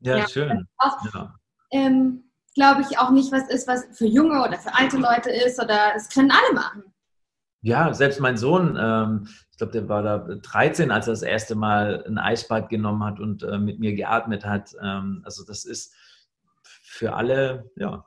Ja, 0.02 0.18
ja 0.18 0.28
schön. 0.28 0.68
Auch, 0.78 0.98
ja. 1.14 1.36
ähm, 1.72 2.29
glaube 2.54 2.82
ich, 2.82 2.98
auch 3.00 3.12
nicht 3.12 3.32
was 3.32 3.48
ist, 3.50 3.68
was 3.68 3.86
für 3.92 4.06
junge 4.06 4.42
oder 4.44 4.58
für 4.58 4.74
alte 4.74 4.98
Leute 4.98 5.30
ist 5.30 5.62
oder 5.62 5.94
es 5.96 6.10
können 6.10 6.32
alle 6.32 6.54
machen. 6.54 6.84
Ja, 7.62 7.94
selbst 7.94 8.20
mein 8.22 8.38
Sohn, 8.38 8.78
ähm, 8.80 9.28
ich 9.52 9.58
glaube, 9.58 9.74
der 9.74 9.90
war 9.90 10.02
da 10.02 10.18
13, 10.18 10.92
als 10.92 11.08
er 11.08 11.14
das 11.14 11.22
erste 11.24 11.56
Mal 11.56 12.06
ein 12.08 12.18
Eisbad 12.18 12.70
genommen 12.70 13.04
hat 13.04 13.20
und 13.20 13.44
äh, 13.44 13.58
mit 13.58 13.80
mir 13.80 13.94
geatmet 13.94 14.46
hat. 14.46 14.74
Ähm, 14.82 15.22
also 15.26 15.44
das 15.46 15.66
ist 15.66 15.94
für 16.84 17.14
alle, 17.14 17.70
ja. 17.76 18.06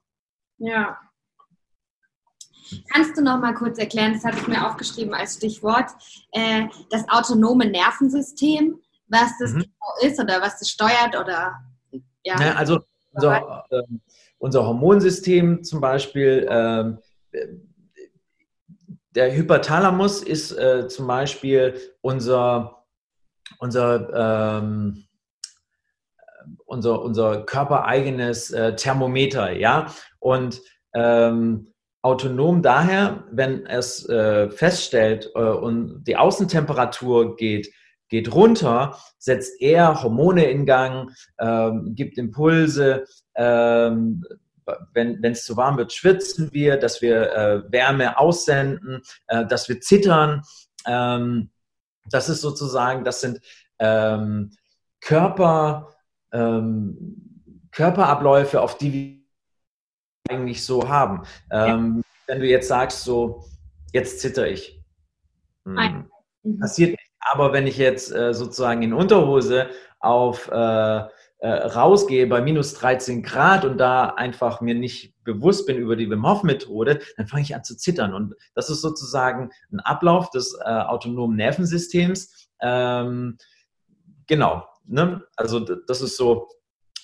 Ja. 0.59 0.99
Kannst 2.93 3.19
du 3.19 3.23
noch 3.23 3.39
mal 3.39 3.53
kurz 3.53 3.79
erklären, 3.79 4.15
das 4.15 4.25
hatte 4.25 4.39
ich 4.39 4.49
mir 4.49 4.67
aufgeschrieben 4.67 5.13
als 5.13 5.35
Stichwort, 5.35 5.91
äh, 6.33 6.69
das 6.91 7.07
autonome 7.11 7.67
Nervensystem, 7.67 8.81
was 9.09 9.37
das 9.39 9.53
mhm. 9.53 9.61
genau 9.61 10.11
ist 10.11 10.19
oder 10.19 10.41
was 10.41 10.59
das 10.59 10.71
steuert 10.71 11.15
oder 11.19 11.63
ja. 12.25 12.41
ja 12.41 12.55
also 12.55 12.81
unser, 13.13 13.65
äh, 13.71 13.83
unser 14.39 14.67
Hormonsystem 14.67 15.63
zum 15.65 15.81
Beispiel 15.81 16.47
ähm, 16.51 16.99
der 19.15 19.35
Hypothalamus 19.35 20.23
ist 20.23 20.53
äh, 20.53 20.89
zum 20.89 21.07
Beispiel 21.07 21.75
unser, 22.01 22.85
unser, 23.59 24.59
ähm, 24.61 25.05
unser, 26.65 27.03
unser 27.03 27.43
körpereigenes 27.45 28.51
äh, 28.51 28.75
Thermometer, 28.75 29.53
ja. 29.53 29.93
Und 30.19 30.61
ähm, 30.95 31.73
autonom 32.01 32.63
daher, 32.63 33.25
wenn 33.31 33.67
es 33.67 34.09
äh, 34.09 34.51
feststellt 34.51 35.31
äh, 35.35 35.41
und 35.41 36.05
die 36.05 36.17
Außentemperatur 36.17 37.37
geht, 37.37 37.73
geht 38.13 38.35
runter, 38.35 38.99
setzt 39.19 39.59
er 39.63 40.03
Hormone 40.03 40.45
in 40.45 40.67
Gang, 40.67 41.11
ähm, 41.39 41.95
gibt 41.95 42.19
Impulse, 42.19 43.07
ähm, 43.35 44.23
wenn 44.93 45.25
es 45.25 45.45
zu 45.45 45.57
warm 45.57 45.79
wird, 45.79 45.95
schwitzen 45.95 46.53
wir, 46.53 46.77
dass 46.77 47.01
wir 47.01 47.33
äh, 47.33 47.73
Wärme 47.73 48.19
aussenden, 48.19 49.01
äh, 49.29 49.47
dass 49.47 49.69
wir 49.71 49.81
zittern. 49.81 50.43
Ähm, 50.87 51.51
das 52.11 52.29
ist 52.29 52.43
sozusagen, 52.43 53.03
das 53.03 53.23
sind 53.23 53.41
ähm, 53.79 54.51
Körper, 55.01 55.95
ähm, 56.33 57.49
Körperabläufe, 57.71 58.61
auf 58.61 58.77
die 58.77 58.93
wir 58.93 60.35
eigentlich 60.35 60.63
so 60.65 60.87
haben. 60.87 61.23
Ähm, 61.51 61.97
ja. 61.97 62.03
Wenn 62.27 62.41
du 62.41 62.47
jetzt 62.47 62.69
sagst, 62.69 63.05
so, 63.05 63.45
jetzt 63.95 64.21
zitter 64.21 64.47
ich. 64.47 64.85
Hm, 65.65 66.09
mhm. 66.43 66.59
Passiert 66.59 66.91
nicht. 66.91 67.12
Aber 67.31 67.53
wenn 67.53 67.67
ich 67.67 67.77
jetzt 67.77 68.15
äh, 68.15 68.35
sozusagen 68.35 68.83
in 68.83 68.93
Unterhose 68.93 69.69
auf 70.01 70.49
äh, 70.51 71.03
äh, 71.43 71.49
rausgehe 71.49 72.29
bei 72.29 72.41
minus 72.41 72.75
13 72.75 73.23
Grad 73.23 73.65
und 73.65 73.79
da 73.79 74.11
einfach 74.11 74.61
mir 74.61 74.77
nicht 74.77 75.13
bewusst 75.25 75.67
bin 75.67 75.77
über 75.77 75.97
die 75.97 76.09
Wim 76.09 76.25
Hof 76.25 76.45
Methode, 76.45 77.01
dann 77.17 77.27
fange 77.27 77.43
ich 77.43 77.55
an 77.55 77.65
zu 77.65 77.77
zittern. 77.77 78.15
Und 78.15 78.35
das 78.55 78.71
ist 78.71 78.81
sozusagen 78.81 79.51
ein 79.73 79.81
Ablauf 79.81 80.31
des 80.31 80.57
äh, 80.65 80.69
autonomen 80.69 81.37
Nervensystems. 81.37 82.49
Ähm, 82.61 83.39
genau. 84.29 84.69
Ne? 84.87 85.25
Also 85.37 85.59
das 85.61 86.01
ist 86.01 86.17
so, 86.17 86.49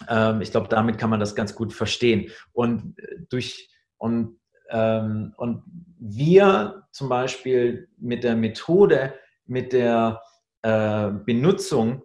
ähm, 0.09 0.41
ich 0.41 0.53
glaube, 0.53 0.69
damit 0.69 0.99
kann 0.99 1.11
man 1.11 1.19
das 1.19 1.35
ganz 1.35 1.57
gut 1.57 1.73
verstehen. 1.73 2.31
Und 2.53 2.95
durch 3.31 3.69
und, 3.97 4.39
ähm, 4.71 5.35
und 5.37 5.65
wir 5.99 6.87
zum 6.93 7.09
Beispiel 7.09 7.89
mit 7.99 8.23
der 8.23 8.37
Methode, 8.37 9.15
mit 9.49 9.73
der 9.73 10.23
äh, 10.63 11.11
Benutzung 11.11 12.03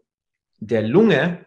der 0.60 0.82
Lunge 0.82 1.46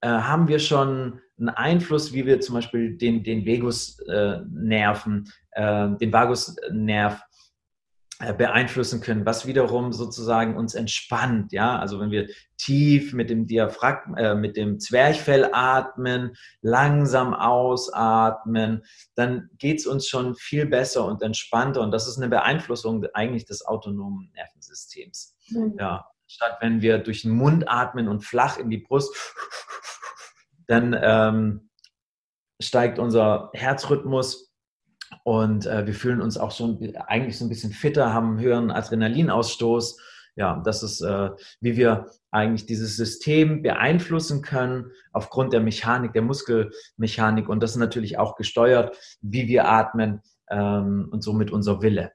äh, 0.00 0.08
haben 0.08 0.48
wir 0.48 0.58
schon 0.58 1.20
einen 1.38 1.48
Einfluss, 1.48 2.12
wie 2.12 2.26
wir 2.26 2.40
zum 2.40 2.56
Beispiel 2.56 2.96
den, 2.96 3.22
den 3.22 3.46
Vagusnerven, 3.46 5.32
äh, 5.52 5.88
den 5.96 6.12
Vagusnerv 6.12 7.22
äh, 8.20 8.34
beeinflussen 8.34 9.00
können, 9.00 9.24
was 9.24 9.46
wiederum 9.46 9.92
sozusagen 9.92 10.56
uns 10.56 10.74
entspannt. 10.74 11.52
Ja, 11.52 11.78
also 11.78 12.00
wenn 12.00 12.10
wir 12.10 12.28
tief 12.56 13.12
mit 13.12 13.30
dem 13.30 13.46
Diaphragma, 13.46 14.18
äh, 14.18 14.34
mit 14.34 14.56
dem 14.56 14.80
Zwerchfell 14.80 15.50
atmen, 15.52 16.32
langsam 16.60 17.32
ausatmen, 17.32 18.82
dann 19.14 19.50
geht 19.58 19.78
es 19.78 19.86
uns 19.86 20.08
schon 20.08 20.34
viel 20.34 20.66
besser 20.66 21.04
und 21.04 21.22
entspannter. 21.22 21.80
Und 21.80 21.92
das 21.92 22.08
ist 22.08 22.16
eine 22.16 22.28
Beeinflussung 22.28 23.06
eigentlich 23.14 23.44
des 23.44 23.64
autonomen 23.64 24.32
Nervensystems. 24.34 25.37
Mhm. 25.50 25.76
Ja, 25.78 26.06
statt 26.26 26.58
wenn 26.60 26.82
wir 26.82 26.98
durch 26.98 27.22
den 27.22 27.32
Mund 27.32 27.68
atmen 27.68 28.08
und 28.08 28.24
flach 28.24 28.58
in 28.58 28.70
die 28.70 28.78
Brust 28.78 29.14
dann 30.68 30.96
ähm, 31.00 31.70
steigt 32.60 32.98
unser 32.98 33.50
Herzrhythmus 33.54 34.52
und 35.24 35.66
äh, 35.66 35.86
wir 35.86 35.94
fühlen 35.94 36.20
uns 36.20 36.36
auch 36.36 36.52
schon 36.52 36.94
eigentlich 37.06 37.38
so 37.38 37.44
ein 37.44 37.48
bisschen 37.48 37.72
fitter, 37.72 38.12
haben 38.12 38.30
einen 38.30 38.40
höheren 38.40 38.70
Adrenalinausstoß. 38.70 40.00
Ja, 40.36 40.62
das 40.64 40.82
ist, 40.82 41.00
äh, 41.00 41.30
wie 41.60 41.76
wir 41.76 42.10
eigentlich 42.30 42.66
dieses 42.66 42.96
System 42.96 43.62
beeinflussen 43.62 44.42
können 44.42 44.92
aufgrund 45.12 45.52
der 45.52 45.60
Mechanik, 45.60 46.12
der 46.12 46.22
Muskelmechanik 46.22 47.48
und 47.48 47.60
das 47.60 47.72
ist 47.72 47.78
natürlich 47.78 48.18
auch 48.18 48.36
gesteuert, 48.36 48.96
wie 49.20 49.48
wir 49.48 49.66
atmen 49.66 50.20
ähm, 50.50 51.08
und 51.10 51.22
somit 51.22 51.50
unser 51.50 51.82
Wille. 51.82 52.12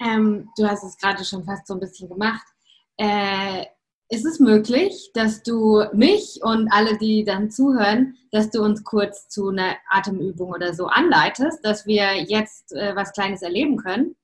Ähm, 0.00 0.48
du 0.56 0.66
hast 0.66 0.84
es 0.84 0.96
gerade 0.96 1.24
schon 1.24 1.44
fast 1.44 1.66
so 1.66 1.74
ein 1.74 1.80
bisschen 1.80 2.08
gemacht. 2.08 2.46
Äh, 2.96 3.66
ist 4.12 4.26
es 4.26 4.40
möglich, 4.40 5.10
dass 5.14 5.42
du 5.42 5.84
mich 5.92 6.40
und 6.42 6.68
alle, 6.72 6.98
die 6.98 7.22
dann 7.24 7.50
zuhören, 7.50 8.16
dass 8.32 8.50
du 8.50 8.60
uns 8.60 8.82
kurz 8.82 9.28
zu 9.28 9.50
einer 9.50 9.76
Atemübung 9.88 10.50
oder 10.50 10.74
so 10.74 10.86
anleitest, 10.86 11.64
dass 11.64 11.86
wir 11.86 12.14
jetzt 12.16 12.72
äh, 12.72 12.96
was 12.96 13.12
Kleines 13.12 13.42
erleben 13.42 13.76
können? 13.76 14.16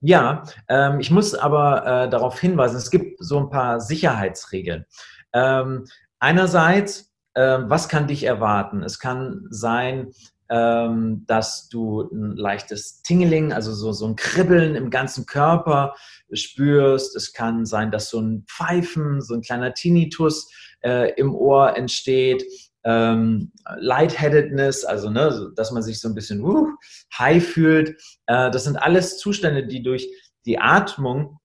Ja, 0.00 0.44
ähm, 0.68 0.98
ich 0.98 1.10
muss 1.10 1.34
aber 1.34 1.86
äh, 1.86 2.10
darauf 2.10 2.40
hinweisen, 2.40 2.76
es 2.76 2.90
gibt 2.90 3.22
so 3.22 3.38
ein 3.38 3.50
paar 3.50 3.80
Sicherheitsregeln. 3.80 4.86
Ähm, 5.34 5.86
einerseits, 6.18 7.12
äh, 7.34 7.58
was 7.64 7.88
kann 7.88 8.08
dich 8.08 8.24
erwarten? 8.24 8.82
Es 8.82 8.98
kann 8.98 9.46
sein, 9.50 10.12
ähm, 10.52 11.24
dass 11.26 11.70
du 11.70 12.02
ein 12.12 12.36
leichtes 12.36 13.00
Tingling, 13.00 13.54
also 13.54 13.72
so, 13.72 13.92
so 13.92 14.06
ein 14.06 14.16
Kribbeln 14.16 14.74
im 14.74 14.90
ganzen 14.90 15.24
Körper 15.24 15.94
spürst. 16.30 17.16
Es 17.16 17.32
kann 17.32 17.64
sein, 17.64 17.90
dass 17.90 18.10
so 18.10 18.20
ein 18.20 18.44
Pfeifen, 18.46 19.22
so 19.22 19.32
ein 19.32 19.40
kleiner 19.40 19.72
Tinnitus 19.72 20.52
äh, 20.84 21.12
im 21.14 21.34
Ohr 21.34 21.74
entsteht. 21.74 22.44
Ähm, 22.84 23.52
Lightheadedness, 23.76 24.84
also 24.84 25.08
ne, 25.08 25.52
dass 25.56 25.72
man 25.72 25.82
sich 25.82 26.00
so 26.00 26.08
ein 26.08 26.14
bisschen 26.14 26.44
uh, 26.44 26.68
high 27.16 27.42
fühlt. 27.42 27.90
Äh, 28.26 28.50
das 28.50 28.64
sind 28.64 28.76
alles 28.76 29.16
Zustände, 29.18 29.66
die 29.66 29.82
durch 29.82 30.06
die 30.44 30.58
Atmung 30.58 31.38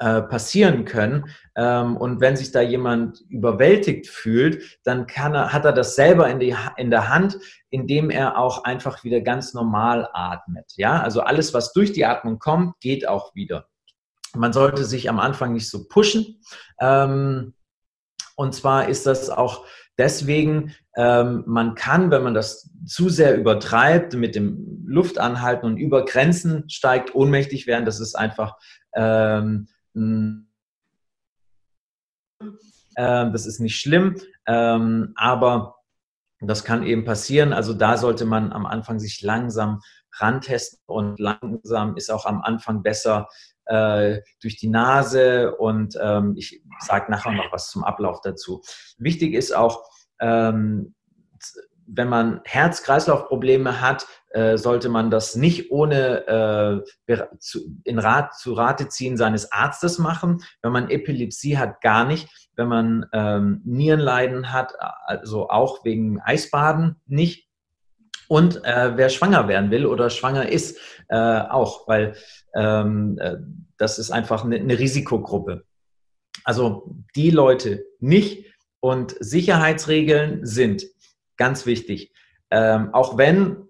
äh, 0.00 0.22
passieren 0.22 0.84
können. 0.84 1.26
Ähm, 1.54 1.96
und 1.96 2.20
wenn 2.20 2.36
sich 2.36 2.50
da 2.50 2.60
jemand 2.60 3.22
überwältigt 3.28 4.08
fühlt, 4.08 4.80
dann 4.82 5.06
kann 5.06 5.34
er, 5.34 5.52
hat 5.52 5.64
er 5.64 5.72
das 5.72 5.94
selber 5.94 6.28
in, 6.28 6.40
die, 6.40 6.56
in 6.76 6.90
der 6.90 7.08
Hand, 7.08 7.38
indem 7.70 8.10
er 8.10 8.38
auch 8.38 8.64
einfach 8.64 9.04
wieder 9.04 9.20
ganz 9.20 9.54
normal 9.54 10.08
atmet. 10.12 10.72
Ja, 10.76 11.00
also 11.00 11.20
alles, 11.20 11.54
was 11.54 11.72
durch 11.72 11.92
die 11.92 12.06
Atmung 12.06 12.38
kommt, 12.38 12.80
geht 12.80 13.06
auch 13.06 13.34
wieder. 13.34 13.66
Man 14.34 14.52
sollte 14.52 14.84
sich 14.84 15.08
am 15.08 15.20
Anfang 15.20 15.52
nicht 15.52 15.68
so 15.68 15.86
pushen. 15.86 16.40
Ähm, 16.80 17.54
und 18.36 18.54
zwar 18.54 18.88
ist 18.88 19.06
das 19.06 19.28
auch 19.28 19.66
Deswegen, 20.00 20.74
ähm, 20.96 21.44
man 21.46 21.74
kann, 21.74 22.10
wenn 22.10 22.22
man 22.22 22.32
das 22.32 22.70
zu 22.86 23.10
sehr 23.10 23.36
übertreibt, 23.36 24.14
mit 24.14 24.34
dem 24.34 24.82
Luftanhalten 24.86 25.66
und 25.68 25.76
über 25.76 26.06
Grenzen 26.06 26.70
steigt, 26.70 27.14
ohnmächtig 27.14 27.66
werden. 27.66 27.84
Das 27.84 28.00
ist 28.00 28.14
einfach, 28.14 28.56
das 32.96 33.46
ist 33.46 33.60
nicht 33.60 33.76
schlimm, 33.76 34.16
ähm, 34.46 35.12
aber 35.16 35.76
das 36.40 36.64
kann 36.64 36.82
eben 36.82 37.04
passieren. 37.04 37.52
Also 37.52 37.74
da 37.74 37.96
sollte 37.96 38.24
man 38.24 38.52
am 38.52 38.66
Anfang 38.66 38.98
sich 38.98 39.20
langsam 39.22 39.80
rantesten 40.18 40.80
und 40.86 41.18
langsam 41.20 41.96
ist 41.96 42.10
auch 42.10 42.26
am 42.26 42.42
Anfang 42.42 42.82
besser 42.82 43.28
äh, 43.66 44.20
durch 44.40 44.56
die 44.56 44.68
Nase 44.68 45.54
und 45.56 45.96
ähm, 46.00 46.34
ich 46.36 46.62
sage 46.80 47.10
nachher 47.10 47.32
noch 47.32 47.52
was 47.52 47.70
zum 47.70 47.84
Ablauf 47.84 48.20
dazu. 48.22 48.62
Wichtig 48.98 49.34
ist 49.34 49.54
auch, 49.54 49.84
ähm, 50.20 50.94
wenn 51.92 52.08
man 52.08 52.40
Herz-Kreislauf-Probleme 52.44 53.80
hat, 53.80 54.06
äh, 54.30 54.56
sollte 54.56 54.88
man 54.88 55.10
das 55.10 55.34
nicht 55.34 55.70
ohne 55.70 56.84
äh, 57.08 57.26
zu, 57.38 57.60
in 57.84 57.98
Rat, 57.98 58.34
zu 58.34 58.52
Rate 58.52 58.88
ziehen 58.88 59.16
seines 59.16 59.50
Arztes 59.50 59.98
machen. 59.98 60.42
Wenn 60.62 60.72
man 60.72 60.88
Epilepsie 60.88 61.58
hat, 61.58 61.80
gar 61.80 62.04
nicht. 62.04 62.28
Wenn 62.54 62.68
man 62.68 63.06
ähm, 63.12 63.62
Nierenleiden 63.64 64.52
hat, 64.52 64.74
also 64.78 65.48
auch 65.48 65.84
wegen 65.84 66.20
Eisbaden 66.20 66.96
nicht. 67.06 67.48
Und 68.28 68.64
äh, 68.64 68.92
wer 68.96 69.08
schwanger 69.08 69.48
werden 69.48 69.72
will 69.72 69.86
oder 69.86 70.10
schwanger 70.10 70.48
ist, 70.48 70.78
äh, 71.08 71.16
auch, 71.16 71.88
weil 71.88 72.14
ähm, 72.54 73.18
äh, 73.20 73.38
das 73.76 73.98
ist 73.98 74.12
einfach 74.12 74.44
eine, 74.44 74.56
eine 74.56 74.78
Risikogruppe. 74.78 75.64
Also 76.44 76.94
die 77.16 77.30
Leute 77.30 77.84
nicht 77.98 78.46
und 78.78 79.16
Sicherheitsregeln 79.18 80.46
sind 80.46 80.84
ganz 81.40 81.64
wichtig. 81.64 82.12
Ähm, 82.50 82.92
auch 82.92 83.16
wenn 83.16 83.68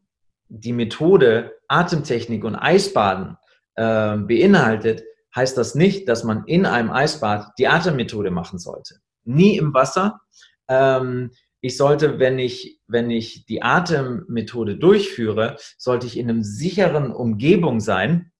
die 0.48 0.72
Methode 0.72 1.52
Atemtechnik 1.68 2.44
und 2.44 2.56
Eisbaden 2.56 3.36
äh, 3.76 4.16
beinhaltet, 4.16 5.04
heißt 5.34 5.56
das 5.56 5.76
nicht, 5.76 6.08
dass 6.08 6.24
man 6.24 6.44
in 6.46 6.66
einem 6.66 6.90
Eisbad 6.90 7.52
die 7.58 7.68
Atemmethode 7.68 8.32
machen 8.32 8.58
sollte. 8.58 8.96
Nie 9.24 9.56
im 9.56 9.72
Wasser. 9.72 10.20
Ähm, 10.68 11.30
ich 11.60 11.76
sollte, 11.76 12.18
wenn 12.18 12.40
ich, 12.40 12.80
wenn 12.88 13.08
ich 13.08 13.46
die 13.46 13.62
Atemmethode 13.62 14.76
durchführe, 14.76 15.56
sollte 15.78 16.06
ich 16.06 16.18
in 16.18 16.28
einem 16.28 16.42
sicheren 16.42 17.12
Umgebung 17.12 17.78
sein. 17.78 18.32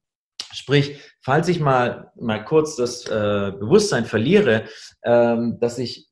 Sprich, 0.52 0.98
falls 1.20 1.46
ich 1.46 1.60
mal, 1.60 2.10
mal 2.18 2.44
kurz 2.44 2.74
das 2.74 3.06
äh, 3.06 3.52
Bewusstsein 3.60 4.06
verliere, 4.06 4.64
ähm, 5.04 5.58
dass 5.60 5.78
ich 5.78 6.09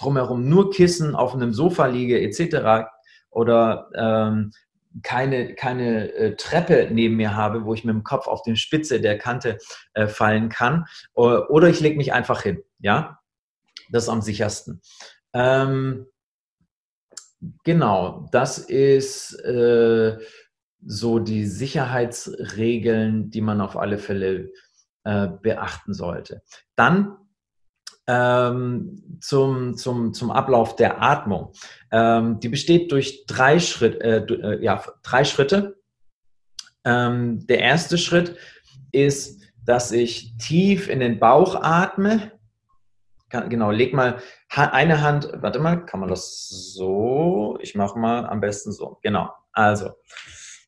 drumherum 0.00 0.48
nur 0.48 0.70
Kissen 0.70 1.14
auf 1.14 1.34
einem 1.34 1.52
Sofa 1.52 1.86
liege 1.86 2.20
etc. 2.20 2.88
oder 3.30 3.90
ähm, 3.94 4.52
keine, 5.02 5.54
keine 5.54 6.12
äh, 6.14 6.36
Treppe 6.36 6.88
neben 6.90 7.16
mir 7.16 7.36
habe, 7.36 7.64
wo 7.64 7.74
ich 7.74 7.84
mit 7.84 7.94
dem 7.94 8.02
Kopf 8.02 8.26
auf 8.26 8.42
die 8.42 8.56
Spitze 8.56 9.00
der 9.00 9.18
Kante 9.18 9.58
äh, 9.94 10.08
fallen 10.08 10.48
kann. 10.48 10.86
Oder 11.14 11.68
ich 11.68 11.80
lege 11.80 11.96
mich 11.96 12.12
einfach 12.12 12.42
hin. 12.42 12.62
Ja, 12.80 13.20
das 13.90 14.04
ist 14.04 14.08
am 14.08 14.22
sichersten. 14.22 14.80
Ähm, 15.32 16.06
genau, 17.64 18.28
das 18.32 18.58
ist 18.58 19.34
äh, 19.44 20.18
so 20.84 21.18
die 21.18 21.46
Sicherheitsregeln, 21.46 23.30
die 23.30 23.40
man 23.42 23.60
auf 23.60 23.76
alle 23.76 23.98
Fälle 23.98 24.50
äh, 25.04 25.28
beachten 25.28 25.94
sollte. 25.94 26.42
Dann 26.74 27.16
ähm, 28.10 29.18
zum, 29.20 29.76
zum, 29.76 30.12
zum 30.12 30.30
Ablauf 30.32 30.74
der 30.74 31.00
Atmung. 31.00 31.52
Ähm, 31.92 32.40
die 32.40 32.48
besteht 32.48 32.90
durch 32.90 33.24
drei, 33.26 33.60
Schritt, 33.60 34.00
äh, 34.00 34.24
äh, 34.24 34.64
ja, 34.64 34.82
drei 35.04 35.24
Schritte. 35.24 35.76
Ähm, 36.84 37.46
der 37.46 37.60
erste 37.60 37.98
Schritt 37.98 38.36
ist, 38.90 39.42
dass 39.64 39.92
ich 39.92 40.36
tief 40.38 40.88
in 40.88 40.98
den 40.98 41.20
Bauch 41.20 41.54
atme. 41.62 42.32
Genau, 43.28 43.70
leg 43.70 43.94
mal 43.94 44.18
eine 44.48 45.02
Hand, 45.02 45.30
warte 45.36 45.60
mal, 45.60 45.86
kann 45.86 46.00
man 46.00 46.08
das 46.08 46.48
so? 46.74 47.58
Ich 47.60 47.76
mache 47.76 47.96
mal 47.96 48.26
am 48.26 48.40
besten 48.40 48.72
so. 48.72 48.98
Genau, 49.02 49.30
also 49.52 49.90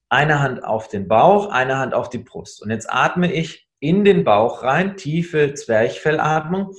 eine 0.09 0.38
Hand 0.38 0.62
auf 0.62 0.86
den 0.86 1.09
Bauch, 1.09 1.49
eine 1.49 1.78
Hand 1.78 1.93
auf 1.93 2.09
die 2.09 2.18
Brust. 2.18 2.62
Und 2.62 2.70
jetzt 2.70 2.88
atme 2.88 3.32
ich 3.32 3.68
in 3.80 4.05
den 4.05 4.22
Bauch 4.22 4.62
rein, 4.62 4.97
tiefe 4.97 5.55
Zwerchfellatmung. 5.55 6.76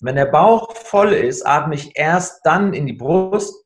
Wenn 0.00 0.14
der 0.14 0.26
Bauch 0.26 0.74
voll 0.76 1.12
ist, 1.12 1.44
atme 1.44 1.74
ich 1.74 1.96
erst 1.96 2.46
dann 2.46 2.72
in 2.72 2.86
die 2.86 2.92
Brust. 2.92 3.64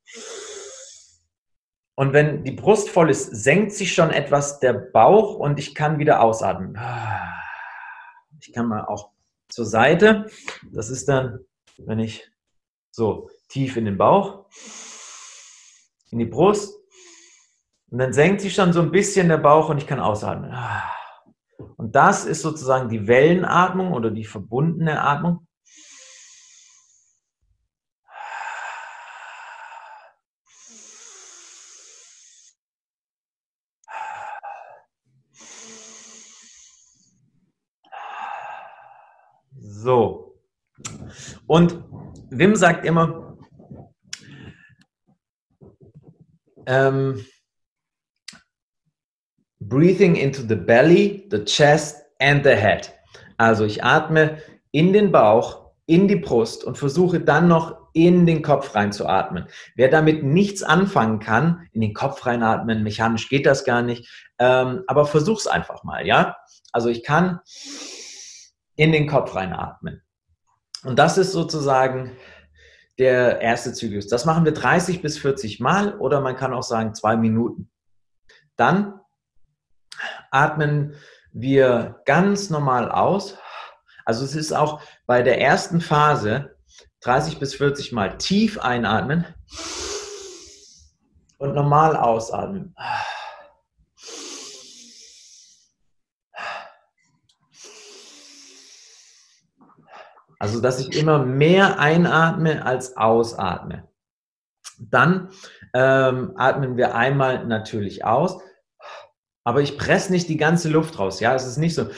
Und 1.95 2.14
wenn 2.14 2.43
die 2.43 2.53
Brust 2.53 2.89
voll 2.89 3.11
ist, 3.11 3.26
senkt 3.26 3.72
sich 3.72 3.95
schon 3.95 4.11
etwas 4.11 4.59
der 4.59 4.72
Bauch 4.72 5.37
und 5.37 5.59
ich 5.59 5.74
kann 5.74 5.99
wieder 5.99 6.22
ausatmen. 6.22 6.78
Ich 8.41 8.53
kann 8.53 8.66
mal 8.66 8.87
auch 8.87 9.11
zur 9.49 9.66
Seite. 9.66 10.26
Das 10.72 10.89
ist 10.89 11.09
dann, 11.09 11.41
wenn 11.76 11.99
ich 11.99 12.30
so 12.91 13.28
tief 13.49 13.76
in 13.76 13.85
den 13.85 13.99
Bauch, 13.99 14.47
in 16.11 16.18
die 16.18 16.24
Brust. 16.24 16.74
Und 17.91 17.99
dann 17.99 18.14
senkt 18.14 18.41
sich 18.41 18.55
schon 18.55 18.72
so 18.72 18.80
ein 18.80 18.91
bisschen 18.91 19.28
der 19.28 19.37
Bauch 19.37 19.68
und 19.68 19.76
ich 19.76 19.87
kann 19.87 20.01
ausatmen. 20.01 20.57
Und 21.76 21.95
das 21.95 22.24
ist 22.24 22.41
sozusagen 22.41 22.89
die 22.89 23.07
Wellenatmung 23.07 23.93
oder 23.93 24.11
die 24.11 24.24
verbundene 24.24 25.03
Atmung. 25.03 25.47
So. 39.83 40.39
Und 41.47 41.83
Wim 42.30 42.55
sagt 42.55 42.85
immer, 42.85 43.37
ähm, 46.66 47.24
breathing 49.61 50.14
into 50.14 50.43
the 50.43 50.55
belly, 50.55 51.28
the 51.30 51.45
chest 51.45 52.05
and 52.20 52.45
the 52.45 52.55
head. 52.55 52.93
Also 53.39 53.64
ich 53.64 53.83
atme 53.83 54.39
in 54.70 54.93
den 54.93 55.11
Bauch, 55.11 55.72
in 55.87 56.07
die 56.07 56.16
Brust 56.16 56.62
und 56.62 56.78
versuche 56.78 57.20
dann 57.20 57.49
noch 57.49 57.76
in 57.93 58.24
den 58.24 58.43
Kopf 58.43 58.74
reinzuatmen. 58.76 59.49
Wer 59.74 59.89
damit 59.89 60.22
nichts 60.22 60.62
anfangen 60.62 61.18
kann, 61.18 61.68
in 61.72 61.80
den 61.80 61.93
Kopf 61.93 62.24
reinatmen, 62.24 62.85
mechanisch 62.85 63.28
geht 63.28 63.47
das 63.47 63.64
gar 63.64 63.83
nicht, 63.83 64.09
ähm, 64.39 64.85
aber 64.87 65.05
versuch's 65.07 65.49
einfach 65.49 65.83
mal, 65.83 66.07
ja? 66.07 66.37
Also 66.72 66.89
ich 66.89 67.03
kann 67.03 67.41
in 68.76 68.92
den 68.92 69.06
Kopf 69.06 69.34
reinatmen. 69.34 70.02
Und 70.84 70.98
das 70.98 71.18
ist 71.18 71.32
sozusagen 71.32 72.16
der 72.98 73.40
erste 73.40 73.72
Zyklus. 73.72 74.08
Das 74.08 74.24
machen 74.24 74.44
wir 74.44 74.52
30 74.52 75.02
bis 75.02 75.18
40 75.18 75.60
Mal 75.60 75.98
oder 75.98 76.20
man 76.20 76.36
kann 76.36 76.52
auch 76.52 76.62
sagen 76.62 76.94
zwei 76.94 77.16
Minuten. 77.16 77.70
Dann 78.56 79.00
atmen 80.30 80.94
wir 81.32 82.00
ganz 82.04 82.50
normal 82.50 82.90
aus. 82.90 83.38
Also 84.04 84.24
es 84.24 84.34
ist 84.34 84.52
auch 84.52 84.80
bei 85.06 85.22
der 85.22 85.40
ersten 85.40 85.80
Phase 85.80 86.56
30 87.00 87.38
bis 87.38 87.54
40 87.54 87.92
Mal 87.92 88.18
tief 88.18 88.58
einatmen 88.58 89.26
und 91.38 91.54
normal 91.54 91.96
ausatmen. 91.96 92.74
Also, 100.43 100.61
dass 100.61 100.80
ich 100.80 100.97
immer 100.97 101.24
mehr 101.24 101.78
einatme 101.78 102.66
als 102.66 102.97
ausatme. 102.97 103.88
Dann 104.76 105.30
ähm, 105.72 106.32
atmen 106.34 106.76
wir 106.76 106.97
einmal 106.97 107.47
natürlich 107.47 108.05
aus, 108.05 108.43
aber 109.45 109.61
ich 109.61 109.78
presse 109.78 110.11
nicht 110.11 110.28
die 110.28 110.36
ganze 110.36 110.68
Luft 110.68 110.99
raus. 110.99 111.20
Ja, 111.20 111.32
es 111.36 111.47
ist 111.47 111.59
nicht 111.59 111.76
so, 111.76 111.88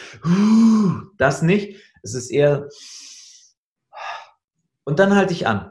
das 1.17 1.41
nicht. 1.41 1.81
Es 2.03 2.13
ist 2.13 2.31
eher, 2.31 2.69
und 4.85 4.99
dann 4.99 5.17
halte 5.17 5.33
ich 5.33 5.47
an. 5.47 5.71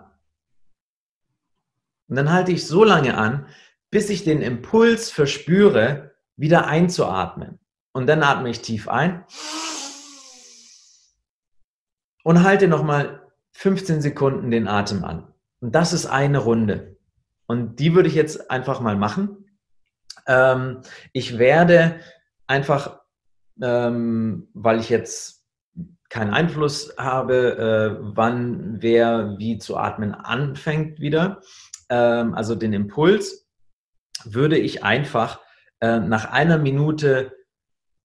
Und 2.07 2.15
dann 2.15 2.31
halte 2.31 2.51
ich 2.51 2.65
so 2.65 2.83
lange 2.83 3.15
an, 3.15 3.45
bis 3.91 4.09
ich 4.09 4.23
den 4.23 4.41
Impuls 4.41 5.11
verspüre, 5.11 6.15
wieder 6.37 6.65
einzuatmen. 6.65 7.59
Und 7.91 8.07
dann 8.07 8.23
atme 8.23 8.49
ich 8.49 8.61
tief 8.61 8.89
ein 8.89 9.23
und 12.23 12.43
halte 12.43 12.67
nochmal 12.67 13.21
15 13.53 14.01
Sekunden 14.01 14.49
den 14.51 14.67
Atem 14.67 15.03
an. 15.03 15.33
Und 15.59 15.75
das 15.75 15.93
ist 15.93 16.05
eine 16.05 16.39
Runde. 16.39 16.97
Und 17.45 17.79
die 17.79 17.93
würde 17.93 18.09
ich 18.09 18.15
jetzt 18.15 18.49
einfach 18.49 18.79
mal 18.79 18.95
machen. 18.95 19.57
Ähm, 20.27 20.81
ich 21.11 21.37
werde 21.37 21.99
einfach, 22.47 23.01
ähm, 23.61 24.49
weil 24.53 24.79
ich 24.79 24.89
jetzt 24.89 25.45
keinen 26.09 26.33
Einfluss 26.33 26.95
habe, 26.97 27.57
äh, 27.57 27.97
wann 28.15 28.81
wer 28.81 29.35
wie 29.37 29.57
zu 29.57 29.77
atmen 29.77 30.13
anfängt 30.13 30.99
wieder, 30.99 31.41
ähm, 31.89 32.33
also 32.33 32.55
den 32.55 32.73
Impuls, 32.73 33.47
würde 34.23 34.57
ich 34.57 34.83
einfach 34.83 35.41
äh, 35.81 35.99
nach 35.99 36.25
einer 36.25 36.57
Minute 36.57 37.33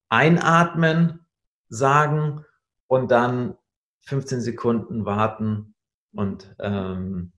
einatmen, 0.09 1.27
sagen 1.69 2.45
und 2.87 3.11
dann 3.11 3.57
15 4.03 4.40
Sekunden 4.40 5.05
warten 5.05 5.74
und, 6.14 6.55
ähm, 6.61 7.32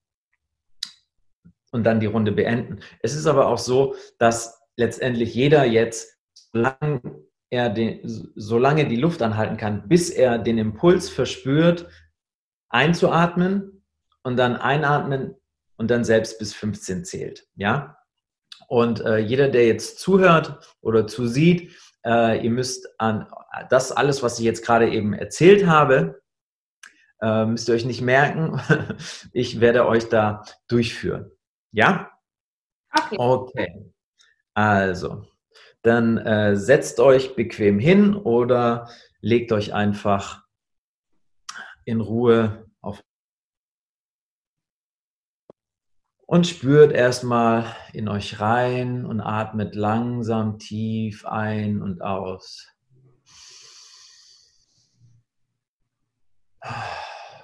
und 1.73 1.85
dann 1.85 2.01
die 2.01 2.07
Runde 2.07 2.33
beenden. 2.33 2.81
Es 3.03 3.15
ist 3.15 3.27
aber 3.27 3.49
auch 3.49 3.59
so, 3.59 3.95
dass 4.19 4.61
letztendlich 4.77 5.35
jeder 5.35 5.65
jetzt, 5.65 6.19
solange, 6.35 7.01
er 7.51 7.69
den, 7.69 8.01
solange 8.05 8.87
die 8.87 8.97
Luft 8.97 9.23
anhalten 9.23 9.57
kann, 9.57 9.89
bis 9.89 10.11
er 10.11 10.39
den 10.39 10.59
Impuls 10.59 11.09
verspürt, 11.09 11.89
einzuatmen 12.69 13.85
und 14.23 14.37
dann 14.37 14.57
einatmen 14.57 15.35
und 15.77 15.91
dann 15.91 16.05
selbst 16.05 16.39
bis 16.39 16.55
15 16.55 17.05
zählt. 17.05 17.49
Ja? 17.57 17.97
Und 18.69 19.01
äh, 19.01 19.19
jeder, 19.19 19.49
der 19.49 19.67
jetzt 19.67 19.99
zuhört 19.99 20.77
oder 20.81 21.07
zusieht, 21.07 21.77
äh, 22.05 22.43
ihr 22.45 22.51
müsst 22.51 22.89
an 22.99 23.27
das 23.69 23.91
alles, 23.91 24.23
was 24.23 24.39
ich 24.39 24.45
jetzt 24.45 24.65
gerade 24.65 24.91
eben 24.91 25.13
erzählt 25.13 25.67
habe, 25.67 26.20
äh, 27.23 27.45
müsst 27.47 27.69
ihr 27.69 27.75
euch 27.75 27.85
nicht 27.85 28.03
merken. 28.03 28.61
ich 29.33 29.61
werde 29.61 29.87
euch 29.87 30.09
da 30.09 30.43
durchführen. 30.69 31.31
Ja? 31.73 32.11
Okay. 32.93 33.17
Okay. 33.19 33.93
Also, 34.55 35.27
dann 35.83 36.19
äh, 36.19 36.57
setzt 36.57 37.01
euch 37.01 37.37
bequem 37.37 37.79
hin 37.79 38.15
oder 38.15 38.89
legt 39.21 39.53
euch 39.53 39.73
einfach 39.73 40.45
in 41.85 42.01
Ruhe 42.01 42.67
auf 42.81 43.03
und 46.27 46.47
spürt 46.47 46.93
erstmal 46.93 47.65
in 47.93 48.09
euch 48.09 48.41
rein 48.41 49.05
und 49.05 49.21
atmet 49.21 49.75
langsam 49.75 50.59
tief 50.59 51.27
ein 51.27 51.83
und 51.83 52.03
aus. 52.03 52.69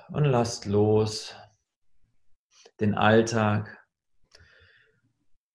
Und 0.08 0.24
lasst 0.24 0.66
los 0.66 1.34
den 2.80 2.94
Alltag, 2.94 3.84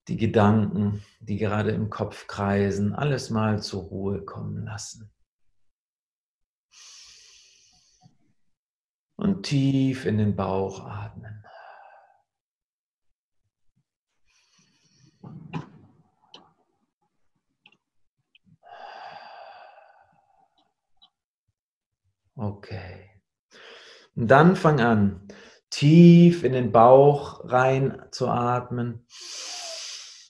die 0.07 0.17
Gedanken, 0.17 1.03
die 1.19 1.37
gerade 1.37 1.71
im 1.71 1.89
Kopf 1.89 2.27
kreisen, 2.27 2.93
alles 2.93 3.29
mal 3.29 3.61
zur 3.61 3.83
Ruhe 3.83 4.25
kommen 4.25 4.65
lassen. 4.65 5.13
Und 9.15 9.43
tief 9.43 10.05
in 10.05 10.17
den 10.17 10.35
Bauch 10.35 10.83
atmen. 10.83 11.45
Okay. 22.35 23.10
Und 24.15 24.27
dann 24.27 24.55
fang 24.55 24.79
an, 24.81 25.27
tief 25.69 26.43
in 26.43 26.53
den 26.53 26.71
Bauch 26.71 27.41
rein 27.45 28.03
zu 28.11 28.27
atmen, 28.27 29.05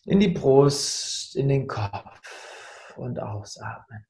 in 0.05 0.19
die 0.19 0.29
Brust, 0.29 1.36
in 1.36 1.47
den 1.47 1.67
Kopf 1.67 2.95
und 2.95 3.19
ausatmen. 3.19 4.05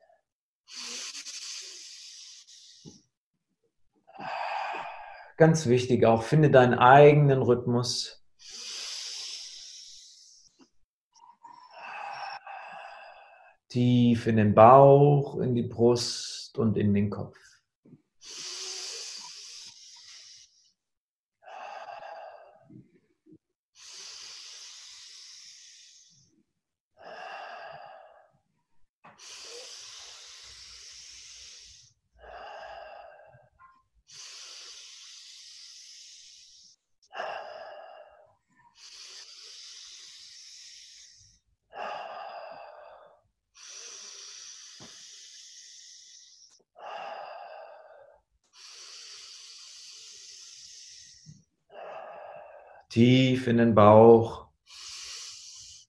Ganz 5.38 5.66
wichtig 5.66 6.06
auch, 6.06 6.22
finde 6.22 6.52
deinen 6.52 6.78
eigenen 6.78 7.42
Rhythmus. 7.42 8.24
Tief 13.70 14.28
in 14.28 14.36
den 14.36 14.54
Bauch, 14.54 15.40
in 15.40 15.56
die 15.56 15.64
Brust 15.64 16.58
und 16.60 16.78
in 16.78 16.94
den 16.94 17.10
Kopf. 17.10 17.38
Tief 52.92 53.48
in 53.48 53.56
den 53.56 53.74
Bauch, 53.74 54.48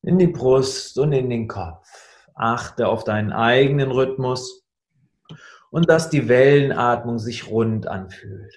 in 0.02 0.18
die 0.18 0.28
Brust 0.28 0.96
und 1.00 1.12
in 1.12 1.30
den 1.30 1.48
Kopf. 1.48 1.88
Achte 2.34 2.86
auf 2.86 3.02
deinen 3.02 3.32
eigenen 3.32 3.90
Rhythmus 3.90 4.64
und 5.72 5.88
dass 5.88 6.10
die 6.10 6.28
Wellenatmung 6.28 7.18
sich 7.18 7.48
rund 7.48 7.88
anfühlt. 7.88 8.56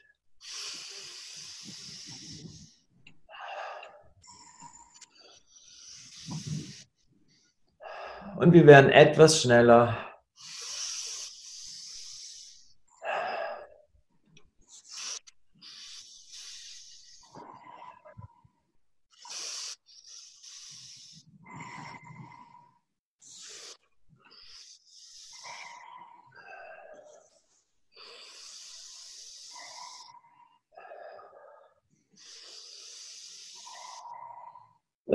Und 8.37 8.53
wir 8.53 8.67
werden 8.67 8.91
etwas 8.91 9.41
schneller 9.41 10.04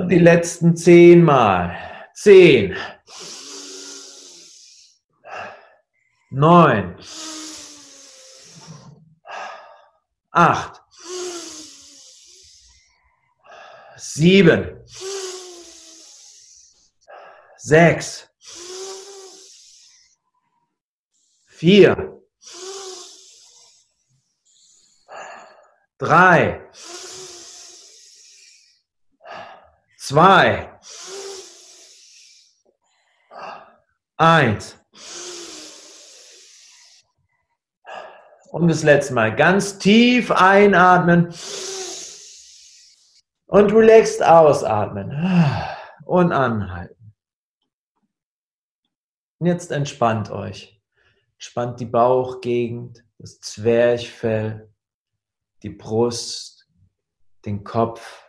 Und 0.01 0.09
die 0.09 0.17
letzten 0.17 0.75
zehnmal. 0.75 1.77
Zehn. 2.15 2.75
Neun. 6.31 6.97
Acht. 10.31 10.81
Sieben. 13.95 14.83
Sechs. 17.57 18.27
Vier. 21.45 22.23
Drei. 25.99 26.67
Zwei, 30.11 30.69
eins. 34.17 34.77
Und 38.51 38.67
das 38.67 38.83
letzte 38.83 39.13
Mal 39.13 39.33
ganz 39.33 39.79
tief 39.79 40.29
einatmen 40.29 41.33
und 43.45 43.71
relaxed 43.71 44.21
ausatmen 44.21 45.11
und 46.03 46.33
anhalten. 46.33 47.13
Und 49.39 49.47
jetzt 49.47 49.71
entspannt 49.71 50.29
euch. 50.29 50.81
Spannt 51.37 51.79
die 51.79 51.85
Bauchgegend, 51.85 53.05
das 53.17 53.39
Zwerchfell, 53.39 54.73
die 55.63 55.69
Brust, 55.69 56.67
den 57.45 57.63
Kopf 57.63 58.20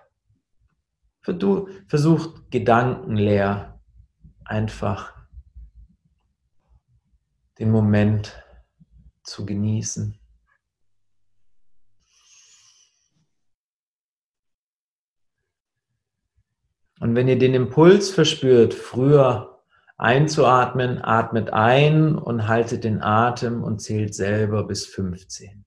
Versucht 1.22 2.50
gedankenleer 2.50 3.80
einfach 4.44 5.14
den 7.58 7.70
Moment 7.70 8.42
zu 9.22 9.46
genießen. 9.46 10.18
Und 16.98 17.16
wenn 17.16 17.26
ihr 17.26 17.38
den 17.38 17.54
Impuls 17.54 18.10
verspürt, 18.10 18.74
früher 18.74 19.60
einzuatmen, 19.96 21.04
atmet 21.04 21.52
ein 21.52 22.16
und 22.16 22.46
haltet 22.48 22.84
den 22.84 23.02
Atem 23.02 23.62
und 23.62 23.80
zählt 23.80 24.14
selber 24.14 24.64
bis 24.66 24.86
15. 24.86 25.64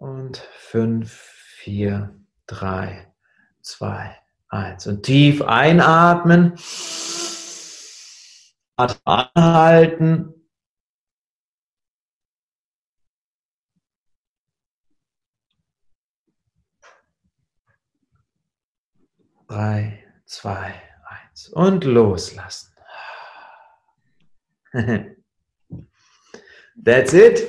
Und 0.00 0.38
fünf, 0.56 1.12
vier, 1.12 2.18
drei, 2.46 3.12
zwei, 3.60 4.16
eins. 4.48 4.86
Und 4.86 5.02
tief 5.02 5.42
einatmen. 5.42 6.54
Atem 8.76 9.00
anhalten. 9.04 10.34
Drei, 19.48 20.02
zwei, 20.24 20.80
eins. 21.04 21.50
Und 21.50 21.84
loslassen. 21.84 22.74
That's 26.82 27.12
it. 27.12 27.46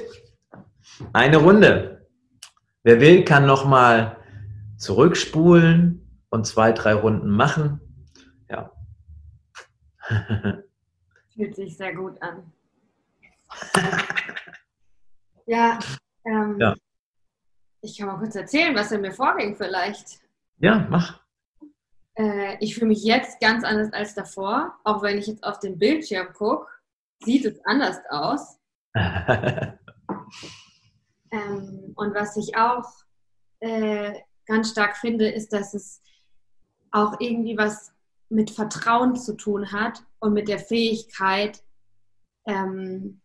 Eine 1.13 1.37
Runde. 1.37 2.00
Wer 2.83 2.99
will, 2.99 3.23
kann 3.23 3.45
nochmal 3.45 4.17
zurückspulen 4.77 6.23
und 6.29 6.47
zwei, 6.47 6.71
drei 6.71 6.93
Runden 6.93 7.29
machen. 7.29 7.79
Ja. 8.49 8.71
Fühlt 11.33 11.55
sich 11.55 11.77
sehr 11.77 11.93
gut 11.93 12.19
an. 12.21 12.51
ja, 15.45 15.77
ähm, 16.25 16.57
ja, 16.59 16.75
ich 17.81 17.97
kann 17.97 18.07
mal 18.07 18.17
kurz 18.17 18.35
erzählen, 18.35 18.75
was 18.75 18.91
in 18.91 19.01
mir 19.01 19.11
vorging 19.11 19.55
vielleicht. 19.55 20.19
Ja, 20.57 20.87
mach. 20.89 21.19
Äh, 22.15 22.57
ich 22.59 22.75
fühle 22.75 22.87
mich 22.87 23.03
jetzt 23.03 23.39
ganz 23.39 23.63
anders 23.63 23.91
als 23.93 24.13
davor. 24.13 24.75
Auch 24.83 25.01
wenn 25.01 25.17
ich 25.17 25.27
jetzt 25.27 25.43
auf 25.43 25.59
den 25.59 25.79
Bildschirm 25.79 26.33
gucke, 26.33 26.67
sieht 27.23 27.45
es 27.45 27.59
anders 27.65 27.97
aus. 28.09 28.59
Ähm, 31.31 31.93
und 31.95 32.13
was 32.13 32.37
ich 32.37 32.57
auch 32.57 32.85
äh, 33.59 34.13
ganz 34.45 34.71
stark 34.71 34.97
finde, 34.97 35.29
ist, 35.29 35.53
dass 35.53 35.73
es 35.73 36.01
auch 36.91 37.19
irgendwie 37.19 37.57
was 37.57 37.93
mit 38.29 38.51
Vertrauen 38.51 39.15
zu 39.15 39.35
tun 39.35 39.71
hat 39.71 40.03
und 40.19 40.33
mit 40.33 40.47
der 40.47 40.59
Fähigkeit, 40.59 41.63
ähm, 42.45 43.21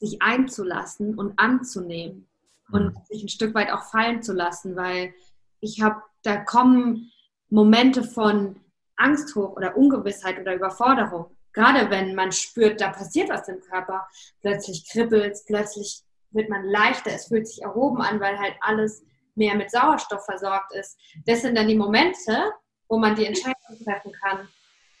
sich 0.00 0.20
einzulassen 0.20 1.16
und 1.16 1.38
anzunehmen 1.38 2.26
und 2.70 2.94
mhm. 2.94 3.00
sich 3.08 3.22
ein 3.22 3.28
Stück 3.28 3.54
weit 3.54 3.72
auch 3.72 3.84
fallen 3.84 4.22
zu 4.22 4.32
lassen, 4.32 4.76
weil 4.76 5.14
ich 5.60 5.80
habe, 5.80 6.02
da 6.22 6.36
kommen 6.36 7.10
Momente 7.48 8.02
von 8.02 8.60
Angst 8.96 9.34
hoch 9.34 9.56
oder 9.56 9.76
Ungewissheit 9.76 10.38
oder 10.40 10.54
Überforderung. 10.54 11.26
Gerade 11.52 11.90
wenn 11.90 12.14
man 12.14 12.32
spürt, 12.32 12.80
da 12.80 12.90
passiert 12.90 13.28
was 13.28 13.48
im 13.48 13.60
Körper, 13.60 14.06
plötzlich 14.40 14.88
kribbelt 14.88 15.32
es, 15.32 15.44
plötzlich 15.44 16.03
wird 16.34 16.48
man 16.50 16.64
leichter, 16.64 17.12
es 17.12 17.28
fühlt 17.28 17.46
sich 17.46 17.62
erhoben 17.62 18.02
an, 18.02 18.20
weil 18.20 18.38
halt 18.38 18.54
alles 18.60 19.04
mehr 19.34 19.54
mit 19.54 19.70
Sauerstoff 19.70 20.24
versorgt 20.24 20.74
ist. 20.74 20.98
Das 21.26 21.42
sind 21.42 21.56
dann 21.56 21.68
die 21.68 21.76
Momente, 21.76 22.52
wo 22.88 22.98
man 22.98 23.14
die 23.14 23.26
Entscheidung 23.26 23.78
treffen 23.84 24.12
kann. 24.12 24.48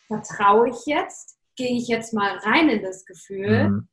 Vertraue 0.06 0.70
ich 0.70 0.86
jetzt? 0.86 1.38
Gehe 1.56 1.76
ich 1.76 1.88
jetzt 1.88 2.12
mal 2.12 2.36
rein 2.38 2.68
in 2.68 2.82
das 2.82 3.04
Gefühl? 3.04 3.68
Mhm. 3.68 3.88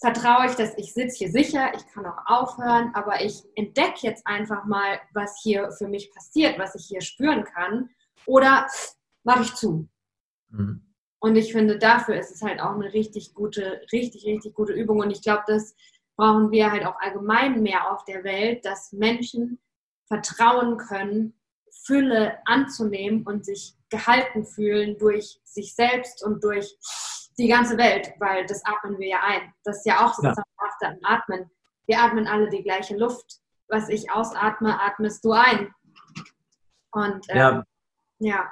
Vertraue 0.00 0.46
ich, 0.46 0.54
dass 0.54 0.78
ich 0.78 0.94
sitze 0.94 1.16
hier 1.18 1.30
sicher, 1.30 1.72
ich 1.74 1.84
kann 1.88 2.06
auch 2.06 2.24
aufhören, 2.26 2.92
aber 2.94 3.20
ich 3.24 3.42
entdecke 3.56 3.98
jetzt 4.02 4.24
einfach 4.26 4.64
mal, 4.64 5.00
was 5.12 5.40
hier 5.42 5.72
für 5.72 5.88
mich 5.88 6.12
passiert, 6.14 6.56
was 6.58 6.76
ich 6.76 6.86
hier 6.86 7.00
spüren 7.00 7.42
kann. 7.42 7.90
Oder 8.24 8.68
mache 9.24 9.42
ich 9.42 9.54
zu? 9.54 9.88
Mhm. 10.50 10.84
Und 11.20 11.34
ich 11.34 11.52
finde, 11.52 11.78
dafür 11.78 12.16
ist 12.16 12.30
es 12.30 12.42
halt 12.42 12.60
auch 12.60 12.74
eine 12.74 12.92
richtig 12.92 13.34
gute, 13.34 13.80
richtig, 13.92 14.24
richtig 14.24 14.54
gute 14.54 14.72
Übung. 14.72 15.00
Und 15.00 15.10
ich 15.10 15.22
glaube, 15.22 15.42
dass 15.48 15.74
brauchen 16.18 16.50
wir 16.50 16.70
halt 16.70 16.84
auch 16.84 17.00
allgemein 17.00 17.62
mehr 17.62 17.92
auf 17.92 18.04
der 18.04 18.24
Welt, 18.24 18.64
dass 18.64 18.92
Menschen 18.92 19.60
vertrauen 20.08 20.76
können, 20.76 21.40
Fülle 21.84 22.38
anzunehmen 22.44 23.22
und 23.22 23.46
sich 23.46 23.76
gehalten 23.88 24.44
fühlen 24.44 24.98
durch 24.98 25.40
sich 25.44 25.74
selbst 25.74 26.24
und 26.24 26.42
durch 26.42 26.76
die 27.38 27.46
ganze 27.46 27.78
Welt, 27.78 28.12
weil 28.18 28.44
das 28.46 28.64
atmen 28.64 28.98
wir 28.98 29.08
ja 29.08 29.20
ein. 29.22 29.54
Das 29.62 29.78
ist 29.78 29.86
ja 29.86 30.04
auch 30.04 30.12
so 30.12 30.24
ja. 30.24 30.34
das 30.34 30.94
Atmen. 31.04 31.48
Wir 31.86 32.02
atmen 32.02 32.26
alle 32.26 32.48
die 32.48 32.64
gleiche 32.64 32.96
Luft. 32.96 33.38
Was 33.68 33.88
ich 33.88 34.10
ausatme, 34.10 34.80
atmest 34.80 35.24
du 35.24 35.32
ein. 35.32 35.72
Und 36.90 37.26
ähm, 37.28 37.36
ja. 37.36 37.64
ja. 38.18 38.50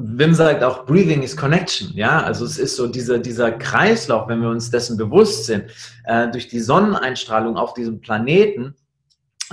Wim 0.00 0.32
sagt 0.32 0.62
auch, 0.62 0.86
Breathing 0.86 1.24
is 1.24 1.36
Connection. 1.36 1.92
Ja, 1.94 2.22
also 2.22 2.44
es 2.44 2.56
ist 2.56 2.76
so 2.76 2.86
dieser, 2.86 3.18
dieser 3.18 3.50
Kreislauf, 3.50 4.28
wenn 4.28 4.40
wir 4.40 4.48
uns 4.48 4.70
dessen 4.70 4.96
bewusst 4.96 5.46
sind, 5.46 5.72
äh, 6.04 6.30
durch 6.30 6.46
die 6.46 6.60
Sonneneinstrahlung 6.60 7.56
auf 7.56 7.74
diesem 7.74 8.00
Planeten 8.00 8.76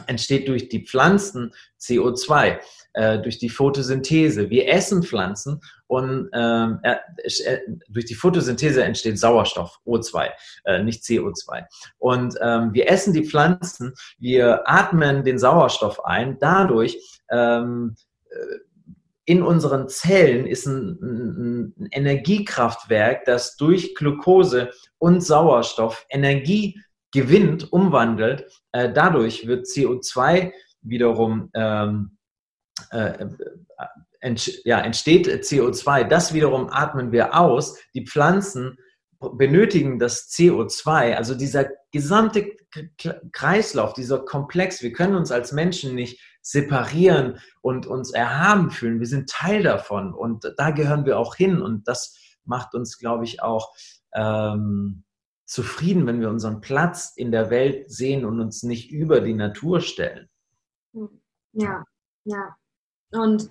entsteht 0.05 0.47
durch 0.47 0.69
die 0.69 0.85
Pflanzen 0.85 1.51
CO2, 1.81 2.59
äh, 2.93 3.19
durch 3.23 3.39
die 3.39 3.49
Photosynthese. 3.49 4.51
Wir 4.51 4.69
essen 4.69 5.01
Pflanzen 5.01 5.61
und 5.87 6.29
ähm, 6.33 6.79
äh, 6.83 6.97
durch 7.89 8.05
die 8.05 8.13
Photosynthese 8.13 8.83
entsteht 8.83 9.17
Sauerstoff, 9.17 9.79
O2, 9.87 10.29
äh, 10.65 10.83
nicht 10.83 11.01
CO2. 11.03 11.63
Und 11.97 12.35
ähm, 12.39 12.71
wir 12.71 12.87
essen 12.87 13.13
die 13.13 13.25
Pflanzen, 13.25 13.95
wir 14.19 14.69
atmen 14.69 15.23
den 15.23 15.39
Sauerstoff 15.39 16.05
ein, 16.05 16.37
dadurch 16.37 16.99
ähm, 17.31 17.95
äh, 18.29 18.57
in 19.25 19.41
unseren 19.41 19.89
Zellen 19.89 20.45
ist 20.45 20.67
ein, 20.67 21.73
ein, 21.79 21.87
Energiekraftwerk, 21.91 23.25
das 23.25 23.57
durch 23.57 23.95
Glucose 23.95 24.71
und 24.99 25.21
Sauerstoff 25.21 26.05
Energie 26.09 26.79
gewinnt, 27.11 27.71
umwandelt. 27.73 28.45
Äh, 28.71 28.91
dadurch 28.93 29.47
wird 29.47 29.65
CO2 29.65 30.51
wiederum 30.81 31.49
ähm, 31.55 32.17
äh, 32.91 33.25
ent, 34.19 34.61
ja, 34.63 34.79
entsteht 34.81 35.27
CO2. 35.27 36.03
Das 36.03 36.33
wiederum 36.33 36.69
atmen 36.69 37.11
wir 37.11 37.39
aus. 37.39 37.79
Die 37.93 38.05
Pflanzen 38.05 38.77
benötigen 39.19 39.97
das 39.97 40.29
CO2, 40.29 41.15
also 41.15 41.33
dieser 41.35 41.69
gesamte 41.91 42.51
Kreislauf, 43.31 43.93
dieser 43.93 44.19
Komplex. 44.19 44.81
Wir 44.81 44.91
können 44.91 45.15
uns 45.15 45.31
als 45.31 45.51
Menschen 45.51 45.95
nicht 45.95 46.19
separieren 46.45 47.39
und 47.61 47.87
uns 47.87 48.11
erhaben 48.11 48.69
fühlen. 48.69 48.99
Wir 48.99 49.07
sind 49.07 49.29
Teil 49.29 49.63
davon 49.63 50.13
und 50.13 50.53
da 50.57 50.69
gehören 50.69 51.05
wir 51.05 51.17
auch 51.17 51.35
hin 51.35 51.59
und 51.59 51.87
das 51.87 52.15
macht 52.43 52.75
uns, 52.75 52.99
glaube 52.99 53.23
ich, 53.23 53.41
auch 53.41 53.75
ähm, 54.13 55.03
zufrieden, 55.45 56.05
wenn 56.05 56.21
wir 56.21 56.29
unseren 56.29 56.61
Platz 56.61 57.13
in 57.15 57.31
der 57.31 57.49
Welt 57.49 57.89
sehen 57.91 58.25
und 58.25 58.39
uns 58.39 58.61
nicht 58.61 58.91
über 58.91 59.21
die 59.21 59.33
Natur 59.33 59.81
stellen. 59.81 60.29
Ja, 61.53 61.83
ja. 62.25 62.55
Und 63.11 63.49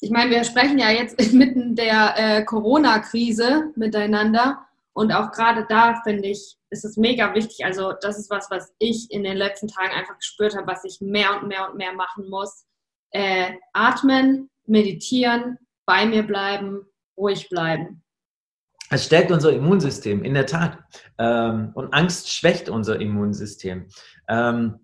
ich 0.00 0.10
meine, 0.10 0.30
wir 0.30 0.44
sprechen 0.44 0.78
ja 0.78 0.90
jetzt 0.90 1.20
inmitten 1.32 1.74
der 1.74 2.14
äh, 2.16 2.44
Corona-Krise 2.44 3.72
miteinander. 3.74 4.64
Und 4.92 5.12
auch 5.12 5.32
gerade 5.32 5.66
da 5.68 6.00
finde 6.04 6.28
ich, 6.28 6.55
ist 6.70 6.84
es 6.84 6.96
mega 6.96 7.34
wichtig. 7.34 7.64
Also 7.64 7.92
das 8.00 8.18
ist 8.18 8.30
was, 8.30 8.50
was 8.50 8.74
ich 8.78 9.10
in 9.10 9.22
den 9.22 9.36
letzten 9.36 9.68
Tagen 9.68 9.92
einfach 9.92 10.16
gespürt 10.18 10.56
habe, 10.56 10.66
was 10.66 10.84
ich 10.84 11.00
mehr 11.00 11.40
und 11.40 11.48
mehr 11.48 11.70
und 11.70 11.76
mehr 11.76 11.92
machen 11.92 12.28
muss. 12.28 12.66
Äh, 13.10 13.52
atmen, 13.72 14.50
meditieren, 14.66 15.58
bei 15.86 16.06
mir 16.06 16.24
bleiben, 16.24 16.86
ruhig 17.16 17.48
bleiben. 17.48 18.02
Es 18.90 19.06
stärkt 19.06 19.32
unser 19.32 19.52
Immunsystem, 19.52 20.22
in 20.22 20.34
der 20.34 20.46
Tat. 20.46 20.78
Ähm, 21.18 21.72
und 21.74 21.92
Angst 21.92 22.32
schwächt 22.32 22.68
unser 22.68 23.00
Immunsystem. 23.00 23.88
Ähm, 24.28 24.80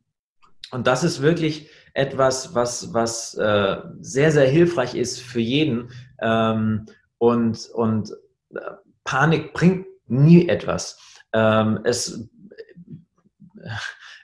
und 0.71 0.87
das 0.87 1.05
ist 1.05 1.21
wirklich 1.21 1.71
etwas, 1.95 2.55
was, 2.55 2.95
was 2.95 3.35
äh, 3.35 3.77
sehr, 4.01 4.33
sehr 4.33 4.49
hilfreich 4.49 4.95
ist 4.95 5.21
für 5.21 5.41
jeden. 5.41 5.91
Ähm, 6.21 6.87
und, 7.19 7.69
und 7.75 8.11
äh, 8.55 8.61
Panik 9.05 9.53
bringt 9.53 9.87
nie 10.07 10.49
etwas. 10.49 10.99
Ähm, 11.33 11.81
es, 11.85 12.29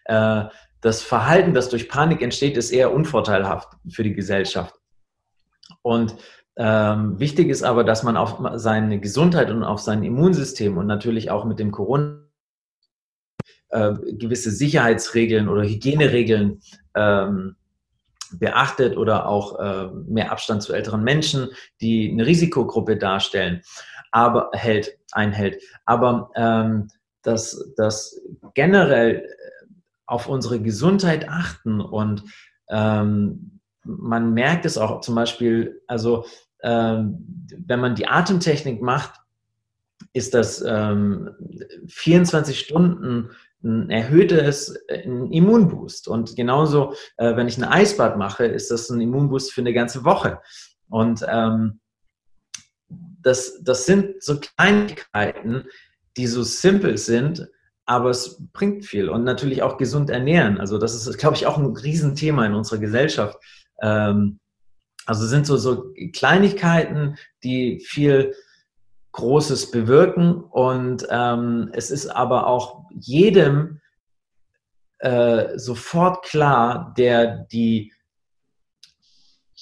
äh, 0.04 0.44
das 0.80 1.02
Verhalten, 1.02 1.54
das 1.54 1.68
durch 1.68 1.88
Panik 1.88 2.22
entsteht, 2.22 2.56
ist 2.56 2.70
eher 2.70 2.92
unvorteilhaft 2.92 3.68
für 3.90 4.02
die 4.04 4.14
Gesellschaft. 4.14 4.74
Und 5.82 6.16
ähm, 6.56 7.18
wichtig 7.20 7.48
ist 7.48 7.62
aber, 7.62 7.84
dass 7.84 8.02
man 8.02 8.16
auf 8.16 8.38
seine 8.54 9.00
Gesundheit 9.00 9.50
und 9.50 9.62
auf 9.62 9.80
sein 9.80 10.02
Immunsystem 10.02 10.76
und 10.76 10.86
natürlich 10.86 11.30
auch 11.30 11.44
mit 11.44 11.58
dem 11.58 11.70
Corona 11.70 12.18
äh, 13.70 13.92
gewisse 14.12 14.50
Sicherheitsregeln 14.50 15.48
oder 15.48 15.62
Hygieneregeln 15.62 16.60
ähm, 16.94 17.56
beachtet 18.32 18.96
oder 18.96 19.26
auch 19.26 19.58
äh, 19.58 19.88
mehr 20.06 20.32
Abstand 20.32 20.62
zu 20.62 20.72
älteren 20.72 21.02
Menschen, 21.02 21.48
die 21.80 22.10
eine 22.10 22.26
Risikogruppe 22.26 22.96
darstellen, 22.96 23.62
aber 24.10 24.50
hält, 24.52 24.98
einhält. 25.12 25.62
Aber 25.84 26.30
ähm, 26.34 26.88
dass, 27.28 27.72
dass 27.76 28.20
generell 28.54 29.28
auf 30.06 30.28
unsere 30.28 30.60
Gesundheit 30.60 31.28
achten 31.28 31.80
und 31.82 32.24
ähm, 32.70 33.60
man 33.84 34.32
merkt 34.32 34.64
es 34.64 34.78
auch 34.78 35.00
zum 35.00 35.14
Beispiel, 35.14 35.82
also 35.86 36.24
ähm, 36.62 37.46
wenn 37.66 37.80
man 37.80 37.94
die 37.94 38.06
Atemtechnik 38.06 38.80
macht, 38.82 39.20
ist 40.12 40.32
das 40.34 40.64
ähm, 40.66 41.30
24 41.88 42.58
Stunden 42.58 43.30
ein 43.62 43.90
erhöhtes 43.90 44.74
ein 44.88 45.30
Immunboost. 45.32 46.08
Und 46.08 46.36
genauso, 46.36 46.94
äh, 47.16 47.36
wenn 47.36 47.48
ich 47.48 47.58
ein 47.58 47.64
Eisbad 47.64 48.16
mache, 48.16 48.46
ist 48.46 48.70
das 48.70 48.88
ein 48.88 49.00
Immunboost 49.00 49.52
für 49.52 49.60
eine 49.60 49.74
ganze 49.74 50.04
Woche. 50.04 50.40
Und 50.88 51.24
ähm, 51.28 51.80
das, 52.88 53.62
das 53.62 53.84
sind 53.84 54.22
so 54.22 54.38
Kleinigkeiten, 54.40 55.64
die 56.18 56.26
so 56.26 56.42
simpel 56.42 56.98
sind, 56.98 57.48
aber 57.86 58.10
es 58.10 58.42
bringt 58.52 58.84
viel. 58.84 59.08
Und 59.08 59.24
natürlich 59.24 59.62
auch 59.62 59.78
gesund 59.78 60.10
ernähren. 60.10 60.60
Also 60.60 60.76
das 60.76 60.94
ist, 60.94 61.16
glaube 61.16 61.36
ich, 61.36 61.46
auch 61.46 61.56
ein 61.56 61.74
Riesenthema 61.74 62.44
in 62.44 62.54
unserer 62.54 62.78
Gesellschaft. 62.78 63.38
Ähm, 63.80 64.40
also 65.06 65.26
sind 65.26 65.46
so, 65.46 65.56
so 65.56 65.94
Kleinigkeiten, 66.12 67.16
die 67.42 67.80
viel 67.86 68.34
Großes 69.12 69.70
bewirken. 69.70 70.34
Und 70.34 71.06
ähm, 71.08 71.70
es 71.72 71.90
ist 71.90 72.08
aber 72.08 72.46
auch 72.46 72.84
jedem 72.90 73.80
äh, 74.98 75.56
sofort 75.58 76.24
klar, 76.24 76.92
der 76.98 77.46
die 77.50 77.92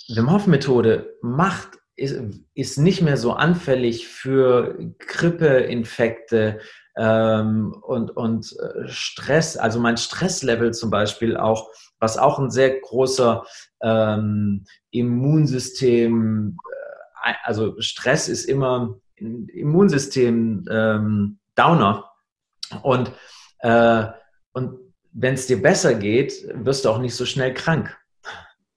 Wim 0.09 0.33
Hof 0.33 0.47
Methode 0.47 1.15
macht, 1.23 1.79
ist, 1.97 2.21
ist 2.55 2.79
nicht 2.79 3.03
mehr 3.03 3.17
so 3.17 3.33
anfällig 3.33 4.07
für 4.07 4.79
Grippeinfekte 4.99 6.61
ähm, 6.97 7.75
und, 7.83 8.11
und 8.11 8.55
äh, 8.59 8.89
Stress. 8.89 9.57
Also 9.57 9.81
mein 9.81 9.97
Stresslevel 9.97 10.73
zum 10.75 10.91
Beispiel 10.91 11.37
auch, 11.37 11.71
was 11.99 12.19
auch 12.19 12.39
ein 12.39 12.51
sehr 12.51 12.79
großer 12.81 13.45
ähm, 13.83 14.65
Immunsystem, 14.91 16.59
äh, 17.25 17.33
also 17.45 17.81
Stress 17.81 18.29
ist 18.29 18.45
immer 18.45 18.99
Immunsystem 19.17 20.67
ähm, 20.71 21.39
Downer. 21.55 22.11
Und, 22.83 23.13
äh, 23.61 24.07
und 24.53 24.79
wenn 25.13 25.35
es 25.35 25.47
dir 25.47 25.63
besser 25.63 25.95
geht, 25.95 26.47
wirst 26.53 26.85
du 26.85 26.91
auch 26.91 26.99
nicht 26.99 27.15
so 27.15 27.25
schnell 27.25 27.55
krank. 27.55 27.97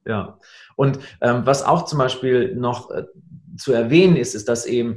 Ja. 0.06 0.40
Und 0.80 1.00
ähm, 1.20 1.42
was 1.44 1.62
auch 1.62 1.84
zum 1.84 2.00
Beispiel 2.00 2.56
noch 2.56 2.90
äh, 2.90 3.04
zu 3.58 3.74
erwähnen 3.74 4.16
ist, 4.16 4.34
ist, 4.34 4.48
dass 4.48 4.66
eben 4.66 4.96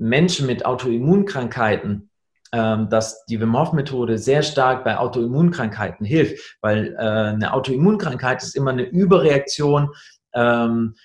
Menschen 0.00 0.48
mit 0.48 0.66
Autoimmunkrankheiten, 0.66 2.10
ähm, 2.52 2.88
dass 2.90 3.24
die 3.26 3.40
Wim 3.40 3.56
Hof 3.56 3.72
Methode 3.72 4.18
sehr 4.18 4.42
stark 4.42 4.82
bei 4.82 4.98
Autoimmunkrankheiten 4.98 6.04
hilft, 6.04 6.56
weil 6.60 6.96
äh, 6.98 6.98
eine 6.98 7.52
Autoimmunkrankheit 7.52 8.42
ist 8.42 8.56
immer 8.56 8.72
eine 8.72 8.82
Überreaktion 8.82 9.90
ähm, 10.34 10.96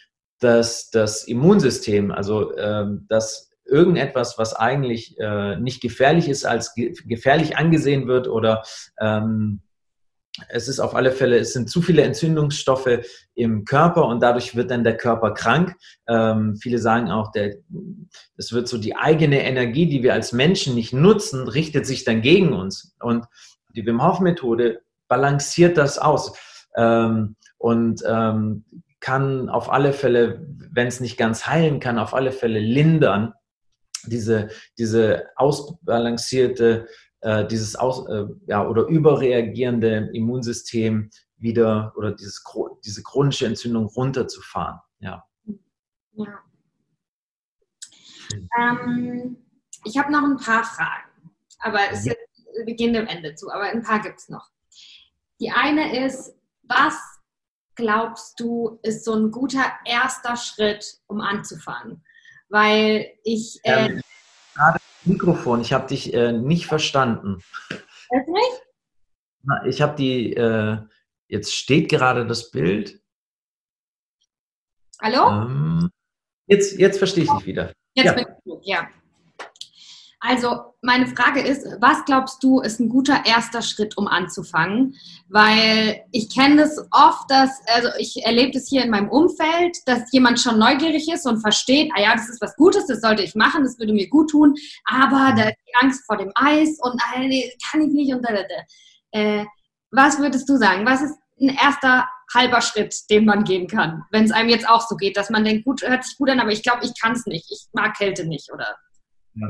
des, 0.41 0.89
des 0.89 1.27
Immunsystems, 1.27 2.11
also 2.11 2.57
ähm, 2.57 3.05
das 3.07 3.51
irgendetwas, 3.65 4.39
was 4.39 4.55
eigentlich 4.55 5.15
äh, 5.19 5.57
nicht 5.57 5.79
gefährlich 5.79 6.27
ist, 6.27 6.43
als 6.43 6.73
ge 6.73 6.95
gefährlich 7.05 7.55
angesehen 7.55 8.07
wird 8.07 8.27
oder 8.27 8.63
ähm, 8.99 9.61
es 10.47 10.67
ist 10.67 10.79
auf 10.79 10.95
alle 10.95 11.11
Fälle, 11.11 11.37
es 11.37 11.53
sind 11.53 11.69
zu 11.69 11.81
viele 11.81 12.03
Entzündungsstoffe 12.03 12.99
im 13.35 13.65
Körper 13.65 14.05
und 14.05 14.21
dadurch 14.21 14.55
wird 14.55 14.71
dann 14.71 14.83
der 14.83 14.95
Körper 14.95 15.33
krank. 15.33 15.75
Ähm, 16.07 16.55
viele 16.55 16.77
sagen 16.77 17.11
auch, 17.11 17.31
der, 17.31 17.55
es 18.37 18.53
wird 18.53 18.67
so 18.67 18.77
die 18.77 18.95
eigene 18.95 19.43
Energie, 19.43 19.87
die 19.87 20.03
wir 20.03 20.13
als 20.13 20.31
Menschen 20.31 20.75
nicht 20.75 20.93
nutzen, 20.93 21.47
richtet 21.47 21.85
sich 21.85 22.05
dann 22.05 22.21
gegen 22.21 22.53
uns. 22.53 22.95
Und 23.01 23.25
die 23.75 23.85
Wim 23.85 24.03
Hof 24.03 24.19
Methode 24.19 24.81
balanciert 25.07 25.77
das 25.77 25.99
aus 25.99 26.33
ähm, 26.75 27.35
und 27.57 28.01
ähm, 28.07 28.63
kann 29.01 29.49
auf 29.49 29.71
alle 29.71 29.91
Fälle, 29.91 30.45
wenn 30.71 30.87
es 30.87 31.01
nicht 31.01 31.17
ganz 31.17 31.47
heilen 31.47 31.79
kann, 31.79 31.99
auf 31.99 32.13
alle 32.13 32.31
Fälle 32.31 32.59
lindern 32.59 33.33
diese, 34.05 34.49
diese 34.77 35.25
ausbalancierte, 35.35 36.87
äh, 37.21 37.45
dieses 37.47 37.75
aus, 37.75 38.07
äh, 38.07 38.25
ja, 38.47 38.67
oder 38.67 38.85
überreagierende 38.85 40.09
Immunsystem 40.13 41.09
wieder 41.37 41.93
oder 41.95 42.11
dieses, 42.11 42.43
diese 42.85 43.03
chronische 43.03 43.45
Entzündung 43.45 43.87
runterzufahren. 43.87 44.79
Ja. 44.99 45.23
ja. 46.13 46.39
Ähm, 48.59 49.37
ich 49.83 49.97
habe 49.97 50.11
noch 50.11 50.23
ein 50.23 50.37
paar 50.37 50.63
Fragen, 50.63 51.09
aber 51.59 51.79
es 51.91 52.05
ja. 52.05 52.13
ist, 52.13 52.65
wir 52.65 52.75
gehen 52.75 52.93
dem 52.93 53.07
Ende 53.07 53.35
zu, 53.35 53.51
aber 53.51 53.63
ein 53.63 53.81
paar 53.81 54.01
gibt 54.01 54.19
es 54.19 54.29
noch. 54.29 54.49
Die 55.39 55.49
eine 55.49 56.05
ist, 56.05 56.35
was 56.63 56.95
glaubst 57.75 58.39
du, 58.39 58.79
ist 58.83 59.03
so 59.03 59.15
ein 59.15 59.31
guter 59.31 59.65
erster 59.85 60.35
Schritt, 60.35 60.99
um 61.07 61.19
anzufangen? 61.19 62.03
weil 62.51 63.13
ich. 63.23 63.59
Äh, 63.63 63.87
ähm, 63.87 64.01
gerade 64.53 64.79
Mikrofon, 65.03 65.61
ich 65.61 65.73
habe 65.73 65.87
dich 65.87 66.13
äh, 66.13 66.31
nicht 66.31 66.65
verstanden. 66.65 67.41
Hörst 68.09 68.27
du 68.27 68.33
mich? 68.33 69.67
Ich 69.67 69.81
habe 69.81 69.95
die, 69.95 70.33
äh, 70.33 70.77
jetzt 71.27 71.55
steht 71.55 71.89
gerade 71.89 72.27
das 72.27 72.51
Bild. 72.51 73.01
Hallo? 75.01 75.45
Ähm, 75.45 75.89
jetzt, 76.45 76.77
jetzt 76.77 76.99
verstehe 76.99 77.23
ich 77.23 77.31
dich 77.31 77.45
wieder. 77.47 77.73
Jetzt 77.95 78.05
ja. 78.05 78.13
bin 78.13 78.27
ich 78.27 78.43
gut, 78.43 78.65
ja. 78.65 78.87
Also 80.19 80.70
meine 80.83 81.05
Frage 81.07 81.41
ist, 81.41 81.65
was 81.79 82.03
glaubst 82.05 82.43
du, 82.43 82.59
ist 82.59 82.79
ein 82.79 82.89
guter 82.89 83.23
erster 83.25 83.61
Schritt, 83.61 83.97
um 83.97 84.07
anzufangen? 84.07 84.95
Weil 85.29 86.03
ich 86.11 86.33
kenne 86.33 86.57
das 86.57 86.79
oft, 86.89 87.29
dass, 87.29 87.61
also 87.67 87.89
ich 87.99 88.25
erlebe 88.25 88.51
das 88.51 88.67
hier 88.67 88.83
in 88.83 88.89
meinem 88.89 89.09
Umfeld, 89.09 89.77
dass 89.85 90.11
jemand 90.11 90.39
schon 90.39 90.57
neugierig 90.57 91.07
ist 91.11 91.27
und 91.27 91.39
versteht, 91.39 91.91
ah 91.95 92.01
ja, 92.01 92.13
das 92.13 92.29
ist 92.29 92.41
was 92.41 92.55
Gutes, 92.55 92.87
das 92.87 93.01
sollte 93.01 93.21
ich 93.21 93.35
machen, 93.35 93.63
das 93.63 93.77
würde 93.77 93.93
mir 93.93 94.09
gut 94.09 94.31
tun, 94.31 94.55
aber 94.85 95.35
da 95.37 95.49
ist 95.49 95.57
die 95.67 95.85
Angst 95.85 96.03
vor 96.05 96.17
dem 96.17 96.31
Eis 96.33 96.79
und 96.81 96.99
ah, 96.99 97.19
nee, 97.19 97.53
kann 97.69 97.81
ich 97.81 97.93
nicht 97.93 98.13
und 98.13 98.23
da, 98.23 98.33
da, 98.33 98.41
da. 98.41 99.19
Äh, 99.19 99.45
was 99.91 100.17
würdest 100.17 100.49
du 100.49 100.57
sagen? 100.57 100.85
Was 100.85 101.01
ist 101.03 101.15
ein 101.39 101.49
erster 101.49 102.09
halber 102.33 102.61
Schritt, 102.61 102.95
den 103.09 103.25
man 103.25 103.43
gehen 103.43 103.67
kann, 103.67 104.03
wenn 104.09 104.23
es 104.23 104.31
einem 104.31 104.49
jetzt 104.49 104.67
auch 104.67 104.87
so 104.87 104.95
geht, 104.95 105.15
dass 105.15 105.29
man 105.29 105.43
denkt, 105.43 105.65
gut, 105.65 105.83
hört 105.83 106.03
sich 106.05 106.17
gut 106.17 106.29
an, 106.29 106.39
aber 106.39 106.51
ich 106.51 106.63
glaube, 106.63 106.85
ich 106.85 106.99
kann 106.99 107.11
es 107.11 107.25
nicht, 107.27 107.51
ich 107.51 107.67
mag 107.73 107.95
Kälte 107.97 108.25
nicht 108.25 108.51
oder? 108.51 108.75
Ja. 109.35 109.49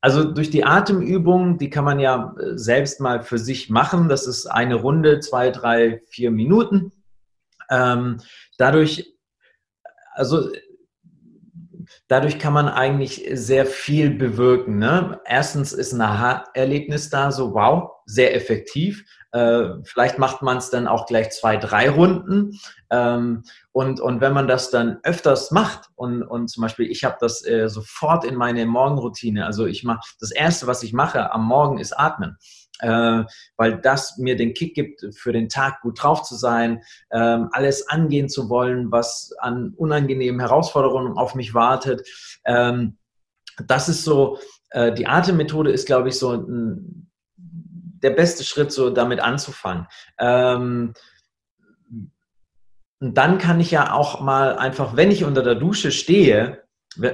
Also 0.00 0.24
durch 0.24 0.50
die 0.50 0.64
Atemübung, 0.64 1.58
die 1.58 1.70
kann 1.70 1.84
man 1.84 1.98
ja 1.98 2.34
äh, 2.38 2.56
selbst 2.56 3.00
mal 3.00 3.22
für 3.22 3.38
sich 3.38 3.68
machen. 3.68 4.08
Das 4.08 4.26
ist 4.26 4.46
eine 4.46 4.76
Runde, 4.76 5.20
zwei, 5.20 5.50
drei, 5.50 6.02
vier 6.06 6.30
Minuten. 6.30 6.92
Ähm, 7.70 8.18
dadurch, 8.58 9.12
also 10.12 10.50
dadurch 12.08 12.38
kann 12.38 12.54
man 12.54 12.68
eigentlich 12.68 13.28
sehr 13.32 13.66
viel 13.66 14.10
bewirken. 14.10 14.78
Ne? 14.78 15.20
Erstens 15.24 15.72
ist 15.72 15.92
ein 15.92 16.00
Aha-Erlebnis 16.00 17.10
da, 17.10 17.30
so 17.30 17.54
wow, 17.54 17.90
sehr 18.06 18.34
effektiv. 18.34 19.04
Äh, 19.32 19.68
vielleicht 19.84 20.18
macht 20.18 20.40
man 20.40 20.56
es 20.56 20.70
dann 20.70 20.88
auch 20.88 21.04
gleich 21.06 21.30
zwei, 21.30 21.58
drei 21.58 21.90
Runden. 21.90 22.58
Ähm, 22.90 23.44
und, 23.72 24.00
und 24.00 24.22
wenn 24.22 24.32
man 24.32 24.48
das 24.48 24.70
dann 24.70 24.98
öfters 25.02 25.50
macht 25.50 25.90
und, 25.96 26.22
und 26.22 26.48
zum 26.48 26.62
Beispiel 26.62 26.90
ich 26.90 27.04
habe 27.04 27.18
das 27.20 27.44
äh, 27.46 27.68
sofort 27.68 28.24
in 28.24 28.34
meine 28.34 28.64
Morgenroutine, 28.64 29.44
also 29.44 29.66
ich 29.66 29.84
mache 29.84 30.00
das 30.18 30.30
Erste, 30.30 30.66
was 30.66 30.82
ich 30.82 30.94
mache 30.94 31.30
am 31.32 31.44
Morgen 31.44 31.78
ist 31.78 31.92
Atmen. 31.92 32.38
Äh, 32.80 33.24
weil 33.56 33.80
das 33.80 34.18
mir 34.18 34.36
den 34.36 34.54
Kick 34.54 34.74
gibt, 34.74 35.04
für 35.14 35.32
den 35.32 35.48
Tag 35.48 35.80
gut 35.82 36.02
drauf 36.02 36.22
zu 36.22 36.36
sein, 36.36 36.82
ähm, 37.10 37.48
alles 37.52 37.88
angehen 37.88 38.28
zu 38.28 38.48
wollen, 38.48 38.92
was 38.92 39.34
an 39.40 39.74
unangenehmen 39.76 40.40
Herausforderungen 40.40 41.16
auf 41.16 41.34
mich 41.34 41.54
wartet. 41.54 42.06
Ähm, 42.44 42.98
das 43.66 43.88
ist 43.88 44.04
so, 44.04 44.38
äh, 44.70 44.92
die 44.92 45.06
Atemmethode 45.06 45.72
ist, 45.72 45.86
glaube 45.86 46.08
ich, 46.08 46.18
so 46.18 46.32
ein, 46.32 47.10
der 47.36 48.10
beste 48.10 48.44
Schritt, 48.44 48.70
so 48.70 48.90
damit 48.90 49.20
anzufangen. 49.20 49.86
Ähm, 50.18 50.94
und 53.00 53.16
dann 53.16 53.38
kann 53.38 53.60
ich 53.60 53.70
ja 53.70 53.92
auch 53.92 54.20
mal 54.20 54.56
einfach, 54.56 54.96
wenn 54.96 55.10
ich 55.10 55.24
unter 55.24 55.42
der 55.42 55.54
Dusche 55.54 55.92
stehe 55.92 56.64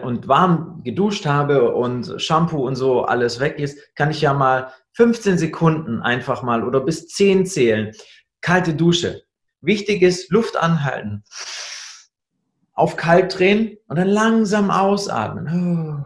und 0.02 0.28
warm 0.28 0.82
geduscht 0.82 1.26
habe 1.26 1.74
und 1.74 2.20
Shampoo 2.20 2.66
und 2.66 2.76
so 2.76 3.02
alles 3.02 3.38
weg 3.40 3.58
ist, 3.58 3.94
kann 3.94 4.10
ich 4.10 4.22
ja 4.22 4.32
mal 4.32 4.72
15 4.94 5.38
Sekunden 5.38 6.00
einfach 6.00 6.42
mal 6.42 6.64
oder 6.64 6.80
bis 6.80 7.08
10 7.08 7.46
zählen. 7.46 7.92
Kalte 8.40 8.74
Dusche. 8.74 9.22
Wichtig 9.60 10.02
ist, 10.02 10.30
Luft 10.30 10.56
anhalten. 10.56 11.24
Auf 12.72 12.96
kalt 12.96 13.38
drehen 13.38 13.78
und 13.86 13.96
dann 13.96 14.08
langsam 14.08 14.70
ausatmen. 14.70 16.04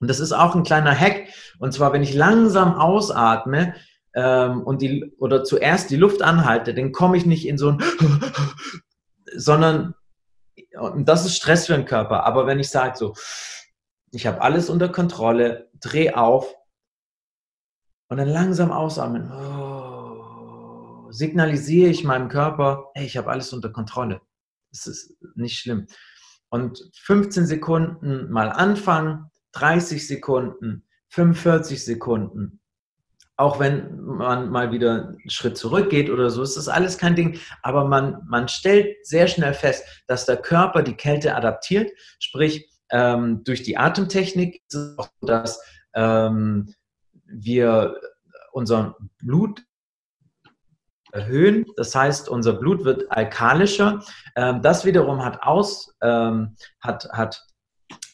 Und 0.00 0.08
das 0.08 0.20
ist 0.20 0.32
auch 0.32 0.54
ein 0.54 0.62
kleiner 0.62 0.98
Hack. 0.98 1.28
Und 1.58 1.72
zwar, 1.72 1.92
wenn 1.92 2.02
ich 2.02 2.14
langsam 2.14 2.74
ausatme, 2.74 3.74
ähm, 4.14 4.62
und 4.62 4.82
die 4.82 5.14
oder 5.18 5.44
zuerst 5.44 5.90
die 5.90 5.96
Luft 5.96 6.22
anhalte, 6.22 6.74
dann 6.74 6.92
komme 6.92 7.16
ich 7.16 7.26
nicht 7.26 7.46
in 7.46 7.58
so 7.58 7.72
ein 7.72 7.82
sondern 9.36 9.94
und 10.78 11.08
das 11.08 11.24
ist 11.24 11.36
Stress 11.36 11.66
für 11.66 11.74
den 11.74 11.84
Körper. 11.84 12.24
Aber 12.24 12.46
wenn 12.46 12.58
ich 12.58 12.70
sage 12.70 12.96
so, 12.96 13.14
ich 14.10 14.26
habe 14.26 14.40
alles 14.40 14.70
unter 14.70 14.88
Kontrolle, 14.88 15.70
dreh 15.80 16.12
auf 16.12 16.54
und 18.08 18.16
dann 18.16 18.28
langsam 18.28 18.70
ausatmen, 18.70 19.30
oh, 19.30 21.10
signalisiere 21.10 21.90
ich 21.90 22.04
meinem 22.04 22.28
Körper, 22.28 22.90
hey, 22.94 23.06
ich 23.06 23.16
habe 23.16 23.30
alles 23.30 23.52
unter 23.52 23.70
Kontrolle. 23.70 24.20
Das 24.70 24.86
ist 24.86 25.14
nicht 25.34 25.58
schlimm. 25.58 25.86
Und 26.50 26.82
15 26.94 27.46
Sekunden 27.46 28.30
mal 28.30 28.50
anfangen, 28.50 29.30
30 29.52 30.06
Sekunden, 30.06 30.84
45 31.10 31.84
Sekunden. 31.84 32.60
Auch 33.36 33.60
wenn 33.60 34.00
man 34.00 34.50
mal 34.50 34.72
wieder 34.72 35.16
einen 35.18 35.30
Schritt 35.30 35.56
zurückgeht 35.56 36.10
oder 36.10 36.28
so, 36.28 36.42
ist 36.42 36.56
das 36.56 36.68
alles 36.68 36.98
kein 36.98 37.14
Ding. 37.14 37.38
Aber 37.62 37.86
man, 37.86 38.22
man 38.28 38.48
stellt 38.48 38.96
sehr 39.06 39.28
schnell 39.28 39.54
fest, 39.54 39.84
dass 40.06 40.26
der 40.26 40.38
Körper 40.38 40.82
die 40.82 40.96
Kälte 40.96 41.36
adaptiert. 41.36 41.90
Sprich, 42.18 42.68
ähm, 42.90 43.44
durch 43.44 43.62
die 43.62 43.76
Atemtechnik 43.76 44.62
ist 44.68 44.74
es 44.74 44.98
auch 44.98 45.08
so, 45.20 45.26
dass 45.26 45.60
ähm, 45.94 46.74
wir 47.28 48.00
unser 48.52 48.96
Blut 49.18 49.62
erhöhen. 51.12 51.66
Das 51.76 51.94
heißt, 51.94 52.28
unser 52.28 52.54
Blut 52.54 52.84
wird 52.84 53.10
alkalischer. 53.10 54.02
Ähm, 54.36 54.62
das 54.62 54.84
wiederum 54.84 55.24
hat, 55.24 55.42
aus, 55.42 55.94
ähm, 56.02 56.56
hat, 56.80 57.08
hat 57.12 57.46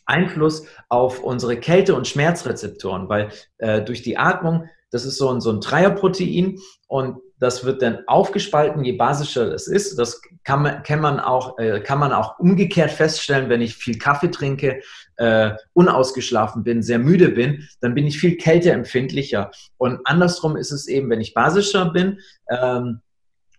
Einfluss 0.07 0.67
auf 0.89 1.21
unsere 1.21 1.59
Kälte- 1.59 1.95
und 1.95 2.07
Schmerzrezeptoren, 2.07 3.09
weil 3.09 3.31
äh, 3.59 3.83
durch 3.83 4.03
die 4.03 4.19
Atmung, 4.19 4.69
das 4.91 5.05
ist 5.05 5.19
so 5.19 5.31
ein, 5.31 5.41
so 5.41 5.51
ein 5.51 5.61
Dreierprotein 5.61 6.59
und 6.87 7.19
das 7.39 7.65
wird 7.65 7.83
dann 7.83 7.99
aufgespalten, 8.07 8.85
je 8.85 8.93
basischer 8.93 9.53
es 9.53 9.67
ist. 9.67 9.99
Das 9.99 10.23
kann 10.45 10.63
man, 10.63 10.83
kann 10.83 11.01
man, 11.01 11.21
auch, 11.21 11.59
äh, 11.59 11.81
kann 11.81 11.99
man 11.99 12.13
auch 12.13 12.39
umgekehrt 12.39 12.91
feststellen, 12.91 13.49
wenn 13.49 13.61
ich 13.61 13.75
viel 13.75 13.99
Kaffee 13.99 14.31
trinke, 14.31 14.81
äh, 15.17 15.53
unausgeschlafen 15.73 16.65
bin, 16.65 16.83
sehr 16.83 16.99
müde 16.99 17.31
bin, 17.31 17.69
dann 17.81 17.95
bin 17.95 18.07
ich 18.07 18.19
viel 18.19 18.37
kälteempfindlicher. 18.37 19.51
Und 19.77 20.01
andersrum 20.05 20.57
ist 20.57 20.71
es 20.71 20.87
eben, 20.87 21.11
wenn 21.11 21.21
ich 21.21 21.35
basischer 21.35 21.93
bin 21.93 22.21
ähm, 22.51 23.01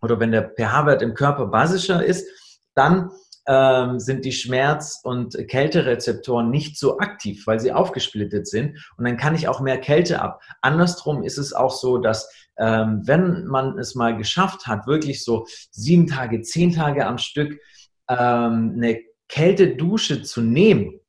oder 0.02 0.20
wenn 0.20 0.32
der 0.32 0.50
pH-Wert 0.50 1.02
im 1.02 1.14
Körper 1.14 1.48
basischer 1.48 2.04
ist, 2.04 2.28
dann 2.76 3.10
ähm, 3.48 4.00
sind 4.00 4.26
die 4.26 4.32
Schmerz- 4.32 5.00
und 5.04 5.38
Kälterezeptoren 5.48 6.50
nicht 6.50 6.78
so 6.78 6.98
aktiv, 7.00 7.46
weil 7.46 7.60
sie 7.60 7.72
aufgesplittet 7.72 8.48
sind. 8.48 8.78
Und 8.98 9.06
dann 9.06 9.18
kann 9.18 9.36
ich 9.36 9.48
auch 9.48 9.60
mehr 9.60 9.80
Kälte 9.80 10.22
ab. 10.22 10.42
Andersrum 10.62 11.24
ist 11.24 11.38
es 11.38 11.54
auch 11.54 11.72
so, 11.72 11.98
dass 11.98 12.30
ähm, 12.58 13.02
wenn 13.06 13.46
man 13.46 13.78
es 13.78 13.96
mal 13.96 14.18
geschafft 14.18 14.68
hat, 14.68 14.88
wirklich 14.88 15.24
so 15.24 15.46
sieben 15.72 16.08
Tage, 16.08 16.42
zehn 16.42 16.74
Tage 16.74 17.06
am 17.06 17.18
Stück 17.18 17.60
ähm, 18.10 18.74
eine 18.78 19.02
Kältedusche 19.28 20.24
zu 20.24 20.42
nehmen 20.42 21.00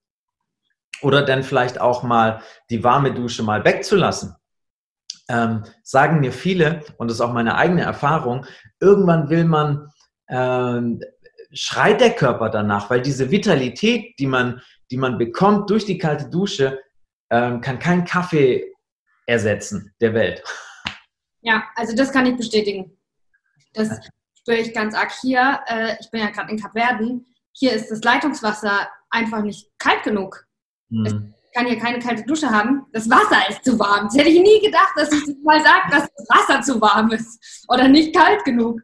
oder 1.02 1.22
dann 1.22 1.42
vielleicht 1.42 1.80
auch 1.80 2.02
mal 2.02 2.42
die 2.70 2.82
warme 2.82 3.12
Dusche 3.14 3.42
mal 3.42 3.64
wegzulassen, 3.64 4.34
ähm, 5.28 5.64
sagen 5.82 6.20
mir 6.20 6.32
viele, 6.32 6.82
und 6.98 7.08
das 7.08 7.18
ist 7.18 7.20
auch 7.20 7.32
meine 7.32 7.56
eigene 7.56 7.82
Erfahrung, 7.82 8.46
irgendwann 8.80 9.28
will 9.28 9.44
man, 9.44 9.90
ähm, 10.28 11.00
schreit 11.52 12.00
der 12.00 12.14
Körper 12.14 12.50
danach, 12.50 12.90
weil 12.90 13.02
diese 13.02 13.30
Vitalität, 13.30 14.18
die 14.18 14.26
man, 14.26 14.60
die 14.90 14.96
man 14.96 15.18
bekommt 15.18 15.70
durch 15.70 15.84
die 15.84 15.98
kalte 15.98 16.28
Dusche, 16.28 16.80
ähm, 17.30 17.60
kann 17.60 17.78
kein 17.78 18.04
Kaffee 18.04 18.72
ersetzen 19.26 19.94
der 20.00 20.14
Welt. 20.14 20.42
Ja, 21.40 21.64
also 21.74 21.94
das 21.94 22.12
kann 22.12 22.26
ich 22.26 22.36
bestätigen. 22.36 22.96
Das 23.72 23.88
spüre 24.38 24.58
ich 24.58 24.72
ganz 24.72 24.94
arg 24.94 25.12
hier. 25.20 25.60
Äh, 25.66 25.96
ich 26.00 26.10
bin 26.10 26.20
ja 26.20 26.30
gerade 26.30 26.50
in 26.50 26.60
Kapverden. 26.60 27.26
Hier 27.52 27.72
ist 27.72 27.90
das 27.90 28.02
Leitungswasser 28.02 28.88
einfach 29.10 29.42
nicht 29.42 29.70
kalt 29.78 30.02
genug. 30.02 30.46
Mhm. 30.88 31.34
Ich 31.44 31.52
kann 31.54 31.66
hier 31.66 31.78
keine 31.78 31.98
kalte 31.98 32.24
Dusche 32.24 32.50
haben. 32.50 32.86
Das 32.92 33.08
Wasser 33.08 33.48
ist 33.48 33.64
zu 33.64 33.78
warm. 33.78 34.06
Das 34.06 34.16
hätte 34.16 34.28
ich 34.28 34.40
nie 34.40 34.60
gedacht, 34.60 34.92
dass 34.96 35.12
ich 35.12 35.24
das 35.24 35.34
mal 35.42 35.62
sage, 35.62 35.90
dass 35.90 36.08
das 36.16 36.28
Wasser 36.28 36.62
zu 36.62 36.80
warm 36.80 37.10
ist 37.12 37.64
oder 37.68 37.88
nicht 37.88 38.14
kalt 38.14 38.44
genug. 38.44 38.80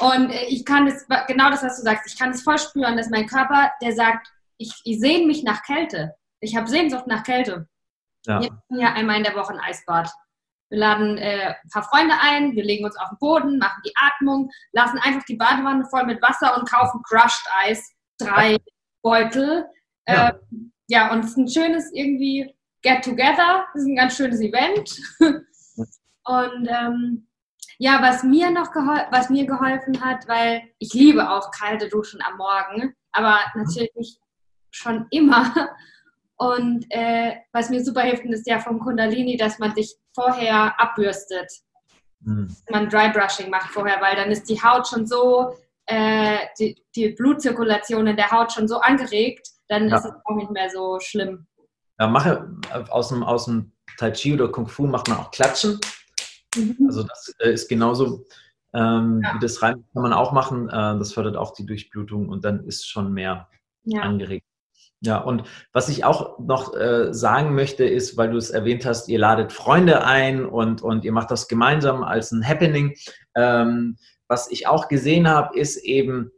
Und 0.00 0.30
äh, 0.30 0.46
ich 0.46 0.64
kann 0.64 0.86
das, 0.86 1.06
genau 1.26 1.50
das, 1.50 1.62
was 1.62 1.76
du 1.76 1.82
sagst, 1.82 2.06
ich 2.06 2.18
kann 2.18 2.30
es 2.30 2.42
voll 2.42 2.58
spüren, 2.58 2.96
dass 2.96 3.10
mein 3.10 3.26
Körper, 3.26 3.70
der 3.82 3.92
sagt, 3.92 4.28
ich, 4.56 4.72
ich 4.84 4.98
sehne 4.98 5.26
mich 5.26 5.42
nach 5.42 5.62
Kälte. 5.62 6.14
Ich 6.40 6.56
habe 6.56 6.68
Sehnsucht 6.68 7.06
nach 7.06 7.22
Kälte. 7.22 7.68
Ja. 8.26 8.40
Wir 8.40 8.50
machen 8.50 8.80
ja 8.80 8.92
einmal 8.92 9.16
in 9.16 9.24
der 9.24 9.34
Woche 9.34 9.52
ein 9.52 9.60
Eisbad. 9.60 10.10
Wir 10.70 10.78
laden 10.78 11.18
äh, 11.18 11.54
ein 11.62 11.70
paar 11.70 11.82
Freunde 11.82 12.14
ein, 12.20 12.54
wir 12.54 12.64
legen 12.64 12.84
uns 12.84 12.96
auf 12.96 13.08
den 13.10 13.18
Boden, 13.18 13.58
machen 13.58 13.82
die 13.84 13.92
Atmung, 13.96 14.50
lassen 14.72 14.98
einfach 14.98 15.24
die 15.24 15.36
Badewanne 15.36 15.84
voll 15.86 16.06
mit 16.06 16.22
Wasser 16.22 16.56
und 16.56 16.70
kaufen 16.70 17.02
Crushed 17.02 17.44
Eis, 17.62 17.92
drei 18.18 18.56
Beutel. 19.02 19.66
Ja, 20.06 20.28
äh, 20.28 20.34
ja 20.86 21.12
und 21.12 21.24
es 21.24 21.30
ist 21.30 21.36
ein 21.36 21.48
schönes 21.48 21.90
irgendwie 21.92 22.54
Get-Together, 22.82 23.66
es 23.74 23.82
ist 23.82 23.88
ein 23.88 23.96
ganz 23.96 24.16
schönes 24.16 24.40
Event. 24.40 24.96
und 26.24 26.68
ähm, 26.68 27.26
ja, 27.82 28.02
was 28.02 28.22
mir 28.22 28.50
noch 28.50 28.74
was 29.10 29.30
mir 29.30 29.46
geholfen 29.46 30.04
hat, 30.04 30.28
weil 30.28 30.62
ich 30.78 30.92
liebe 30.92 31.30
auch 31.30 31.50
kalte 31.50 31.88
Duschen 31.88 32.20
am 32.22 32.36
Morgen, 32.36 32.94
aber 33.12 33.38
natürlich 33.54 33.90
nicht 33.94 34.20
schon 34.70 35.06
immer. 35.10 35.50
Und 36.36 36.84
äh, 36.90 37.36
was 37.52 37.70
mir 37.70 37.82
super 37.82 38.02
hilft, 38.02 38.24
ist 38.26 38.46
ja 38.46 38.58
vom 38.58 38.80
Kundalini, 38.80 39.38
dass 39.38 39.58
man 39.58 39.74
sich 39.74 39.96
vorher 40.14 40.78
abbürstet. 40.78 41.50
Mhm. 42.20 42.54
Man 42.70 42.90
Dry 42.90 43.10
Brushing 43.12 43.48
macht 43.48 43.70
vorher, 43.70 43.98
weil 44.02 44.14
dann 44.14 44.30
ist 44.30 44.50
die 44.50 44.62
Haut 44.62 44.86
schon 44.86 45.06
so, 45.06 45.56
äh, 45.86 46.36
die, 46.58 46.84
die, 46.94 47.10
Blutzirkulation 47.10 48.06
in 48.06 48.16
der 48.16 48.30
Haut 48.30 48.52
schon 48.52 48.68
so 48.68 48.78
angeregt, 48.80 49.48
dann 49.68 49.88
ja. 49.88 49.96
ist 49.96 50.04
es 50.04 50.12
auch 50.24 50.36
nicht 50.36 50.50
mehr 50.50 50.68
so 50.68 51.00
schlimm. 51.00 51.46
Ja, 51.98 52.08
mache 52.08 52.46
aus 52.90 53.08
dem, 53.08 53.22
aus 53.22 53.46
dem 53.46 53.72
Tai 53.96 54.10
Chi 54.10 54.34
oder 54.34 54.48
Kung 54.48 54.66
Fu 54.66 54.86
macht 54.86 55.08
man 55.08 55.18
auch 55.18 55.30
Klatschen. 55.30 55.80
Mhm. 56.56 56.76
Also 56.86 57.02
das 57.02 57.34
äh, 57.38 57.52
ist 57.52 57.68
genauso 57.68 58.26
ähm, 58.72 59.20
ja. 59.22 59.34
wie 59.34 59.38
das 59.40 59.62
rein 59.62 59.84
kann 59.92 60.02
man 60.02 60.12
auch 60.12 60.32
machen. 60.32 60.68
Äh, 60.68 60.98
das 60.98 61.12
fördert 61.12 61.36
auch 61.36 61.54
die 61.54 61.66
Durchblutung 61.66 62.28
und 62.28 62.44
dann 62.44 62.64
ist 62.64 62.88
schon 62.88 63.12
mehr 63.12 63.48
ja. 63.84 64.02
angeregt. 64.02 64.46
Ja, 65.02 65.18
und 65.18 65.44
was 65.72 65.88
ich 65.88 66.04
auch 66.04 66.38
noch 66.38 66.76
äh, 66.76 67.14
sagen 67.14 67.54
möchte, 67.54 67.84
ist, 67.84 68.18
weil 68.18 68.30
du 68.30 68.36
es 68.36 68.50
erwähnt 68.50 68.84
hast, 68.84 69.08
ihr 69.08 69.18
ladet 69.18 69.50
Freunde 69.50 70.04
ein 70.04 70.44
und, 70.44 70.82
und 70.82 71.04
ihr 71.04 71.12
macht 71.12 71.30
das 71.30 71.48
gemeinsam 71.48 72.02
als 72.02 72.32
ein 72.32 72.46
Happening. 72.46 72.94
Ähm, 73.34 73.96
was 74.28 74.50
ich 74.50 74.66
auch 74.66 74.88
gesehen 74.88 75.26
habe, 75.26 75.58
ist 75.58 75.78
eben 75.78 76.30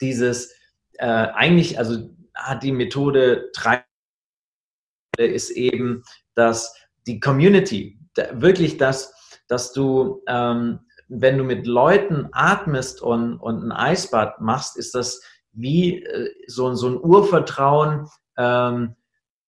dieses, 0.00 0.54
äh, 0.94 1.06
eigentlich, 1.06 1.78
also 1.78 2.08
hat 2.34 2.62
die 2.62 2.72
Methode 2.72 3.50
drei, 3.54 3.84
ist 5.18 5.50
eben, 5.50 6.04
dass 6.34 6.74
die 7.06 7.20
Community, 7.20 7.98
wirklich 8.32 8.78
das, 8.78 9.12
dass 9.48 9.72
du, 9.72 10.22
ähm, 10.26 10.80
wenn 11.08 11.38
du 11.38 11.44
mit 11.44 11.66
Leuten 11.66 12.28
atmest 12.32 13.02
und, 13.02 13.38
und 13.38 13.62
ein 13.62 13.72
Eisbad 13.72 14.40
machst, 14.40 14.76
ist 14.76 14.94
das 14.94 15.20
wie 15.52 16.02
äh, 16.02 16.30
so, 16.46 16.74
so 16.74 16.88
ein 16.88 16.96
Urvertrauen, 16.96 18.08
ähm, 18.36 18.96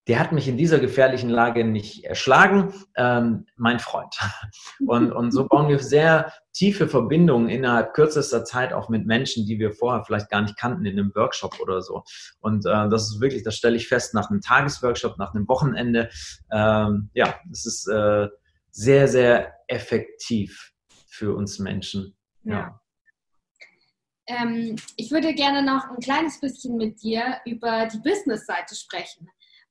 der 0.07 0.19
hat 0.19 0.31
mich 0.31 0.47
in 0.47 0.57
dieser 0.57 0.79
gefährlichen 0.79 1.29
Lage 1.29 1.65
nicht 1.65 2.05
erschlagen, 2.05 2.73
ähm, 2.95 3.45
mein 3.57 3.79
Freund. 3.79 4.15
Und, 4.87 5.11
und 5.11 5.31
so 5.31 5.47
bauen 5.47 5.67
wir 5.69 5.79
sehr 5.79 6.31
tiefe 6.53 6.87
Verbindungen 6.87 7.49
innerhalb 7.49 7.93
kürzester 7.93 8.45
Zeit 8.45 8.73
auch 8.73 8.89
mit 8.89 9.05
Menschen, 9.07 9.45
die 9.45 9.59
wir 9.59 9.71
vorher 9.73 10.05
vielleicht 10.05 10.29
gar 10.29 10.41
nicht 10.41 10.57
kannten 10.57 10.85
in 10.85 10.97
einem 10.97 11.11
Workshop 11.15 11.59
oder 11.59 11.81
so. 11.81 12.03
Und 12.39 12.65
äh, 12.65 12.87
das 12.89 13.09
ist 13.09 13.19
wirklich, 13.19 13.43
das 13.43 13.55
stelle 13.55 13.75
ich 13.75 13.87
fest, 13.87 14.13
nach 14.13 14.29
einem 14.29 14.41
Tagesworkshop, 14.41 15.17
nach 15.17 15.33
einem 15.33 15.47
Wochenende. 15.47 16.09
Ähm, 16.51 17.09
ja, 17.13 17.35
es 17.51 17.65
ist 17.65 17.87
äh, 17.87 18.27
sehr, 18.77 19.07
sehr 19.07 19.55
effektiv 19.67 20.71
für 21.07 21.35
uns 21.35 21.57
Menschen. 21.57 22.15
Ja. 22.43 22.53
ja. 22.53 22.81
Ähm, 24.27 24.75
ich 24.97 25.09
würde 25.09 25.33
gerne 25.33 25.63
noch 25.63 25.89
ein 25.89 25.99
kleines 25.99 26.39
bisschen 26.39 26.77
mit 26.77 27.01
dir 27.01 27.37
über 27.45 27.87
die 27.87 27.97
Business-Seite 27.97 28.75
sprechen, 28.75 29.27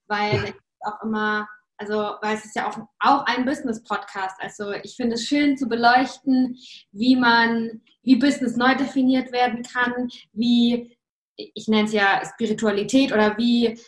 weil 0.08 0.54
auch 0.80 1.00
immer, 1.04 1.46
also 1.76 2.16
weil 2.20 2.34
es 2.34 2.46
ist 2.46 2.56
ja 2.56 2.68
auch, 2.68 2.78
auch 2.98 3.24
ein 3.26 3.44
Business-Podcast. 3.44 4.36
Also 4.40 4.72
ich 4.72 4.96
finde 4.96 5.14
es 5.14 5.24
schön 5.24 5.56
zu 5.56 5.68
beleuchten, 5.68 6.58
wie 6.90 7.14
man, 7.14 7.82
wie 8.02 8.16
Business 8.16 8.56
neu 8.56 8.74
definiert 8.74 9.30
werden 9.30 9.62
kann, 9.62 10.08
wie, 10.32 10.98
ich 11.36 11.68
nenne 11.68 11.84
es 11.84 11.92
ja 11.92 12.22
Spiritualität 12.24 13.12
oder 13.12 13.38
wie 13.38 13.78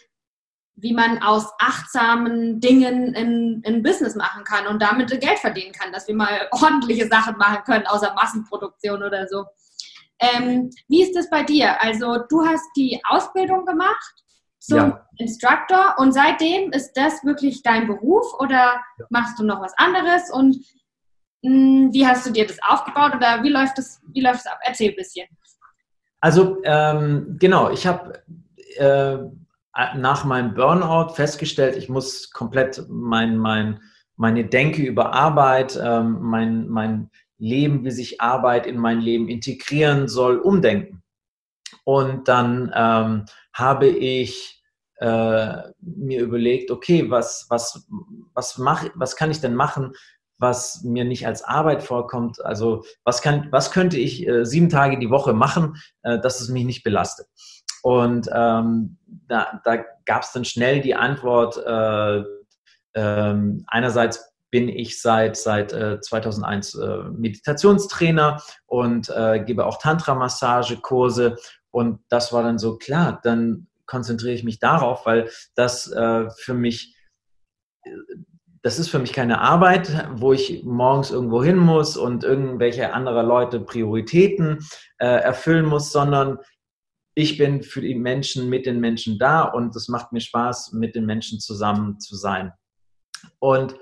wie 0.81 0.95
man 0.95 1.23
aus 1.23 1.47
achtsamen 1.61 2.61
Dingen 2.61 3.15
ein, 3.15 3.63
ein 3.67 3.83
Business 3.83 4.15
machen 4.15 4.45
kann 4.45 4.67
und 4.67 4.81
damit 4.81 5.09
Geld 5.21 5.39
verdienen 5.39 5.73
kann, 5.73 5.93
dass 5.93 6.09
wir 6.09 6.15
mal 6.15 6.49
ordentliche 6.53 7.09
Sachen 7.09 7.37
machen 7.37 7.63
können, 7.65 7.87
außer 7.87 8.15
Massenproduktion 8.15 9.03
oder 9.03 9.27
so. 9.29 9.45
Ähm, 10.21 10.71
wie 10.89 11.03
ist 11.03 11.17
das 11.17 11.31
bei 11.31 11.43
dir? 11.43 11.81
Also 11.83 12.19
du 12.29 12.45
hast 12.45 12.67
die 12.77 13.01
Ausbildung 13.09 13.65
gemacht 13.65 14.15
zum 14.59 14.79
ja. 14.79 15.07
Instructor 15.19 15.95
und 15.99 16.13
seitdem 16.13 16.73
ist 16.73 16.93
das 16.95 17.25
wirklich 17.25 17.63
dein 17.63 17.87
Beruf 17.87 18.27
oder 18.41 18.81
ja. 18.99 19.07
machst 19.11 19.39
du 19.39 19.45
noch 19.45 19.61
was 19.61 19.73
anderes? 19.79 20.31
Und 20.33 20.57
Hm, 21.45 21.91
wie 21.93 22.07
hast 22.07 22.27
du 22.27 22.33
dir 22.33 22.47
das 22.47 22.59
aufgebaut 22.69 23.15
oder 23.15 23.43
wie 23.43 23.49
läuft 23.51 23.79
das, 23.79 24.01
wie 24.13 24.21
läuft 24.21 24.41
das 24.41 24.47
ab? 24.47 24.59
Erzähl 24.63 24.91
ein 24.91 24.97
bisschen. 24.97 25.27
Also 26.21 26.59
ähm, 26.65 27.37
genau, 27.39 27.71
ich 27.71 27.87
habe 27.87 28.25
äh, 28.77 29.19
nach 29.97 30.25
meinem 30.25 30.55
Burnout 30.55 31.15
festgestellt, 31.15 31.77
ich 31.77 31.89
muss 31.89 32.31
komplett 32.31 32.85
mein, 32.89 33.39
mein, 33.39 33.81
meine 34.17 34.45
Denke 34.45 34.83
über 34.83 35.13
Arbeit, 35.13 35.79
ähm, 35.81 36.19
mein, 36.21 36.69
mein 36.69 37.11
Leben, 37.39 37.85
wie 37.85 37.91
sich 37.93 38.21
Arbeit 38.21 38.67
in 38.67 38.77
mein 38.77 39.01
Leben 39.01 39.29
integrieren 39.29 40.09
soll, 40.09 40.39
umdenken. 40.39 41.03
Und 41.85 42.27
dann 42.29 42.73
ähm, 42.75 43.25
habe 43.53 43.87
ich 43.87 44.63
äh, 44.97 45.63
mir 45.81 46.23
überlegt, 46.23 46.71
okay, 46.71 47.09
was, 47.09 47.47
was, 47.49 47.87
was, 48.35 48.59
mach, 48.59 48.85
was 48.95 49.15
kann 49.15 49.31
ich 49.31 49.41
denn 49.41 49.55
machen, 49.55 49.93
was 50.39 50.83
mir 50.83 51.05
nicht 51.05 51.27
als 51.27 51.43
Arbeit 51.43 51.83
vorkommt. 51.83 52.45
Also 52.45 52.85
was, 53.05 53.23
kann, 53.23 53.49
was 53.51 53.71
könnte 53.71 53.99
ich 53.99 54.27
äh, 54.27 54.45
sieben 54.45 54.69
Tage 54.69 54.99
die 54.99 55.11
Woche 55.11 55.33
machen, 55.33 55.77
äh, 56.03 56.19
dass 56.19 56.41
es 56.41 56.49
mich 56.49 56.65
nicht 56.65 56.83
belastet. 56.83 57.29
Und 57.89 58.29
ähm, 58.35 58.99
da, 59.29 59.63
da 59.65 59.83
gab 60.05 60.23
es 60.23 60.33
dann 60.33 60.45
schnell 60.45 60.83
die 60.83 60.95
Antwort, 60.95 61.57
äh, 61.57 62.23
ähm, 62.95 63.65
einerseits 63.67 64.31
bin 64.51 64.69
ich 64.69 65.01
seit, 65.01 65.39
seit 65.39 65.73
äh, 65.73 65.99
2001 65.99 66.75
äh, 66.75 66.99
Meditationstrainer 67.17 68.43
und 68.67 69.09
äh, 69.09 69.43
gebe 69.43 69.65
auch 69.65 69.79
Tantra-Massage-Kurse. 69.79 71.37
Und 71.71 72.01
das 72.11 72.31
war 72.31 72.43
dann 72.43 72.59
so 72.59 72.77
klar, 72.77 73.21
dann 73.23 73.69
konzentriere 73.87 74.35
ich 74.35 74.45
mich 74.45 74.59
darauf, 74.59 75.07
weil 75.07 75.31
das 75.55 75.91
äh, 75.91 76.29
für 76.37 76.53
mich 76.53 76.95
das 78.61 78.79
ist 78.79 78.91
für 78.91 78.99
mich 78.99 79.15
keine 79.15 79.41
Arbeit, 79.41 80.11
wo 80.13 80.35
ich 80.35 80.63
morgens 80.63 81.11
irgendwo 81.11 81.43
hin 81.43 81.57
muss 81.57 81.97
und 81.97 82.23
irgendwelche 82.23 82.93
andere 82.93 83.23
Leute 83.23 83.61
Prioritäten 83.61 84.59
äh, 84.99 85.07
erfüllen 85.07 85.65
muss, 85.65 85.91
sondern 85.91 86.39
ich 87.19 87.37
bin 87.37 87.65
für 87.65 87.81
die 87.81 87.97
Menschen, 87.97 88.49
mit 88.49 88.65
den 88.65 88.79
Menschen 88.79 89.19
da 89.19 89.43
und 89.43 89.75
es 89.75 89.89
macht 89.89 90.13
mir 90.13 90.21
Spaß, 90.21 90.73
mit 90.75 90.95
den 90.95 91.05
Menschen 91.05 91.41
zusammen 91.41 91.99
zu 91.99 92.15
sein. 92.15 92.53
Und, 93.41 93.75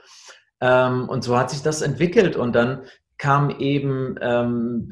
ähm, 0.62 1.06
und 1.10 1.22
so 1.22 1.36
hat 1.36 1.50
sich 1.50 1.60
das 1.60 1.82
entwickelt 1.82 2.36
und 2.36 2.54
dann 2.54 2.86
kam 3.18 3.50
eben 3.50 4.16
ähm, 4.22 4.90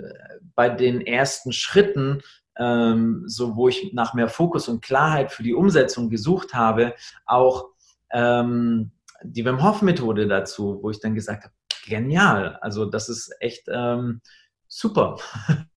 bei 0.55 0.69
den 0.69 1.01
ersten 1.01 1.55
Schritten, 1.55 2.21
ähm, 2.59 3.23
so 3.27 3.57
wo 3.57 3.69
ich 3.69 3.95
nach 3.95 4.13
mehr 4.13 4.29
Fokus 4.29 4.69
und 4.69 4.85
Klarheit 4.85 5.33
für 5.33 5.43
die 5.43 5.55
Umsetzung 5.55 6.11
gesucht 6.11 6.53
habe, 6.53 6.95
auch 7.25 7.71
ähm, 8.13 8.93
die 9.23 9.47
Wim 9.47 9.63
Hof 9.63 9.81
Methode 9.81 10.29
dazu, 10.29 10.81
wo 10.83 10.91
ich 10.91 11.01
dann 11.01 11.15
gesagt 11.15 11.45
habe, 11.45 11.55
genial, 11.87 12.59
also 12.61 12.85
das 12.85 13.09
ist 13.09 13.35
echt 13.41 13.69
ähm, 13.69 14.21
super. 14.69 15.17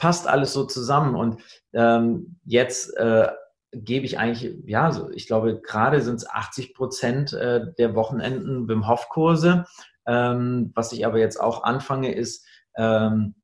Passt 0.00 0.26
alles 0.26 0.54
so 0.54 0.64
zusammen 0.64 1.14
und 1.14 1.42
ähm, 1.74 2.38
jetzt 2.44 2.96
äh, 2.96 3.28
gebe 3.72 4.06
ich 4.06 4.18
eigentlich, 4.18 4.56
ja, 4.64 4.90
so, 4.92 5.10
ich 5.10 5.26
glaube, 5.26 5.60
gerade 5.60 6.00
sind 6.00 6.16
es 6.16 6.28
80 6.28 6.74
Prozent 6.74 7.34
äh, 7.34 7.66
der 7.78 7.94
Wochenenden 7.94 8.66
Wim 8.66 8.88
Hof 8.88 9.10
Kurse. 9.10 9.66
Ähm, 10.06 10.72
was 10.74 10.92
ich 10.92 11.04
aber 11.04 11.18
jetzt 11.18 11.38
auch 11.38 11.62
anfange, 11.64 12.14
ist 12.14 12.46
ähm, 12.76 13.34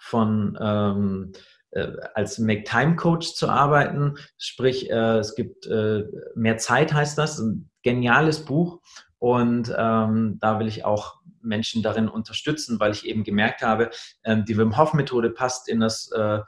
von 0.00 0.56
ähm, 0.60 1.32
äh, 1.72 1.88
als 2.14 2.38
Make-Time-Coach 2.38 3.34
zu 3.34 3.48
arbeiten. 3.48 4.14
Sprich, 4.38 4.90
äh, 4.90 5.18
es 5.18 5.34
gibt 5.34 5.66
äh, 5.66 6.04
mehr 6.36 6.58
Zeit, 6.58 6.92
heißt 6.92 7.18
das. 7.18 7.40
Ein 7.40 7.68
geniales 7.82 8.44
Buch. 8.44 8.80
Und 9.18 9.74
ähm, 9.76 10.38
da 10.40 10.58
will 10.58 10.68
ich 10.68 10.84
auch 10.84 11.19
Menschen 11.42 11.82
darin 11.82 12.08
unterstützen, 12.08 12.80
weil 12.80 12.92
ich 12.92 13.06
eben 13.06 13.24
gemerkt 13.24 13.62
habe, 13.62 13.90
ähm, 14.24 14.44
die 14.44 14.56
Wim 14.56 14.76
Hof-Methode 14.76 15.30
passt 15.30 15.68
in 15.68 15.80
das 15.80 16.10
äh, 16.12 16.40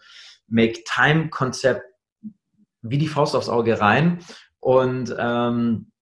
Make-Time-Konzept 0.49 1.83
wie 2.83 2.99
die 2.99 3.09
Faust 3.09 3.35
aufs 3.35 3.49
Auge 3.49 3.81
rein. 3.81 4.19
Und, 4.61 5.15
ähm, 5.19 5.93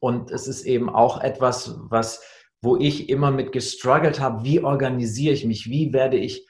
und 0.00 0.30
es 0.30 0.48
ist 0.48 0.64
eben 0.64 0.90
auch 0.90 1.20
etwas, 1.20 1.76
was, 1.78 2.22
wo 2.60 2.76
ich 2.76 3.08
immer 3.08 3.30
mit 3.30 3.52
gestruggelt 3.52 4.20
habe, 4.20 4.44
wie 4.44 4.60
organisiere 4.60 5.34
ich 5.34 5.44
mich, 5.44 5.68
wie 5.68 5.92
werde 5.92 6.16
ich 6.16 6.46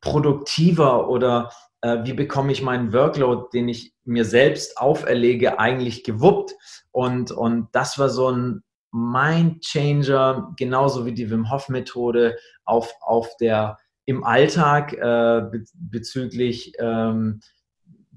produktiver 0.00 1.08
oder 1.08 1.50
äh, 1.80 2.04
wie 2.04 2.12
bekomme 2.12 2.52
ich 2.52 2.62
meinen 2.62 2.92
Workload, 2.92 3.48
den 3.52 3.68
ich 3.68 3.94
mir 4.04 4.24
selbst 4.24 4.78
auferlege, 4.78 5.58
eigentlich 5.58 6.04
gewuppt. 6.04 6.54
Und, 6.90 7.30
und 7.30 7.68
das 7.72 7.98
war 7.98 8.08
so 8.08 8.30
ein 8.30 8.62
Mind-Changer, 8.94 10.54
genauso 10.56 11.04
wie 11.04 11.12
die 11.12 11.28
Wim 11.28 11.50
Hof-Methode 11.50 12.36
auf, 12.64 12.94
auf 13.00 13.36
der, 13.38 13.76
im 14.04 14.22
Alltag 14.22 14.92
äh, 14.92 15.42
bezüglich 15.74 16.74
ähm, 16.78 17.40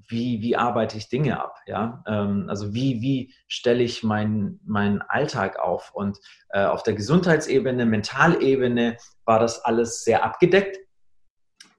wie, 0.10 0.42
wie 0.42 0.56
arbeite 0.56 0.98
ich 0.98 1.10
Dinge 1.10 1.42
ab, 1.42 1.58
ja, 1.66 2.04
ähm, 2.08 2.46
also 2.48 2.74
wie, 2.74 3.02
wie 3.02 3.34
stelle 3.48 3.84
ich 3.84 4.04
meinen 4.04 4.60
meinen 4.64 5.02
Alltag 5.02 5.60
auf? 5.60 5.92
Und 5.94 6.20
äh, 6.50 6.64
auf 6.64 6.84
der 6.84 6.94
Gesundheitsebene, 6.94 7.86
Mentalebene 7.86 8.98
war 9.26 9.40
das 9.40 9.66
alles 9.66 10.04
sehr 10.04 10.24
abgedeckt. 10.24 10.78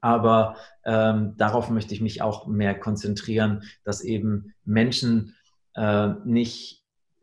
Aber 0.00 0.56
ähm, 0.84 1.34
darauf 1.36 1.70
möchte 1.70 1.94
ich 1.94 2.00
mich 2.00 2.22
auch 2.22 2.46
mehr 2.46 2.78
konzentrieren, 2.78 3.64
dass 3.82 4.02
eben 4.02 4.54
Menschen 4.64 5.34
äh, 5.74 6.10
nicht 6.24 6.77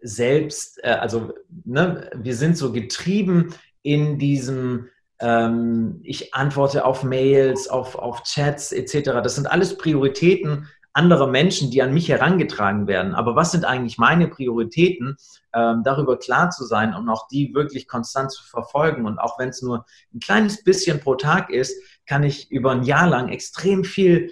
selbst, 0.05 0.79
äh, 0.83 0.89
also 0.89 1.33
ne, 1.63 2.09
wir 2.15 2.35
sind 2.35 2.57
so 2.57 2.71
getrieben 2.71 3.53
in 3.81 4.17
diesem, 4.19 4.87
ähm, 5.19 5.99
ich 6.03 6.33
antworte 6.33 6.85
auf 6.85 7.03
Mails, 7.03 7.67
auf, 7.67 7.95
auf 7.95 8.23
Chats 8.23 8.71
etc. 8.71 9.21
Das 9.23 9.35
sind 9.35 9.47
alles 9.47 9.77
Prioritäten, 9.77 10.67
andere 10.93 11.29
Menschen, 11.29 11.71
die 11.71 11.81
an 11.81 11.93
mich 11.93 12.07
herangetragen 12.07 12.87
werden. 12.87 13.15
Aber 13.15 13.35
was 13.35 13.51
sind 13.51 13.65
eigentlich 13.65 13.97
meine 13.97 14.29
Prioritäten, 14.29 15.17
ähm, 15.53 15.81
darüber 15.83 16.17
klar 16.17 16.51
zu 16.51 16.63
sein 16.65 16.93
und 16.93 17.09
auch 17.09 17.27
die 17.27 17.53
wirklich 17.53 17.87
konstant 17.87 18.31
zu 18.31 18.43
verfolgen. 18.43 19.05
Und 19.05 19.19
auch 19.19 19.37
wenn 19.37 19.49
es 19.49 19.61
nur 19.61 19.85
ein 20.13 20.19
kleines 20.19 20.63
bisschen 20.63 21.01
pro 21.01 21.15
Tag 21.15 21.49
ist, 21.49 21.75
kann 22.05 22.23
ich 22.23 22.49
über 22.49 22.71
ein 22.71 22.83
Jahr 22.83 23.07
lang 23.07 23.29
extrem 23.29 23.83
viel 23.83 24.31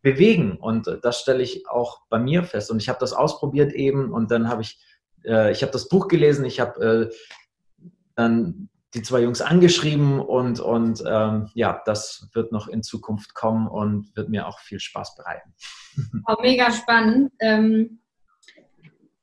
bewegen. 0.00 0.58
Und 0.58 0.86
das 1.02 1.20
stelle 1.20 1.42
ich 1.42 1.68
auch 1.68 2.02
bei 2.08 2.20
mir 2.20 2.44
fest. 2.44 2.70
Und 2.70 2.80
ich 2.80 2.88
habe 2.88 3.00
das 3.00 3.12
ausprobiert 3.12 3.72
eben 3.72 4.12
und 4.12 4.30
dann 4.30 4.48
habe 4.48 4.62
ich, 4.62 4.78
äh, 5.24 5.52
ich 5.52 5.62
habe 5.62 5.72
das 5.72 5.88
Buch 5.88 6.08
gelesen, 6.08 6.44
ich 6.44 6.60
habe 6.60 7.10
äh, 7.10 7.90
dann 8.14 8.68
die 8.94 9.02
zwei 9.02 9.20
Jungs 9.20 9.42
angeschrieben 9.42 10.20
und, 10.20 10.58
und 10.58 11.02
ähm, 11.06 11.50
ja, 11.54 11.82
das 11.84 12.28
wird 12.32 12.50
noch 12.52 12.66
in 12.68 12.82
Zukunft 12.82 13.34
kommen 13.34 13.68
und 13.68 14.14
wird 14.16 14.30
mir 14.30 14.46
auch 14.46 14.58
viel 14.60 14.80
Spaß 14.80 15.16
bereiten. 15.16 15.54
Oh, 16.28 16.34
mega 16.42 16.70
spannend. 16.70 17.32
Ähm, 17.40 18.00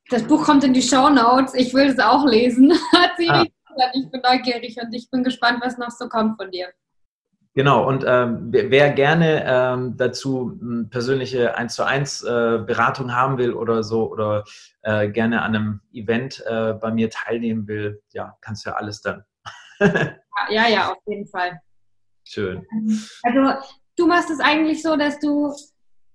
das 0.09 0.23
Buch 0.23 0.43
kommt 0.43 0.63
in 0.63 0.73
die 0.73 0.81
Show 0.81 1.07
Notes. 1.09 1.53
Ich 1.53 1.71
will 1.73 1.87
es 1.87 1.99
auch 1.99 2.25
lesen. 2.25 2.73
ah. 3.27 3.45
Ich 3.93 4.09
bin 4.09 4.21
neugierig 4.21 4.77
und 4.81 4.91
ich 4.93 5.09
bin 5.11 5.23
gespannt, 5.23 5.59
was 5.63 5.77
noch 5.77 5.91
so 5.91 6.09
kommt 6.09 6.37
von 6.37 6.49
dir. 6.49 6.69
Genau, 7.55 7.87
und 7.87 8.03
ähm, 8.07 8.47
wer 8.49 8.89
gerne 8.89 9.43
ähm, 9.45 9.95
dazu 9.95 10.57
hm, 10.59 10.89
persönliche 10.89 11.55
1 11.55 11.75
zu 11.75 11.85
1 11.85 12.23
äh, 12.23 12.63
Beratung 12.65 13.15
haben 13.15 13.37
will 13.37 13.53
oder 13.53 13.83
so 13.83 14.11
oder 14.11 14.43
äh, 14.81 15.07
gerne 15.09 15.43
an 15.43 15.55
einem 15.55 15.81
Event 15.93 16.43
äh, 16.47 16.73
bei 16.73 16.91
mir 16.91 17.11
teilnehmen 17.11 17.67
will, 17.67 18.01
ja, 18.11 18.35
kannst 18.41 18.65
du 18.65 18.71
ja 18.71 18.75
alles 18.75 19.01
dann 19.01 19.23
ja, 20.49 20.67
ja, 20.67 20.91
auf 20.91 20.97
jeden 21.05 21.27
Fall. 21.27 21.59
Schön. 22.23 22.65
Also 23.23 23.61
du 23.97 24.07
machst 24.07 24.29
es 24.29 24.39
eigentlich 24.39 24.81
so, 24.81 24.95
dass 24.95 25.19
du 25.19 25.53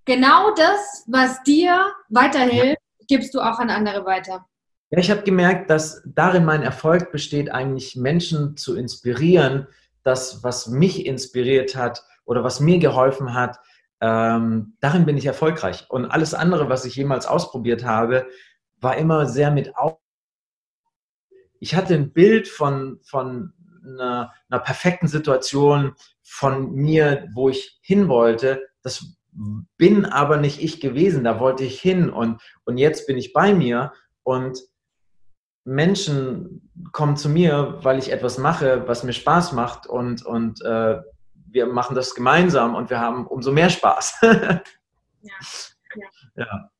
genau 0.04 0.54
das, 0.54 1.04
was 1.06 1.42
dir 1.42 1.92
weiterhilft, 2.08 2.78
gibst 3.08 3.34
du 3.34 3.40
auch 3.40 3.58
an 3.58 3.70
andere 3.70 4.04
weiter. 4.04 4.46
Ja, 4.90 4.98
ich 4.98 5.10
habe 5.10 5.22
gemerkt, 5.22 5.68
dass 5.68 6.02
darin 6.06 6.44
mein 6.44 6.62
Erfolg 6.62 7.12
besteht, 7.12 7.50
eigentlich 7.50 7.94
Menschen 7.94 8.56
zu 8.56 8.74
inspirieren, 8.74 9.66
das, 10.08 10.42
was 10.42 10.66
mich 10.68 11.06
inspiriert 11.06 11.76
hat 11.76 12.04
oder 12.24 12.42
was 12.42 12.60
mir 12.60 12.78
geholfen 12.78 13.34
hat, 13.34 13.60
ähm, 14.00 14.76
darin 14.80 15.06
bin 15.06 15.16
ich 15.16 15.26
erfolgreich. 15.26 15.86
Und 15.88 16.06
alles 16.06 16.34
andere, 16.34 16.68
was 16.68 16.84
ich 16.84 16.96
jemals 16.96 17.26
ausprobiert 17.26 17.84
habe, 17.84 18.26
war 18.80 18.96
immer 18.96 19.26
sehr 19.26 19.50
mit 19.50 19.76
Auf 19.76 19.98
ich 21.60 21.74
hatte 21.74 21.94
ein 21.94 22.12
Bild 22.12 22.46
von, 22.46 23.00
von 23.02 23.52
einer, 23.84 24.32
einer 24.48 24.60
perfekten 24.60 25.08
Situation 25.08 25.94
von 26.22 26.72
mir, 26.72 27.28
wo 27.34 27.48
ich 27.48 27.78
hin 27.82 28.08
wollte. 28.08 28.68
Das 28.82 29.18
bin 29.76 30.04
aber 30.04 30.36
nicht 30.36 30.62
ich 30.62 30.80
gewesen, 30.80 31.24
da 31.24 31.40
wollte 31.40 31.64
ich 31.64 31.80
hin 31.80 32.10
und, 32.10 32.40
und 32.64 32.78
jetzt 32.78 33.06
bin 33.06 33.18
ich 33.18 33.32
bei 33.32 33.52
mir 33.54 33.92
und 34.22 34.60
Menschen 35.68 36.70
kommen 36.92 37.16
zu 37.16 37.28
mir, 37.28 37.78
weil 37.82 37.98
ich 37.98 38.10
etwas 38.10 38.38
mache, 38.38 38.86
was 38.86 39.04
mir 39.04 39.12
Spaß 39.12 39.52
macht 39.52 39.86
und, 39.86 40.24
und 40.24 40.62
äh, 40.64 40.98
wir 41.50 41.66
machen 41.66 41.94
das 41.94 42.14
gemeinsam 42.14 42.74
und 42.74 42.90
wir 42.90 43.00
haben 43.00 43.26
umso 43.26 43.52
mehr 43.52 43.70
Spaß. 43.70 44.18
ja, 44.22 44.60
ja. 45.22 46.08
ja. 46.36 46.70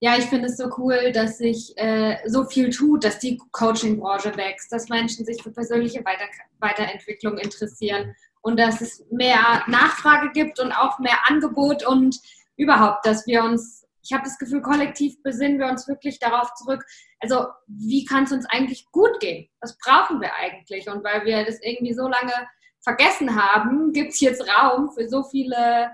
ja, 0.00 0.16
ich 0.16 0.24
finde 0.24 0.46
es 0.46 0.56
so 0.56 0.70
cool, 0.78 1.12
dass 1.12 1.38
sich 1.38 1.72
äh, 1.76 2.16
so 2.26 2.44
viel 2.44 2.70
tut, 2.70 3.04
dass 3.04 3.18
die 3.18 3.40
Coaching-Branche 3.52 4.36
wächst, 4.36 4.72
dass 4.72 4.88
Menschen 4.88 5.24
sich 5.24 5.42
für 5.42 5.50
persönliche 5.50 6.04
Weiter 6.04 6.26
Weiterentwicklung 6.58 7.38
interessieren 7.38 8.14
und 8.42 8.58
dass 8.58 8.80
es 8.80 9.04
mehr 9.10 9.62
Nachfrage 9.66 10.30
gibt 10.32 10.60
und 10.60 10.72
auch 10.72 10.98
mehr 10.98 11.18
Angebot 11.28 11.86
und 11.86 12.18
überhaupt, 12.56 13.06
dass 13.06 13.26
wir 13.26 13.44
uns, 13.44 13.86
ich 14.02 14.12
habe 14.12 14.24
das 14.24 14.38
Gefühl, 14.38 14.62
kollektiv 14.62 15.22
besinnen 15.22 15.58
wir 15.58 15.66
uns 15.66 15.86
wirklich 15.86 16.18
darauf 16.18 16.52
zurück, 16.54 16.84
also 17.20 17.46
wie 17.66 18.04
kann 18.04 18.24
es 18.24 18.32
uns 18.32 18.46
eigentlich 18.46 18.86
gut 18.90 19.20
gehen? 19.20 19.48
Was 19.60 19.76
brauchen 19.78 20.20
wir 20.20 20.34
eigentlich? 20.34 20.88
Und 20.88 21.04
weil 21.04 21.24
wir 21.24 21.44
das 21.44 21.60
irgendwie 21.62 21.94
so 21.94 22.08
lange 22.08 22.32
vergessen 22.80 23.36
haben, 23.36 23.92
gibt 23.92 24.12
es 24.12 24.20
jetzt 24.20 24.46
Raum 24.48 24.90
für 24.90 25.08
so 25.08 25.22
viele 25.22 25.90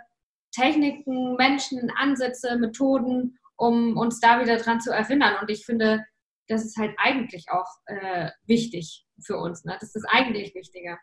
Techniken, 0.53 1.37
Menschen, 1.37 1.93
Ansätze, 1.97 2.57
Methoden 2.57 3.39
um 3.59 3.97
uns 3.97 4.21
da 4.21 4.41
wieder 4.41 4.57
dran 4.57 4.81
zu 4.81 4.91
erinnern. 4.93 5.37
Und 5.41 5.51
ich 5.51 5.67
finde, 5.67 6.05
das 6.47 6.65
ist 6.65 6.79
halt 6.79 6.95
eigentlich 6.97 7.51
auch 7.51 7.69
äh, 7.87 8.31
wichtig 8.47 9.05
für 9.21 9.37
uns. 9.37 9.65
Ne? 9.65 9.77
Das 9.81 9.95
ist 9.95 10.07
eigentlich 10.09 10.55
wichtiger, 10.55 10.99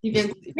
wie 0.00 0.14
wir 0.14 0.24
ich, 0.24 0.54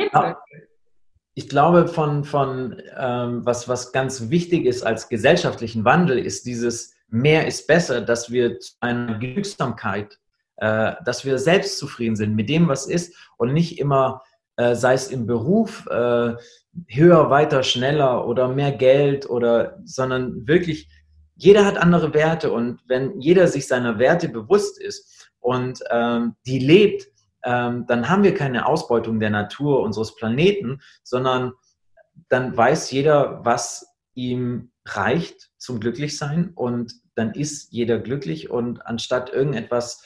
ich 1.39 1.51
glaube, 1.51 1.87
von, 1.87 2.25
von 2.25 2.81
ähm, 2.99 3.45
was, 3.45 3.69
was 3.69 3.93
ganz 3.93 4.31
wichtig 4.31 4.65
ist 4.65 4.83
als 4.83 5.11
gesellschaftlichen 5.11 5.85
Wandel, 5.85 6.19
ist 6.19 6.47
dieses 6.47 6.95
mehr 7.09 7.47
ist 7.47 7.67
besser, 7.67 8.01
dass 8.01 8.31
wir 8.33 8.59
zu 8.59 8.73
einer 8.81 9.19
Genügsamkeit, 9.19 10.19
äh, 10.57 10.95
dass 11.05 11.27
wir 11.27 11.39
selbstzufrieden 11.39 12.17
sind 12.17 12.35
mit 12.35 12.49
dem, 12.49 12.69
was 12.69 12.87
ist 12.87 13.15
und 13.37 13.53
nicht 13.53 13.79
immer, 13.79 14.23
äh, 14.57 14.75
sei 14.75 14.95
es 14.95 15.09
im 15.09 15.27
Beruf, 15.27 15.87
äh, 15.89 16.37
höher, 16.89 17.29
weiter, 17.29 17.63
schneller 17.63 18.27
oder 18.27 18.49
mehr 18.49 18.73
Geld 18.73 19.29
oder, 19.29 19.79
sondern 19.85 20.49
wirklich 20.49 20.89
jeder 21.35 21.67
hat 21.67 21.77
andere 21.77 22.15
Werte 22.15 22.51
und 22.51 22.81
wenn 22.89 23.21
jeder 23.21 23.47
sich 23.47 23.69
seiner 23.69 23.99
Werte 23.99 24.31
bewusst 24.31 24.81
ist 24.81 25.29
und 25.41 25.81
ähm, 25.91 26.35
die 26.47 26.61
lebt, 26.61 27.09
dann 27.87 28.09
haben 28.09 28.25
wir 28.25 28.35
keine 28.35 28.67
Ausbeutung 28.67 29.21
der 29.21 29.31
Natur 29.31 29.81
unseres 29.83 30.17
Planeten, 30.17 30.81
sondern 31.03 31.53
dann 32.29 32.57
weiß 32.57 32.91
jeder, 32.91 33.45
was 33.45 33.95
ihm 34.15 34.73
reicht 34.87 35.51
zum 35.59 35.81
Glücklichsein 35.81 36.53
und 36.55 36.93
dann 37.15 37.33
ist 37.35 37.73
jeder 37.73 37.99
glücklich 37.99 38.51
und 38.51 38.85
anstatt 38.87 39.31
irgendetwas 39.31 40.05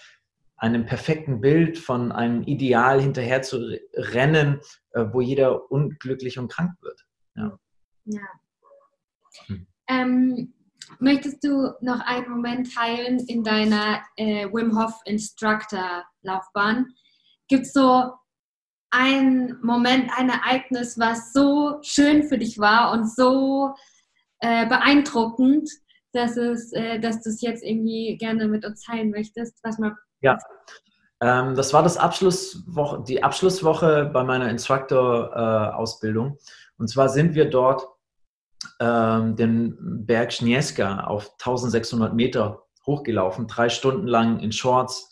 einem 0.56 0.84
perfekten 0.84 1.40
Bild 1.40 1.78
von 1.78 2.12
einem 2.12 2.42
Ideal 2.42 3.00
hinterher 3.00 3.42
zu 3.42 3.78
rennen, 3.94 4.60
äh, 4.90 5.06
wo 5.10 5.20
jeder 5.20 5.70
unglücklich 5.70 6.38
und 6.38 6.52
krank 6.52 6.72
wird. 6.82 7.06
Ja. 7.34 7.58
ja. 8.04 8.20
Hm. 9.46 9.66
Ähm, 9.88 10.54
Möchtest 10.98 11.44
du 11.44 11.72
noch 11.80 12.00
einen 12.00 12.28
Moment 12.30 12.74
teilen 12.74 13.20
in 13.20 13.44
deiner 13.44 14.02
äh, 14.16 14.46
Wim 14.52 14.78
Hof 14.78 15.00
Instructor 15.04 16.04
Laufbahn? 16.22 16.92
Gibt 17.50 17.66
es 17.66 17.72
so 17.72 18.12
einen 18.90 19.58
Moment, 19.60 20.08
ein 20.16 20.30
Ereignis, 20.30 20.98
was 20.98 21.32
so 21.32 21.78
schön 21.82 22.22
für 22.22 22.38
dich 22.38 22.60
war 22.60 22.92
und 22.92 23.12
so 23.12 23.74
äh, 24.38 24.66
beeindruckend, 24.66 25.68
dass, 26.12 26.36
äh, 26.36 27.00
dass 27.00 27.22
du 27.22 27.28
es 27.28 27.40
jetzt 27.40 27.64
irgendwie 27.64 28.16
gerne 28.18 28.46
mit 28.46 28.64
uns 28.64 28.84
teilen 28.84 29.10
möchtest? 29.10 29.58
Was 29.64 29.78
man 29.78 29.96
ja, 30.20 30.38
ähm, 31.20 31.56
das 31.56 31.72
war 31.72 31.82
das 31.82 31.96
Abschlusswoche, 31.96 33.02
die 33.02 33.22
Abschlusswoche 33.22 34.08
bei 34.12 34.22
meiner 34.22 34.48
Instructor-Ausbildung. 34.48 36.38
und 36.78 36.88
zwar 36.88 37.08
sind 37.08 37.34
wir 37.34 37.50
dort 37.50 37.84
ähm, 38.78 39.34
den 39.34 40.06
Berg 40.06 40.32
Schnieska 40.32 41.04
auf 41.04 41.32
1600 41.32 42.14
Meter 42.14 42.62
hochgelaufen, 42.86 43.48
drei 43.48 43.68
Stunden 43.68 44.06
lang 44.06 44.38
in 44.38 44.52
Shorts. 44.52 45.09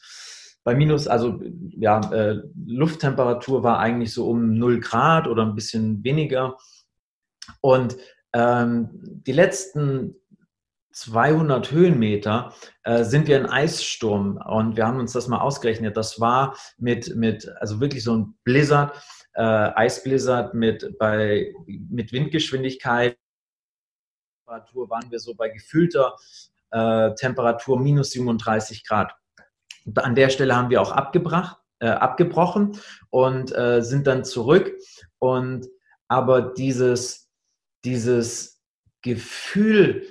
Bei 0.68 0.74
minus, 0.74 1.08
also 1.08 1.40
ja, 1.70 1.98
äh, 2.12 2.42
Lufttemperatur 2.66 3.62
war 3.62 3.78
eigentlich 3.78 4.12
so 4.12 4.28
um 4.28 4.52
0 4.52 4.80
Grad 4.80 5.26
oder 5.26 5.42
ein 5.42 5.54
bisschen 5.54 6.04
weniger. 6.04 6.58
Und 7.62 7.96
ähm, 8.34 8.90
die 8.92 9.32
letzten 9.32 10.16
200 10.92 11.70
Höhenmeter 11.70 12.52
äh, 12.82 13.02
sind 13.04 13.28
wir 13.28 13.38
in 13.38 13.46
Eissturm 13.46 14.36
und 14.46 14.76
wir 14.76 14.86
haben 14.86 15.00
uns 15.00 15.14
das 15.14 15.26
mal 15.26 15.40
ausgerechnet. 15.40 15.96
Das 15.96 16.20
war 16.20 16.54
mit, 16.76 17.16
mit 17.16 17.48
also 17.60 17.80
wirklich 17.80 18.04
so 18.04 18.14
ein 18.14 18.34
Blizzard, 18.44 18.94
äh, 19.36 19.40
Eisblizzard 19.40 20.52
mit, 20.52 20.98
bei, 20.98 21.50
mit 21.66 22.12
Windgeschwindigkeit 22.12 23.16
waren 24.44 25.10
wir 25.10 25.18
so 25.18 25.34
bei 25.34 25.48
gefühlter 25.48 26.14
äh, 26.72 27.14
Temperatur 27.14 27.80
minus 27.80 28.10
37 28.10 28.86
Grad. 28.86 29.17
An 29.96 30.14
der 30.14 30.30
Stelle 30.30 30.56
haben 30.56 30.70
wir 30.70 30.80
auch 30.80 30.92
abgebracht, 30.92 31.58
äh, 31.80 31.88
abgebrochen 31.88 32.78
und 33.10 33.56
äh, 33.56 33.82
sind 33.82 34.06
dann 34.06 34.24
zurück. 34.24 34.72
Und 35.18 35.66
aber 36.08 36.40
dieses, 36.40 37.30
dieses 37.84 38.62
Gefühl, 39.02 40.06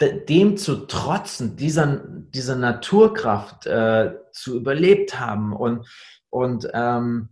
dem 0.00 0.56
zu 0.56 0.86
trotzen, 0.86 1.56
dieser, 1.56 2.02
dieser 2.06 2.56
Naturkraft 2.56 3.66
äh, 3.66 4.14
zu 4.32 4.56
überlebt 4.56 5.18
haben 5.18 5.54
und, 5.54 5.88
und 6.28 6.68
ähm, 6.74 7.30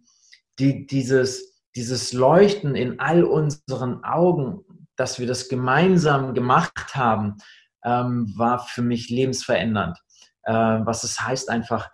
die, 0.58 0.86
dieses, 0.86 1.60
dieses 1.74 2.12
Leuchten 2.12 2.74
in 2.74 3.00
all 3.00 3.24
unseren 3.24 4.04
Augen 4.04 4.64
dass 4.96 5.18
wir 5.18 5.26
das 5.26 5.48
gemeinsam 5.48 6.34
gemacht 6.34 6.94
haben, 6.94 7.36
ähm, 7.84 8.32
war 8.36 8.60
für 8.60 8.82
mich 8.82 9.10
lebensverändernd. 9.10 9.98
Äh, 10.44 10.52
was 10.52 11.04
es 11.04 11.20
heißt, 11.20 11.50
einfach 11.50 11.90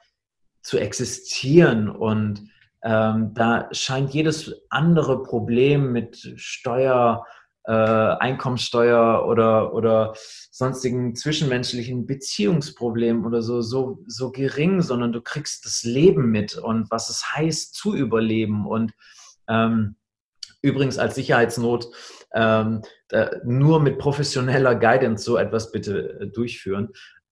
zu 0.62 0.78
existieren 0.78 1.88
und 1.88 2.50
ähm, 2.82 3.32
da 3.34 3.68
scheint 3.72 4.14
jedes 4.14 4.54
andere 4.70 5.22
Problem 5.22 5.92
mit 5.92 6.34
Steuer, 6.36 7.24
äh, 7.64 7.72
Einkommenssteuer 7.72 9.26
oder, 9.26 9.74
oder 9.74 10.14
sonstigen 10.50 11.14
zwischenmenschlichen 11.16 12.06
Beziehungsproblemen 12.06 13.26
oder 13.26 13.42
so, 13.42 13.60
so, 13.62 14.04
so 14.06 14.30
gering, 14.30 14.80
sondern 14.80 15.12
du 15.12 15.20
kriegst 15.20 15.64
das 15.64 15.82
Leben 15.82 16.30
mit 16.30 16.56
und 16.56 16.90
was 16.90 17.10
es 17.10 17.34
heißt 17.34 17.74
zu 17.74 17.94
überleben 17.96 18.66
und 18.66 18.92
ähm, 19.48 19.96
übrigens 20.62 20.98
als 20.98 21.16
Sicherheitsnot 21.16 21.88
ähm, 22.32 22.82
nur 23.44 23.80
mit 23.80 23.98
professioneller 23.98 24.74
Guidance 24.74 25.24
so 25.24 25.36
etwas 25.36 25.72
bitte 25.72 26.20
äh, 26.20 26.26
durchführen. 26.26 26.90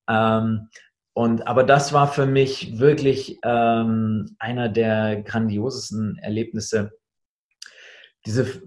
Ähm, 0.08 0.68
und, 1.16 1.46
aber 1.46 1.64
das 1.64 1.94
war 1.94 2.12
für 2.12 2.26
mich 2.26 2.78
wirklich 2.78 3.38
ähm, 3.42 4.36
einer 4.38 4.68
der 4.68 5.22
grandiosesten 5.22 6.18
Erlebnisse. 6.18 6.92
Diese, 8.26 8.62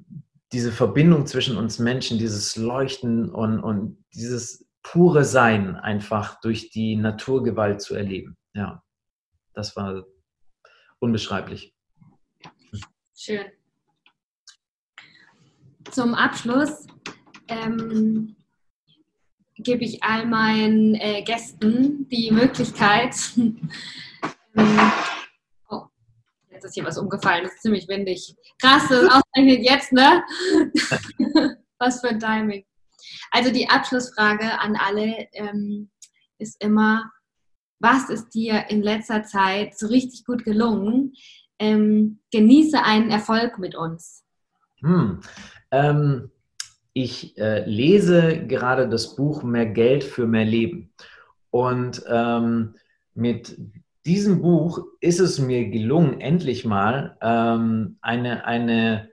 diese 0.51 0.71
Verbindung 0.71 1.27
zwischen 1.27 1.57
uns 1.57 1.77
Menschen, 1.77 2.17
dieses 2.17 2.55
Leuchten 2.55 3.29
und, 3.29 3.59
und 3.59 4.03
dieses 4.15 4.67
pure 4.81 5.25
Sein 5.25 5.75
einfach 5.75 6.41
durch 6.41 6.71
die 6.71 6.95
Naturgewalt 6.95 7.81
zu 7.81 7.93
erleben. 7.93 8.35
Ja, 8.53 8.81
das 9.53 9.75
war 9.75 10.05
unbeschreiblich. 10.97 11.75
Schön 13.15 13.45
zum 15.91 16.15
Abschluss 16.15 16.87
ähm, 17.47 18.35
gebe 19.63 19.83
ich 19.83 20.03
all 20.03 20.25
meinen 20.25 20.95
äh, 20.95 21.21
Gästen 21.23 22.07
die 22.09 22.31
Möglichkeit, 22.31 23.15
ähm, 23.37 24.91
oh, 25.69 25.83
jetzt 26.51 26.65
ist 26.65 26.73
hier 26.73 26.85
was 26.85 26.97
umgefallen, 26.97 27.43
das 27.43 27.53
ist 27.53 27.61
ziemlich 27.61 27.87
windig. 27.87 28.35
Krass, 28.61 28.87
das 28.89 29.03
ist 29.03 29.11
ausgerechnet 29.11 29.63
jetzt, 29.63 29.91
ne? 29.91 30.23
was 31.79 32.01
für 32.01 32.09
ein 32.09 32.19
Timing. 32.19 32.65
Also 33.31 33.51
die 33.51 33.69
Abschlussfrage 33.69 34.59
an 34.59 34.75
alle 34.75 35.27
ähm, 35.33 35.89
ist 36.37 36.61
immer, 36.63 37.11
was 37.79 38.09
ist 38.09 38.29
dir 38.29 38.65
in 38.69 38.81
letzter 38.81 39.23
Zeit 39.23 39.77
so 39.77 39.87
richtig 39.87 40.25
gut 40.25 40.43
gelungen? 40.43 41.13
Ähm, 41.59 42.19
genieße 42.31 42.81
einen 42.83 43.09
Erfolg 43.11 43.59
mit 43.59 43.75
uns. 43.75 44.23
Hm. 44.81 45.21
Ähm, 45.71 46.31
ich 47.03 47.37
äh, 47.37 47.65
lese 47.65 48.45
gerade 48.47 48.89
das 48.89 49.15
Buch 49.15 49.43
Mehr 49.43 49.65
Geld 49.65 50.03
für 50.03 50.27
mehr 50.27 50.45
Leben. 50.45 50.91
Und 51.51 52.03
ähm, 52.07 52.75
mit 53.13 53.57
diesem 54.05 54.41
Buch 54.41 54.85
ist 54.99 55.19
es 55.19 55.39
mir 55.39 55.69
gelungen, 55.69 56.21
endlich 56.21 56.65
mal 56.65 57.17
ähm, 57.21 57.97
eine, 58.01 58.45
eine 58.45 59.09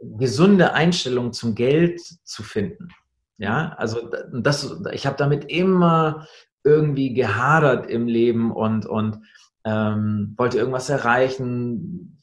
gesunde 0.00 0.72
Einstellung 0.72 1.32
zum 1.32 1.54
Geld 1.54 2.00
zu 2.00 2.42
finden. 2.42 2.88
Ja, 3.38 3.74
also 3.76 4.08
das, 4.32 4.80
ich 4.92 5.06
habe 5.06 5.16
damit 5.16 5.50
immer 5.50 6.26
irgendwie 6.64 7.12
gehadert 7.12 7.90
im 7.90 8.06
Leben 8.06 8.52
und, 8.52 8.86
und 8.86 9.18
ähm, 9.64 10.34
wollte 10.36 10.58
irgendwas 10.58 10.88
erreichen. 10.88 12.18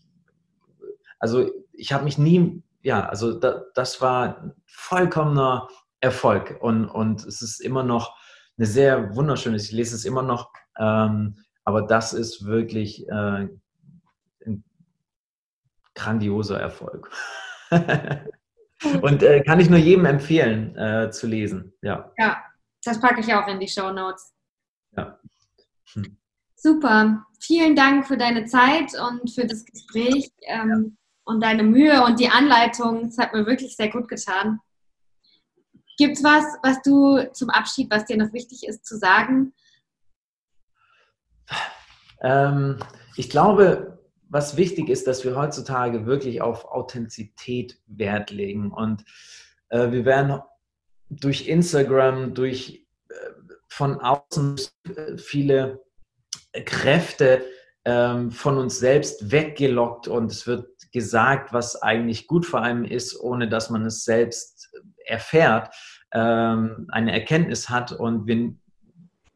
Also 1.19 1.49
ich 1.73 1.91
habe 1.91 2.05
mich 2.05 2.17
nie, 2.17 2.61
ja, 2.81 3.07
also 3.07 3.33
da, 3.33 3.63
das 3.73 4.01
war 4.01 4.53
vollkommener 4.67 5.67
Erfolg. 6.01 6.57
Und, 6.61 6.87
und 6.87 7.25
es 7.25 7.41
ist 7.41 7.59
immer 7.59 7.83
noch 7.83 8.17
eine 8.57 8.67
sehr 8.67 9.15
wunderschöne, 9.15 9.57
ich 9.57 9.71
lese 9.71 9.95
es 9.95 10.05
immer 10.05 10.23
noch, 10.23 10.51
ähm, 10.77 11.37
aber 11.63 11.83
das 11.83 12.13
ist 12.13 12.45
wirklich 12.45 13.07
äh, 13.07 13.47
ein 14.45 14.63
grandioser 15.95 16.59
Erfolg. 16.59 17.11
und 19.01 19.23
äh, 19.23 19.41
kann 19.43 19.59
ich 19.59 19.69
nur 19.69 19.79
jedem 19.79 20.05
empfehlen 20.05 20.75
äh, 20.77 21.11
zu 21.11 21.27
lesen. 21.27 21.73
Ja. 21.81 22.11
ja, 22.17 22.37
das 22.83 22.99
packe 22.99 23.19
ich 23.19 23.33
auch 23.33 23.47
in 23.47 23.59
die 23.59 23.67
Show 23.67 23.91
Notes. 23.91 24.33
Ja. 24.95 25.19
Hm. 25.93 26.17
Super. 26.55 27.25
Vielen 27.39 27.75
Dank 27.75 28.05
für 28.05 28.17
deine 28.17 28.45
Zeit 28.45 28.91
und 28.99 29.29
für 29.31 29.45
das 29.45 29.63
Gespräch 29.63 30.31
ähm, 30.41 30.97
und 31.29 31.41
deine 31.41 31.63
Mühe 31.63 32.03
und 32.03 32.19
die 32.19 32.29
Anleitung. 32.29 33.05
Es 33.05 33.19
hat 33.19 33.33
mir 33.33 33.45
wirklich 33.45 33.75
sehr 33.75 33.89
gut 33.89 34.07
getan. 34.07 34.59
Gibt 35.97 36.17
es 36.17 36.23
was, 36.23 36.43
was 36.63 36.81
du 36.81 37.31
zum 37.33 37.49
Abschied, 37.51 37.91
was 37.91 38.05
dir 38.05 38.17
noch 38.17 38.33
wichtig 38.33 38.67
ist 38.67 38.85
zu 38.85 38.97
sagen? 38.97 39.53
Ähm, 42.21 42.79
ich 43.15 43.29
glaube, 43.29 43.99
was 44.27 44.57
wichtig 44.57 44.89
ist, 44.89 45.05
dass 45.05 45.23
wir 45.23 45.35
heutzutage 45.35 46.05
wirklich 46.07 46.41
auf 46.41 46.65
Authentizität 46.65 47.79
Wert 47.85 48.31
legen. 48.31 48.71
Und 48.71 49.05
äh, 49.69 49.91
wir 49.91 50.05
werden 50.05 50.41
durch 51.09 51.47
Instagram, 51.47 52.33
durch 52.33 52.87
äh, 53.09 53.13
von 53.67 53.99
außen 53.99 54.59
viele 55.17 55.83
Kräfte 56.65 57.45
ähm, 57.85 58.31
von 58.31 58.57
uns 58.57 58.79
selbst 58.79 59.31
weggelockt 59.31 60.07
und 60.07 60.31
es 60.31 60.47
wird 60.47 60.67
gesagt, 60.91 61.53
was 61.53 61.81
eigentlich 61.81 62.27
gut 62.27 62.45
für 62.45 62.61
einen 62.61 62.85
ist, 62.85 63.19
ohne 63.19 63.47
dass 63.47 63.69
man 63.69 63.85
es 63.85 64.03
selbst 64.03 64.71
erfährt, 65.05 65.73
ähm, 66.11 66.87
eine 66.89 67.11
Erkenntnis 67.11 67.69
hat 67.69 67.91
und 67.91 68.27
wir 68.27 68.53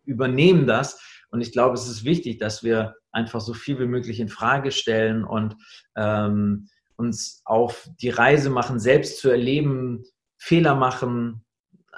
übernehmen 0.05 0.67
das. 0.67 1.01
Und 1.29 1.41
ich 1.41 1.51
glaube, 1.51 1.75
es 1.75 1.87
ist 1.87 2.03
wichtig, 2.03 2.39
dass 2.39 2.63
wir 2.63 2.95
einfach 3.11 3.41
so 3.41 3.53
viel 3.53 3.79
wie 3.79 3.85
möglich 3.85 4.19
in 4.19 4.29
Frage 4.29 4.71
stellen 4.71 5.23
und 5.23 5.55
ähm, 5.95 6.67
uns 6.95 7.41
auf 7.45 7.89
die 8.01 8.09
Reise 8.09 8.49
machen, 8.49 8.79
selbst 8.79 9.19
zu 9.19 9.29
erleben, 9.29 10.03
Fehler 10.37 10.75
machen, 10.75 11.45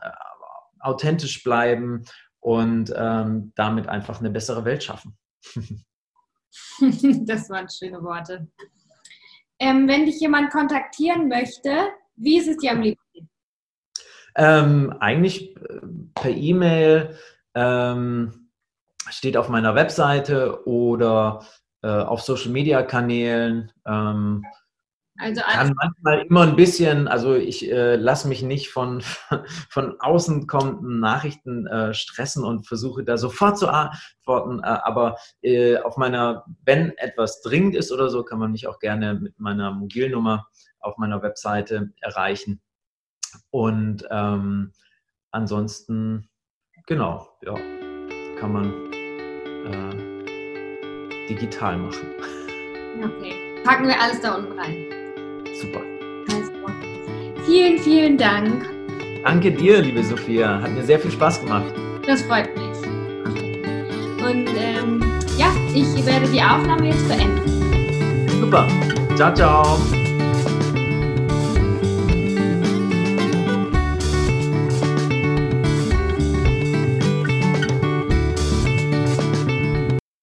äh, 0.01 0.09
authentisch 0.79 1.43
bleiben 1.43 2.05
und 2.39 2.93
ähm, 2.95 3.51
damit 3.55 3.87
einfach 3.87 4.19
eine 4.19 4.29
bessere 4.29 4.65
Welt 4.65 4.83
schaffen. 4.83 5.17
das 7.25 7.49
waren 7.49 7.67
schöne 7.69 8.01
Worte. 8.03 8.47
Ähm, 9.59 9.87
wenn 9.87 10.05
dich 10.05 10.19
jemand 10.19 10.51
kontaktieren 10.51 11.27
möchte, 11.27 11.89
wie 12.15 12.37
ist 12.37 12.47
es 12.47 12.57
dir 12.57 12.71
am 12.71 12.81
liebsten? 12.81 13.29
Ähm, 14.35 14.93
eigentlich 14.99 15.55
äh, 15.55 15.79
per 16.13 16.31
E-Mail 16.31 17.17
ähm, 17.53 18.49
steht 19.09 19.37
auf 19.37 19.49
meiner 19.49 19.75
Webseite 19.75 20.67
oder 20.67 21.45
äh, 21.81 21.87
auf 21.87 22.21
Social 22.21 22.51
Media 22.51 22.83
Kanälen. 22.83 23.71
Ähm, 23.85 24.43
also 25.17 25.41
kann 25.41 25.73
manchmal 25.75 26.25
immer 26.25 26.41
ein 26.41 26.55
bisschen, 26.57 27.07
also 27.07 27.35
ich 27.35 27.71
äh, 27.71 27.95
lasse 27.95 28.27
mich 28.27 28.43
nicht 28.43 28.69
von, 28.69 29.01
von 29.69 29.99
außen 29.99 30.45
kommenden 30.45 30.99
Nachrichten 30.99 31.67
äh, 31.67 31.93
stressen 31.93 32.43
und 32.43 32.67
versuche 32.67 33.03
da 33.03 33.17
sofort 33.17 33.57
zu 33.57 33.69
antworten. 33.69 34.59
Äh, 34.59 34.67
aber 34.67 35.17
äh, 35.41 35.77
auf 35.77 35.95
meiner, 35.95 36.45
wenn 36.65 36.97
etwas 36.97 37.41
dringend 37.41 37.75
ist 37.75 37.93
oder 37.93 38.09
so, 38.09 38.23
kann 38.23 38.39
man 38.39 38.51
mich 38.51 38.67
auch 38.67 38.79
gerne 38.79 39.15
mit 39.15 39.39
meiner 39.39 39.71
Mobilnummer 39.71 40.47
auf 40.79 40.97
meiner 40.97 41.21
Webseite 41.21 41.93
erreichen. 42.01 42.61
Und 43.51 44.05
ähm, 44.11 44.73
ansonsten, 45.31 46.29
genau, 46.87 47.29
ja, 47.41 47.55
kann 48.37 48.51
man 48.51 48.73
äh, 49.65 51.27
digital 51.29 51.77
machen. 51.77 52.07
Okay, 53.01 53.61
packen 53.63 53.87
wir 53.87 53.99
alles 53.99 54.19
da 54.21 54.35
unten 54.35 54.59
rein. 54.59 54.94
Super. 55.59 55.81
Also, 56.31 56.51
vielen, 57.45 57.79
vielen 57.79 58.17
Dank. 58.17 58.69
Danke 59.23 59.51
dir, 59.51 59.81
liebe 59.81 60.03
Sophia. 60.03 60.61
Hat 60.61 60.71
mir 60.71 60.83
sehr 60.83 60.99
viel 60.99 61.11
Spaß 61.11 61.41
gemacht. 61.41 61.73
Das 62.05 62.21
freut 62.23 62.49
mich. 62.55 62.65
Und 64.23 64.47
ähm, 64.57 65.03
ja, 65.37 65.51
ich 65.73 66.05
werde 66.05 66.27
die 66.27 66.41
Aufnahme 66.41 66.87
jetzt 66.87 67.07
beenden. 67.07 68.29
Super. 68.39 68.67
Ciao, 69.15 69.33
ciao. 69.33 70.04